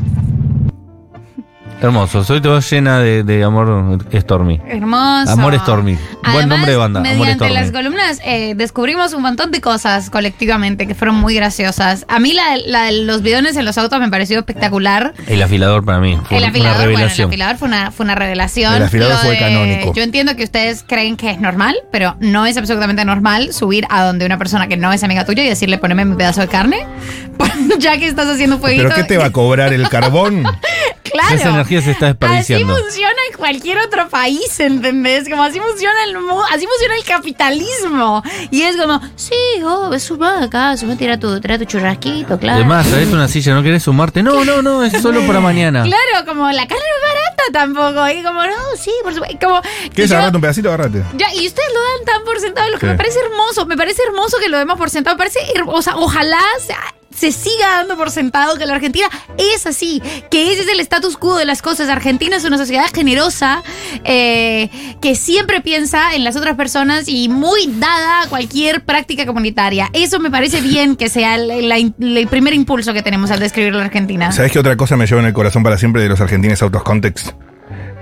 Hermoso. 1.81 2.23
Soy 2.25 2.41
todo 2.41 2.59
llena 2.59 2.99
de, 2.99 3.23
de 3.23 3.41
amor 3.43 3.99
Stormy. 4.13 4.59
Hermoso. 4.67 5.31
Amor 5.31 5.57
Stormy. 5.59 5.93
Buen 5.95 6.17
Además, 6.23 6.47
nombre 6.47 6.71
de 6.71 6.77
banda. 6.77 6.99
Amor 6.99 7.11
Mediante 7.13 7.45
Stormy. 7.45 7.53
las 7.53 7.71
columnas 7.71 8.19
eh, 8.25 8.53
descubrimos 8.55 9.13
un 9.13 9.21
montón 9.21 9.51
de 9.51 9.61
cosas 9.61 10.09
colectivamente 10.09 10.87
que 10.87 10.93
fueron 10.95 11.15
muy 11.15 11.35
graciosas. 11.35 12.05
A 12.09 12.19
mí 12.19 12.33
la, 12.33 12.57
la 12.65 12.83
de 12.85 12.91
los 13.03 13.21
bidones 13.21 13.55
en 13.55 13.63
los 13.63 13.77
autos 13.77 13.97
me 14.01 14.09
pareció 14.09 14.39
espectacular. 14.39 15.13
El 15.27 15.41
afilador 15.41 15.85
para 15.85 15.99
mí. 15.99 16.17
Fue 16.25 16.37
el 16.37 16.43
una 16.43 16.49
afilador, 16.49 16.75
bueno, 16.77 16.89
el 16.89 16.95
revelación. 16.97 17.29
afilador 17.29 17.57
fue 17.57 17.67
una, 17.69 17.91
fue 17.91 18.03
una 18.03 18.15
revelación. 18.15 18.75
El 18.75 18.83
afilador 18.83 19.13
Lo 19.13 19.19
fue 19.19 19.29
de- 19.31 19.39
canónico. 19.39 19.93
Yo 19.93 20.03
entiendo 20.03 20.35
que 20.35 20.43
ustedes 20.43 20.83
creen 20.85 21.15
que 21.15 21.31
es 21.31 21.39
normal, 21.39 21.75
pero 21.91 22.17
no 22.19 22.45
es 22.45 22.57
absolutamente 22.57 23.05
normal 23.05 23.53
subir 23.53 23.85
a 23.89 24.03
donde 24.03 24.25
una 24.25 24.37
persona 24.37 24.67
que 24.67 24.75
no 24.75 24.91
es 24.91 25.01
amiga 25.03 25.23
tuya 25.25 25.43
y 25.45 25.47
decirle 25.47 25.77
poneme 25.77 26.03
mi 26.03 26.15
pedazo 26.17 26.41
de 26.41 26.49
carne, 26.49 26.85
ya 27.79 27.97
que 27.97 28.07
estás 28.07 28.27
haciendo 28.27 28.59
fueguito. 28.59 28.83
¿Pero 28.83 28.95
qué 28.95 29.03
te 29.03 29.17
va 29.17 29.25
a 29.27 29.31
cobrar 29.31 29.71
el 29.71 29.87
carbón? 29.87 30.43
Claro. 31.09 31.35
Esa 31.35 31.49
energía 31.49 31.81
se 31.81 31.89
está 31.91 32.05
Así 32.09 32.17
desperdiciando. 32.19 32.77
funciona 32.77 33.15
en 33.31 33.37
cualquier 33.37 33.79
otro 33.79 34.07
país, 34.09 34.59
¿entendés? 34.59 35.27
Como 35.27 35.41
así 35.43 35.59
funciona 35.59 36.03
el 36.03 36.15
así 36.15 36.67
funciona 36.67 36.95
el 36.97 37.03
capitalismo. 37.03 38.21
Y 38.51 38.61
es 38.61 38.77
como, 38.77 39.01
sí, 39.15 39.33
oh, 39.65 39.97
suma 39.97 40.43
acá, 40.43 40.77
suma, 40.77 40.95
tira 40.95 41.19
tu, 41.19 41.39
tira 41.41 41.57
tu 41.57 41.65
churrasquito, 41.65 42.37
claro. 42.37 42.57
Además, 42.57 42.87
traete 42.87 43.11
una 43.11 43.27
silla, 43.27 43.55
¿no 43.55 43.63
querés 43.63 43.81
sumarte? 43.83 44.21
No, 44.21 44.45
no, 44.45 44.61
no, 44.61 44.83
es 44.83 45.01
solo 45.01 45.25
para 45.25 45.39
mañana. 45.39 45.83
Claro, 45.89 46.25
como 46.27 46.51
la 46.51 46.67
carne 46.67 46.83
no 46.83 47.07
es 47.07 47.15
barata 47.15 47.43
tampoco. 47.51 48.07
Y 48.09 48.21
como, 48.23 48.43
no, 48.45 48.77
sí, 48.79 48.91
por 49.03 49.13
supuesto. 49.13 49.37
Como, 49.47 49.61
¿Quieres 49.93 50.11
agarrarte 50.11 50.37
un 50.37 50.41
pedacito? 50.41 50.67
Agárrate. 50.69 51.03
ya, 51.15 51.33
y 51.33 51.47
ustedes 51.47 51.69
lo 51.73 51.79
dan 51.79 52.05
tan 52.05 52.23
por 52.23 52.39
sentado, 52.39 52.69
lo 52.69 52.77
que 52.77 52.85
Sí. 52.85 52.91
me 52.91 52.97
parece 52.97 53.19
hermoso. 53.19 53.65
Me 53.65 53.77
parece 53.77 54.03
hermoso 54.03 54.37
que 54.39 54.49
lo 54.49 54.59
demos 54.59 54.77
por 54.77 54.89
sentado. 54.91 55.15
Me 55.15 55.17
parece 55.17 55.39
o 55.65 55.81
sea, 55.81 55.95
ojalá 55.95 56.39
se, 56.59 56.73
se 57.19 57.31
siga 57.31 57.67
dando 57.77 57.97
por 57.97 58.11
sentado 58.11 58.55
que 58.57 58.65
la 58.65 58.75
Argentina 58.75 59.07
es 59.37 59.65
así, 59.65 60.01
que 60.31 60.51
ese 60.53 60.61
es 60.61 60.67
el 60.69 60.79
status 60.79 61.17
quo 61.17 61.35
de 61.37 61.45
las 61.45 61.61
cosas. 61.61 61.89
Argentina 61.89 62.37
es 62.37 62.45
una 62.45 62.57
sociedad 62.57 62.85
generosa 62.93 63.61
eh, 64.05 64.69
que 65.01 65.15
siempre 65.15 65.61
piensa 65.61 66.15
en 66.15 66.23
las 66.23 66.35
otras 66.35 66.55
personas 66.55 67.07
y 67.07 67.27
muy 67.29 67.67
dada 67.67 68.21
a 68.21 68.27
cualquier 68.27 68.85
práctica 68.85 69.25
comunitaria. 69.25 69.89
Eso 69.93 70.19
me 70.19 70.31
parece 70.31 70.61
bien 70.61 70.95
que 70.95 71.09
sea 71.09 71.35
el, 71.35 71.67
la- 71.67 71.77
el 71.77 72.27
primer 72.29 72.53
impulso 72.53 72.93
que 72.93 73.01
tenemos 73.01 73.31
al 73.31 73.39
describir 73.39 73.73
la 73.75 73.83
Argentina. 73.83 74.31
¿Sabes 74.31 74.51
qué 74.51 74.59
otra 74.59 74.77
cosa 74.77 74.95
me 74.95 75.05
lleva 75.05 75.21
en 75.21 75.27
el 75.27 75.33
corazón 75.33 75.63
para 75.63 75.77
siempre 75.77 76.01
de 76.01 76.09
los 76.09 76.21
argentines 76.21 76.61
out 76.63 76.75
of 76.75 76.83
context? 76.83 77.29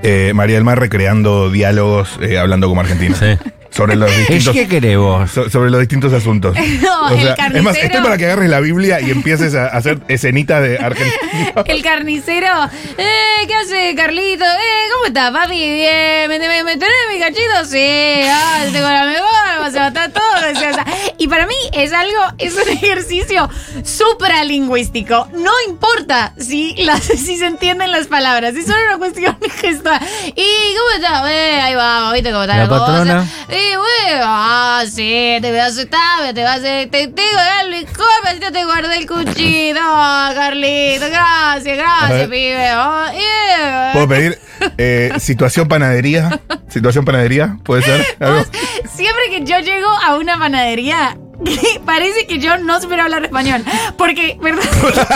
Eh, 0.04 0.32
María 0.36 0.56
del 0.56 0.64
Mar 0.64 0.80
recreando 0.80 1.50
diálogos 1.50 2.20
eh, 2.22 2.38
hablando 2.38 2.68
como 2.68 2.82
argentina. 2.82 3.16
Sí. 3.16 3.36
Sobre 3.78 3.96
los 3.96 4.12
Es 4.18 4.18
distintos. 4.18 4.54
que 4.54 4.68
so- 5.32 5.50
sobre 5.52 5.70
los 5.70 5.80
distintos 5.80 6.12
asuntos. 6.12 6.58
No, 6.82 7.02
O 7.08 7.10
el 7.10 7.22
sea, 7.22 7.34
es 7.54 7.64
más, 7.64 7.76
carnicero- 7.78 7.86
estoy 7.86 8.02
para 8.02 8.18
que 8.18 8.26
agarres 8.26 8.50
la 8.50 8.60
Biblia 8.60 9.00
y 9.02 9.12
empieces 9.12 9.54
a 9.56 9.68
hacer 9.68 10.00
escenitas 10.08 10.62
de 10.64 10.78
Argentina. 10.80 11.64
El 11.66 11.84
carnicero, 11.84 12.48
eh, 12.98 13.46
¿qué 13.48 13.54
hace 13.54 13.96
Carlito? 13.96 14.44
Eh, 14.46 14.90
¿cómo 14.94 15.06
estás, 15.06 15.32
papi? 15.32 15.56
Bien, 15.58 16.28
¿me, 16.28 16.40
me, 16.40 16.64
me 16.64 16.72
tenés 16.78 16.92
mi 17.14 17.20
cachito? 17.20 17.66
Sí, 17.66 18.22
ah, 18.28 18.64
tengo 18.72 18.88
la 18.90 19.06
mejor, 19.06 19.60
vas 19.60 19.76
a 19.76 19.80
matar 19.80 20.12
todo. 20.12 20.24
sea, 20.60 20.72
o 20.72 20.74
sea, 20.74 20.86
y 21.18 21.28
para 21.28 21.46
mí 21.48 21.54
es 21.74 21.94
algo, 21.94 22.20
es 22.40 22.54
un 22.56 22.68
ejercicio 22.70 23.50
supralingüístico. 23.84 25.28
No 25.34 25.52
importa 25.68 26.34
si, 26.38 26.76
las, 26.84 27.04
si 27.04 27.38
se 27.38 27.46
entienden 27.46 27.92
las 27.92 28.08
palabras, 28.08 28.56
es 28.56 28.66
solo 28.66 28.78
una 28.90 28.98
cuestión 28.98 29.38
gestual. 29.62 30.00
¿Y 30.36 30.76
cómo 30.78 30.90
estás? 30.96 31.30
Eh, 31.30 31.60
ahí 31.62 31.76
vamos, 31.76 32.14
¿viste 32.14 32.32
cómo 32.32 32.44
está 32.44 32.56
La 32.58 32.64
la, 32.64 32.70
cosa? 32.70 32.86
patrona. 32.86 33.28
Y 33.68 33.76
bueno, 33.76 34.24
ah, 34.24 34.84
sí, 34.90 35.38
te 35.42 35.50
voy 35.50 35.60
a 35.60 35.66
aceptar, 35.66 36.34
te 36.34 36.42
voy 36.42 36.50
a 36.50 36.54
hacer, 36.54 36.90
te 36.90 37.08
tengo 37.08 37.16
que 37.16 37.36
dar 37.36 37.66
el 37.66 37.72
licor, 37.72 38.06
pero 38.24 38.52
te 38.52 38.64
guardé 38.64 38.98
el 38.98 39.08
cuchillo, 39.08 39.80
Ah, 39.82 40.32
Carlito, 40.34 41.08
gracias, 41.10 41.78
gracias, 41.78 42.28
pibe. 42.30 42.68
Ah, 42.70 43.12
yeah. 43.14 43.90
¿Puedo 43.94 44.08
pedir 44.08 44.40
eh, 44.78 45.12
situación 45.20 45.68
panadería? 45.68 46.40
¿Situación 46.70 47.04
panadería? 47.04 47.58
¿Puede 47.64 47.82
ser? 47.82 48.06
¿Algo? 48.20 48.46
Siempre 48.96 49.24
que 49.32 49.44
yo 49.44 49.60
llego 49.60 49.90
a 49.90 50.16
una 50.18 50.38
panadería, 50.38 51.18
parece 51.86 52.26
que 52.28 52.40
yo 52.40 52.58
no 52.58 52.82
supero 52.82 53.04
hablar 53.04 53.24
español. 53.24 53.64
Porque, 53.98 54.38
¿verdad? 54.42 54.64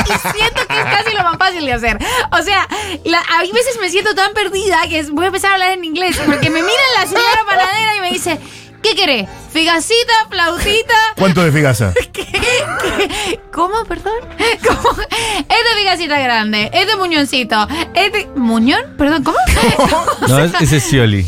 Y 0.05 0.37
siento 0.37 0.67
que 0.67 0.77
es 0.79 0.85
casi 0.85 1.15
lo 1.15 1.23
más 1.23 1.37
fácil 1.37 1.65
de 1.65 1.73
hacer. 1.73 1.97
O 2.31 2.41
sea, 2.43 2.67
la- 3.05 3.19
a 3.21 3.41
veces 3.41 3.77
me 3.79 3.89
siento 3.89 4.13
tan 4.15 4.33
perdida 4.33 4.79
que 4.89 5.01
voy 5.11 5.25
a 5.25 5.27
empezar 5.27 5.51
a 5.51 5.53
hablar 5.55 5.71
en 5.71 5.83
inglés. 5.85 6.19
Porque 6.25 6.49
me 6.49 6.61
mira 6.61 6.81
la 6.99 7.07
señora 7.07 7.43
panadera 7.45 7.95
y 7.97 8.01
me 8.01 8.11
dice, 8.11 8.39
¿qué 8.83 8.95
querés? 8.95 9.27
¿Figacita? 9.51 10.13
¿Flautita? 10.29 10.93
¿Cuánto 11.17 11.43
de 11.43 11.51
figasa? 11.51 11.93
¿Cómo, 13.51 13.83
perdón? 13.85 14.13
¿Cómo? 14.67 14.91
Este 15.01 15.75
figacita 15.77 16.19
grande, 16.19 16.69
este 16.73 16.95
muñoncito, 16.95 17.67
este... 17.93 18.29
¿Muñón? 18.35 18.95
Perdón, 18.97 19.23
¿cómo? 19.23 19.37
No, 20.27 20.43
es- 20.43 20.53
ese 20.61 20.77
es 20.77 20.83
Scioli. 20.83 21.25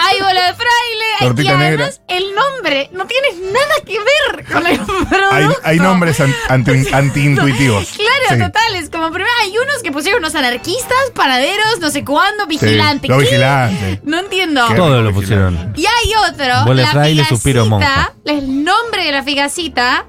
Hay 0.00 0.18
bola 0.18 0.46
de 0.48 0.54
fraile. 0.54 1.04
Tortita 1.20 1.42
y 1.54 1.56
negra. 1.56 1.66
además 1.86 2.00
el 2.08 2.34
nombre 2.34 2.90
no 2.92 3.06
tiene 3.06 3.28
nada 3.52 3.74
que 3.86 3.98
ver 3.98 4.44
con 4.52 4.66
el 4.66 4.78
producto. 4.80 5.28
Hay, 5.32 5.46
hay 5.62 5.78
nombres 5.78 6.20
an- 6.20 6.34
anti- 6.48 6.88
anti-intuitivos. 6.92 7.88
Claro, 7.96 8.10
Sí. 8.30 8.38
totales. 8.38 8.90
Como 8.90 9.10
primero 9.10 9.30
hay 9.42 9.56
unos 9.56 9.82
que 9.82 9.92
pusieron 9.92 10.18
unos 10.20 10.34
anarquistas, 10.34 10.98
panaderos, 11.14 11.78
no 11.80 11.90
sé 11.90 12.04
cuándo, 12.04 12.46
vigilante. 12.46 13.08
lo 13.08 13.18
¿Qué? 13.18 13.24
vigilante. 13.24 14.00
No 14.04 14.18
entiendo. 14.18 14.66
Qué 14.68 14.74
Todo 14.74 15.00
lo 15.00 15.12
pusieron. 15.14 15.72
Y 15.76 15.86
hay 15.86 16.14
otro, 16.30 16.64
Bola 16.66 16.83
suspiro 17.28 17.66
monja. 17.66 18.12
el 18.26 18.64
nombre 18.64 19.04
de 19.04 19.12
la 19.12 19.22
figacita. 19.22 20.04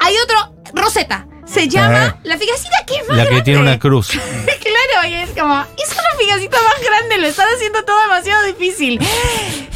Hay 0.00 0.14
otro, 0.24 0.54
Rosetta. 0.74 1.26
Se 1.44 1.68
llama 1.68 2.06
Ajá. 2.06 2.18
la 2.22 2.38
figacita 2.38 2.76
que 2.86 2.94
es 2.94 3.08
más 3.08 3.16
La 3.16 3.24
que 3.24 3.28
grande. 3.30 3.42
tiene 3.44 3.60
una 3.60 3.78
cruz. 3.78 4.08
claro, 4.10 5.08
y 5.08 5.14
es 5.14 5.30
como, 5.30 5.60
es 5.60 5.92
una 5.92 6.18
figacita 6.18 6.56
más 6.56 6.86
grande, 6.88 7.18
lo 7.18 7.26
están 7.26 7.46
haciendo 7.54 7.84
todo 7.84 8.00
demasiado 8.00 8.44
difícil. 8.46 8.98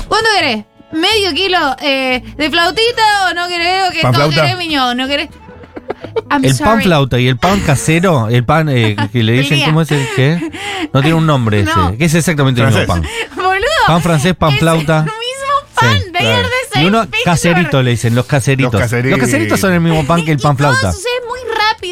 ¿Cuánto 0.08 0.28
querés? 0.36 0.64
¿Medio 0.92 1.34
kilo 1.34 1.58
eh, 1.82 2.22
de 2.36 2.50
flautita 2.50 3.28
o 3.30 3.34
no 3.34 3.48
querés? 3.48 3.88
¿O 3.88 3.92
que 3.92 4.00
¿Pan 4.02 4.12
todo 4.14 4.30
querés, 4.30 4.56
miñón? 4.56 4.96
¿No 4.96 5.06
querés? 5.06 5.28
I'm 6.30 6.44
El 6.44 6.56
pan 6.56 6.82
flauta 6.82 7.18
y 7.18 7.28
el 7.28 7.36
pan 7.38 7.60
casero, 7.60 8.28
el 8.28 8.44
pan 8.44 8.68
eh, 8.68 8.96
que 9.12 9.22
le 9.22 9.32
dicen. 9.32 9.60
¿cómo 9.64 9.82
es 9.82 9.90
el 9.90 10.06
qué? 10.16 10.50
No 10.92 11.00
tiene 11.02 11.14
un 11.14 11.26
nombre 11.26 11.62
No. 11.64 11.88
ese. 11.88 11.98
Que 11.98 12.04
es 12.06 12.14
exactamente 12.14 12.60
el 12.62 12.68
mismo 12.68 12.86
pan. 12.86 13.02
Boludo. 13.34 13.66
Pan 13.86 14.02
francés, 14.02 14.34
pan 14.34 14.56
flauta. 14.58 15.04
Pan. 15.86 16.00
Sí, 16.72 16.80
Y 16.80 16.84
uno 16.84 17.06
caserito 17.24 17.82
le 17.82 17.92
dicen, 17.92 18.14
los 18.14 18.26
caseritos. 18.26 18.72
Los 18.72 18.82
caseritos. 18.82 19.18
Los 19.18 19.26
caseritos 19.26 19.60
son 19.60 19.72
el 19.72 19.80
mismo 19.80 20.06
pan 20.06 20.24
que 20.24 20.32
el 20.32 20.38
pan 20.38 20.56
flauta. 20.56 20.92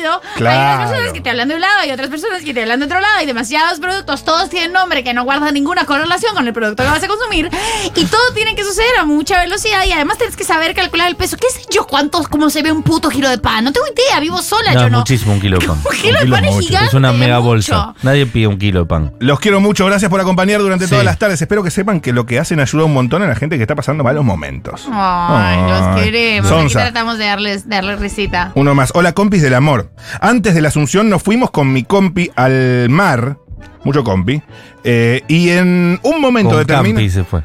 Rápido. 0.03 0.21
Hay 0.37 0.59
unas 0.59 0.91
personas 0.91 1.13
que 1.13 1.21
te 1.21 1.31
hablan 1.31 1.49
de 1.49 1.55
un 1.55 1.61
lado 1.61 1.87
y 1.87 1.91
otras 1.91 2.09
personas 2.09 2.43
que 2.43 2.55
te 2.55 2.63
hablan 2.63 2.81
de 2.81 2.87
otro 2.87 3.01
lado. 3.01 3.15
Hay 3.19 3.27
demasiados 3.27 3.79
productos. 3.81 4.25
Todos 4.25 4.51
tienen 4.51 4.73
nombre 4.73 5.05
que 5.05 5.15
no 5.15 5.25
guardan 5.25 5.55
ninguna 5.55 5.85
correlación 5.85 6.35
con 6.35 6.47
el 6.47 6.53
producto 6.53 6.83
que 6.83 6.89
vas 6.91 7.03
a 7.03 7.09
consumir. 7.09 7.51
Y 7.95 8.05
todo 8.07 8.33
tiene 8.35 8.55
que 8.55 8.65
suceder 8.65 8.97
a 8.99 9.05
mucha 9.05 9.41
velocidad. 9.41 9.85
Y 9.87 9.93
además 9.93 10.19
tienes 10.19 10.37
que 10.37 10.45
saber 10.45 10.75
calcular 10.75 11.09
el 11.09 11.17
peso. 11.17 11.37
¿Qué 11.37 11.49
sé 11.51 11.63
yo 11.71 11.87
cuántos, 11.87 12.29
cómo 12.29 12.51
se 12.51 12.63
ve 12.63 12.73
un 12.73 12.83
puto 12.83 13.11
giro 13.11 13.29
de 13.29 13.39
pan? 13.39 13.65
No 13.65 13.73
tengo 13.73 13.87
idea. 13.89 14.21
Vivo 14.21 14.41
sola. 14.43 14.73
No, 14.75 14.81
yo 14.83 14.91
no. 14.91 14.99
muchísimo 14.99 15.33
un 15.35 15.41
kilo 15.41 15.59
de 15.59 15.67
pan. 15.67 15.79
Un 15.85 15.97
kilo 15.97 16.19
de 16.19 16.25
kilo 16.25 16.37
pan 16.37 16.45
es 16.45 16.59
gigante. 16.59 16.89
Es 16.89 16.95
una 16.95 17.13
mega 17.13 17.37
mucho. 17.37 17.49
bolsa. 17.49 17.95
Nadie 18.03 18.27
pide 18.27 18.47
un 18.47 18.59
kilo 18.59 18.81
de 18.81 18.87
pan. 18.87 19.13
Los 19.21 19.41
quiero 19.41 19.61
mucho, 19.61 19.87
gracias 19.87 20.11
por 20.11 20.21
acompañar 20.21 20.61
durante 20.61 20.85
Sí. 20.87 20.91
todas 20.91 21.05
las 21.05 21.19
tardes. 21.19 21.41
Espero 21.41 21.63
que 21.63 21.71
sepan 21.71 22.01
que 22.01 22.13
lo 22.13 22.27
que 22.27 22.39
hacen 22.39 22.61
ayuda 22.61 22.85
un 22.85 22.93
montón 22.95 23.23
a 23.23 23.27
la 23.27 23.35
gente 23.35 23.57
que 23.57 23.63
está 23.63 23.75
pasando 23.75 24.05
malos 24.05 24.25
momentos. 24.25 24.87
Ay, 24.91 25.59
los 25.71 26.01
queremos. 26.03 26.51
Aquí 26.53 26.73
tratamos 26.73 27.19
de 27.19 27.25
darles, 27.27 27.69
darles 27.69 27.99
risita. 28.01 28.53
Uno 28.55 28.75
más. 28.75 28.91
Hola, 28.95 29.13
compis 29.13 29.43
del 29.43 29.55
amor. 29.55 29.84
Antes 30.21 30.55
de 30.55 30.61
la 30.61 30.69
Asunción 30.69 31.09
nos 31.09 31.23
fuimos 31.23 31.51
con 31.51 31.73
mi 31.73 31.83
compi 31.85 32.31
al 32.37 32.89
mar. 32.91 33.39
Mucho 33.85 34.03
compi. 34.05 34.43
eh, 34.83 35.23
y 35.29 35.51
en 35.51 35.99
un 36.03 36.21
momento 36.21 36.57
determinado. 36.57 37.09
Se 37.11 37.25
fue. 37.25 37.43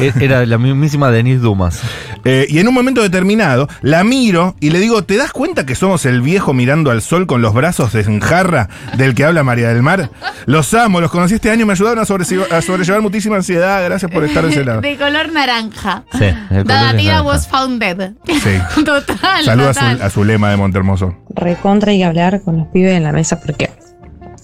E- 0.00 0.12
Era 0.20 0.46
la 0.46 0.56
mismísima 0.58 1.10
Denise 1.10 1.40
Dumas. 1.40 1.80
Eh, 2.24 2.46
y 2.48 2.58
en 2.58 2.68
un 2.68 2.74
momento 2.74 3.02
determinado 3.02 3.68
la 3.82 4.04
miro 4.04 4.54
y 4.60 4.70
le 4.70 4.78
digo, 4.78 5.02
¿te 5.04 5.16
das 5.16 5.32
cuenta 5.32 5.66
que 5.66 5.74
somos 5.74 6.06
el 6.06 6.22
viejo 6.22 6.54
mirando 6.54 6.90
al 6.90 7.02
sol 7.02 7.26
con 7.26 7.42
los 7.42 7.52
brazos 7.52 7.94
en 7.96 8.20
jarra 8.20 8.68
del 8.96 9.14
que 9.14 9.24
habla 9.24 9.42
María 9.42 9.68
del 9.68 9.82
Mar? 9.82 10.10
Los 10.46 10.72
amo, 10.74 11.00
los 11.00 11.10
conocí 11.10 11.34
este 11.34 11.50
año, 11.50 11.66
me 11.66 11.72
ayudaron 11.72 11.98
a, 11.98 12.04
sobrellevar 12.06 13.02
muchísima 13.02 13.36
ansiedad, 13.36 13.84
gracias 13.84 14.10
por 14.10 14.24
estar 14.24 14.44
de 14.44 14.50
ese 14.52 14.64
lado. 14.64 14.80
De 14.82 14.96
color 14.96 15.32
naranja. 15.32 16.04
Sí, 16.12 16.24
el 16.24 16.64
color 16.64 16.66
The 16.66 16.72
es 16.72 16.96
Tira 16.96 17.12
naranja. 17.14 17.22
was 17.22 17.48
founded. 17.48 18.12
Sí. 18.26 18.58
Total, 18.84 19.44
Saluda 19.44 19.70
a 19.70 19.74
su, 19.74 20.02
a 20.04 20.10
su 20.10 20.24
lema 20.24 20.50
de 20.50 20.56
Montermoso. 20.56 21.14
recontra 21.34 21.92
que 21.92 22.04
hablar 22.04 22.40
con 22.42 22.58
los 22.58 22.68
pibes 22.68 22.96
en 22.96 23.02
la 23.02 23.12
mesa 23.12 23.40
porque 23.40 23.70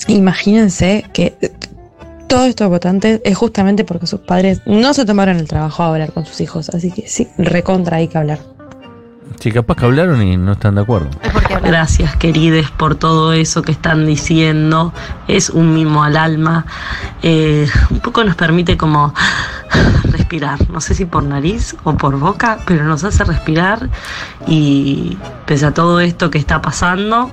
imagínense 0.07 1.05
que 1.13 1.35
eh, 2.29 2.35
todo 2.35 2.45
esto 2.45 2.69
votante 2.69 3.21
es 3.25 3.37
justamente 3.37 3.85
porque 3.85 4.07
sus 4.07 4.21
padres 4.21 4.61
no 4.67 4.93
se 4.95 5.05
tomaron 5.05 5.37
el 5.39 5.49
trabajo 5.49 5.83
de 5.85 5.89
hablar 5.89 6.13
con 6.13 6.27
sus 6.27 6.41
hijos. 6.41 6.69
Así 6.71 6.91
que 6.93 7.09
sí, 7.09 7.29
recontra 7.39 7.99
hay 7.99 8.09
que 8.09 8.19
hablar. 8.19 8.39
Sí, 9.41 9.53
capaz 9.53 9.77
que 9.77 9.85
hablaron 9.85 10.21
y 10.23 10.37
no 10.37 10.53
están 10.53 10.75
de 10.75 10.81
acuerdo. 10.81 11.11
Gracias, 11.63 12.17
querides, 12.17 12.71
por 12.73 12.97
todo 12.97 13.33
eso 13.33 13.63
que 13.63 13.71
están 13.71 14.05
diciendo. 14.05 14.93
Es 15.29 15.51
un 15.51 15.75
mimo 15.75 16.03
al 16.03 16.17
alma. 16.17 16.67
Eh, 17.23 17.69
un 17.91 18.01
poco 18.01 18.25
nos 18.25 18.35
permite 18.35 18.77
como 18.77 19.15
respirar. 20.05 20.69
No 20.71 20.81
sé 20.81 20.95
si 20.95 21.05
por 21.05 21.23
nariz 21.23 21.77
o 21.85 21.97
por 21.97 22.19
boca, 22.19 22.59
pero 22.67 22.85
nos 22.85 23.05
hace 23.05 23.23
respirar. 23.25 23.89
Y 24.47 25.17
pese 25.47 25.67
a 25.67 25.75
todo 25.75 26.01
esto 26.01 26.31
que 26.31 26.39
está 26.39 26.61
pasando, 26.61 27.31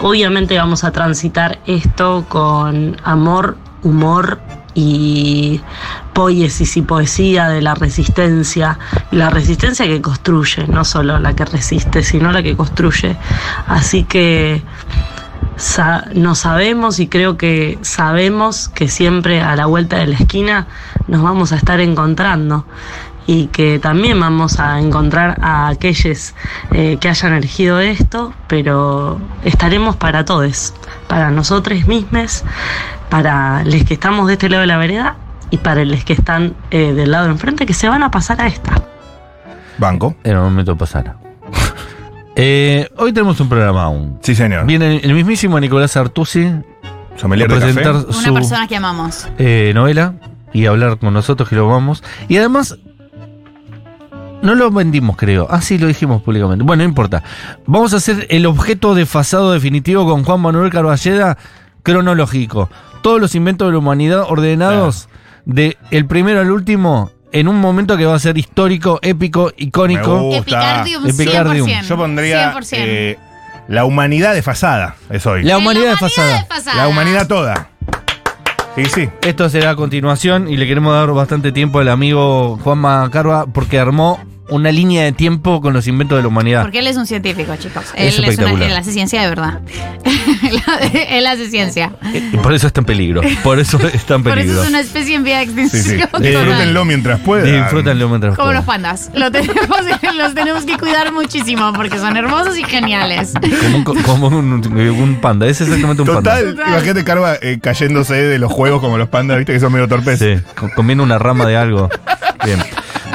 obviamente 0.00 0.56
vamos 0.56 0.84
a 0.84 0.92
transitar 0.92 1.58
esto 1.66 2.24
con 2.28 2.96
amor, 3.04 3.58
humor 3.82 4.40
y 4.74 5.60
poiesis 6.12 6.76
y 6.76 6.82
poesía 6.82 7.48
de 7.48 7.62
la 7.62 7.74
resistencia, 7.74 8.78
la 9.10 9.30
resistencia 9.30 9.86
que 9.86 10.02
construye, 10.02 10.66
no 10.68 10.84
solo 10.84 11.18
la 11.18 11.34
que 11.34 11.44
resiste, 11.46 12.02
sino 12.02 12.30
la 12.32 12.42
que 12.42 12.56
construye. 12.56 13.16
Así 13.66 14.04
que 14.04 14.62
sa- 15.56 16.04
no 16.14 16.34
sabemos 16.34 16.98
y 17.00 17.08
creo 17.08 17.36
que 17.38 17.78
sabemos 17.82 18.68
que 18.68 18.88
siempre 18.88 19.40
a 19.40 19.56
la 19.56 19.64
vuelta 19.66 19.96
de 19.96 20.06
la 20.08 20.16
esquina 20.16 20.66
nos 21.08 21.22
vamos 21.22 21.52
a 21.52 21.56
estar 21.56 21.80
encontrando 21.80 22.66
y 23.26 23.46
que 23.48 23.78
también 23.78 24.18
vamos 24.20 24.58
a 24.60 24.78
encontrar 24.78 25.38
a 25.42 25.68
aquellos 25.68 26.34
eh, 26.72 26.96
que 27.00 27.08
hayan 27.08 27.32
elegido 27.34 27.80
esto, 27.80 28.32
pero 28.46 29.20
estaremos 29.44 29.96
para 29.96 30.24
todos, 30.24 30.74
para 31.08 31.30
nosotros 31.30 31.86
mismos, 31.86 32.44
para 33.08 33.64
los 33.64 33.84
que 33.84 33.94
estamos 33.94 34.26
de 34.28 34.34
este 34.34 34.48
lado 34.48 34.60
de 34.62 34.66
la 34.68 34.76
vereda 34.78 35.16
y 35.50 35.58
para 35.58 35.84
los 35.84 36.04
que 36.04 36.12
están 36.12 36.54
eh, 36.70 36.92
del 36.92 37.10
lado 37.10 37.26
de 37.26 37.32
enfrente, 37.32 37.66
que 37.66 37.74
se 37.74 37.88
van 37.88 38.02
a 38.02 38.10
pasar 38.10 38.40
a 38.40 38.46
esta. 38.46 38.82
Banco. 39.78 40.16
Era 40.24 40.38
el 40.38 40.44
momento 40.44 40.72
de 40.72 40.78
pasar. 40.78 41.16
Eh, 42.38 42.90
hoy 42.98 43.14
tenemos 43.14 43.40
un 43.40 43.48
programa 43.48 43.84
aún. 43.84 44.18
Sí, 44.20 44.34
señor. 44.34 44.66
Viene 44.66 44.98
el 45.02 45.14
mismísimo 45.14 45.58
Nicolás 45.58 45.96
Artusi 45.96 46.46
Sommelier 47.16 47.50
a 47.50 47.54
de 47.54 47.60
presentar. 47.62 47.94
Una 47.94 48.12
su 48.12 48.34
persona 48.34 48.68
que 48.68 48.76
amamos. 48.76 49.26
eh, 49.38 49.72
novela 49.74 50.12
y 50.52 50.66
hablar 50.66 50.98
con 50.98 51.14
nosotros 51.14 51.48
que 51.48 51.56
lo 51.56 51.66
vamos. 51.66 52.04
Y 52.28 52.36
además, 52.36 52.76
no 54.46 54.54
lo 54.54 54.70
vendimos, 54.70 55.16
creo. 55.16 55.46
Ah, 55.50 55.60
sí, 55.60 55.76
lo 55.78 55.86
dijimos 55.86 56.22
públicamente. 56.22 56.64
Bueno, 56.64 56.82
no 56.82 56.88
importa. 56.88 57.22
Vamos 57.66 57.92
a 57.92 57.96
hacer 57.96 58.26
el 58.30 58.46
objeto 58.46 58.94
desfasado 58.94 59.52
definitivo 59.52 60.06
con 60.06 60.24
Juan 60.24 60.40
Manuel 60.40 60.70
Carballeda 60.70 61.36
cronológico. 61.82 62.70
Todos 63.02 63.20
los 63.20 63.34
inventos 63.34 63.68
de 63.68 63.72
la 63.72 63.78
humanidad 63.78 64.24
ordenados 64.28 65.08
de 65.44 65.76
el 65.90 66.06
primero 66.06 66.40
al 66.40 66.50
último 66.50 67.10
en 67.32 67.48
un 67.48 67.60
momento 67.60 67.96
que 67.96 68.06
va 68.06 68.14
a 68.14 68.18
ser 68.18 68.38
histórico, 68.38 68.98
épico, 69.02 69.52
icónico. 69.56 70.32
Epicardium, 70.34 71.06
Epicardium. 71.06 71.68
100%. 71.68 71.82
Yo 71.82 71.96
pondría 71.96 72.54
100%. 72.54 72.66
eh, 72.78 73.18
la 73.68 73.84
humanidad 73.84 74.34
desfasada, 74.34 74.96
es 75.10 75.26
hoy. 75.26 75.42
La 75.42 75.58
humanidad 75.58 75.90
desfasada. 75.90 76.38
desfasada. 76.38 76.76
La 76.76 76.88
humanidad 76.88 77.26
toda. 77.26 77.68
Sí, 78.76 78.84
sí. 78.86 79.08
Esto 79.22 79.48
será 79.48 79.70
a 79.70 79.76
continuación 79.76 80.48
y 80.48 80.56
le 80.56 80.66
queremos 80.66 80.92
dar 80.92 81.10
bastante 81.12 81.50
tiempo 81.50 81.78
al 81.78 81.88
amigo 81.88 82.58
Juanma 82.62 83.08
Carva 83.10 83.46
porque 83.46 83.78
armó 83.78 84.20
una 84.48 84.70
línea 84.70 85.02
de 85.04 85.12
tiempo 85.12 85.60
con 85.60 85.72
los 85.72 85.86
inventos 85.86 86.16
de 86.18 86.22
la 86.22 86.28
humanidad. 86.28 86.62
Porque 86.62 86.78
él 86.78 86.86
es 86.86 86.96
un 86.96 87.06
científico, 87.06 87.54
chicos. 87.56 87.84
Es 87.96 88.18
él, 88.18 88.24
es 88.26 88.38
una, 88.38 88.50
él 88.66 88.76
hace 88.76 88.92
ciencia 88.92 89.22
de 89.22 89.28
verdad. 89.28 89.60
él 91.10 91.26
hace 91.26 91.48
ciencia. 91.50 91.92
Y 92.12 92.36
por 92.38 92.52
eso 92.54 92.66
está 92.66 92.80
en 92.80 92.84
peligro. 92.86 93.22
Por 93.42 93.58
eso 93.58 93.78
está 93.92 94.14
en 94.14 94.22
Por 94.22 94.34
peligro. 94.34 94.54
eso 94.54 94.62
es 94.64 94.68
una 94.68 94.80
especie 94.80 95.14
en 95.16 95.24
vía 95.24 95.38
de 95.40 95.46
Sí, 95.46 95.52
sí. 95.52 95.60
extinción. 95.78 96.00
total. 96.10 96.22
Disfrútenlo 96.22 96.84
mientras 96.84 97.20
puedan. 97.20 97.46
Disfrútenlo 97.62 98.08
mientras 98.08 98.36
Como 98.36 98.52
los 98.52 98.64
puedan. 98.64 98.82
pandas. 98.82 99.10
Lo 99.14 99.30
tenemos, 99.30 99.56
los 100.16 100.34
tenemos 100.34 100.64
que 100.64 100.76
cuidar 100.78 101.12
muchísimo 101.12 101.72
porque 101.74 101.98
son 101.98 102.16
hermosos 102.16 102.56
y 102.58 102.64
geniales. 102.64 103.32
Como, 103.62 103.76
un, 103.78 103.84
co- 103.84 103.94
como 104.04 104.28
un, 104.28 104.52
un 104.64 105.20
panda. 105.20 105.46
Es 105.46 105.60
exactamente 105.60 106.02
un 106.02 106.08
panda. 106.08 106.36
Total, 106.40 106.56
imagínate 106.68 107.04
Carva 107.04 107.34
eh, 107.40 107.58
cayéndose 107.60 108.14
de 108.14 108.38
los 108.38 108.52
juegos 108.52 108.80
como 108.80 108.98
los 108.98 109.08
pandas, 109.08 109.38
viste 109.38 109.52
que 109.52 109.60
son 109.60 109.72
medio 109.72 109.88
torpes. 109.88 110.18
Sí, 110.18 110.34
co- 110.54 110.70
comiendo 110.74 111.02
una 111.04 111.18
rama 111.18 111.46
de 111.46 111.56
algo. 111.56 111.88
Bien. 112.44 112.58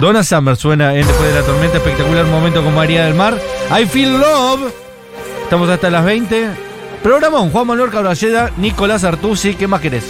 Donna 0.02 0.24
Summer 0.24 0.58
suena 0.58 0.96
en 0.96 1.06
Después 1.06 1.32
de 1.32 1.40
la 1.40 1.46
Tormenta. 1.46 1.78
Espectacular 1.78 2.26
momento 2.26 2.64
con 2.64 2.74
María 2.74 3.06
del 3.06 3.14
Mar. 3.14 3.38
I 3.70 3.86
Feel 3.86 4.14
Love. 4.20 4.74
Estamos 5.44 5.70
hasta 5.70 5.92
las 5.92 6.04
20. 6.04 6.50
Programón 7.04 7.52
Juan 7.52 7.68
Manuel 7.68 7.92
Cabralleda, 7.92 8.50
Nicolás 8.58 9.04
Artusi. 9.04 9.54
¿Qué 9.54 9.68
más 9.68 9.80
querés? 9.80 10.06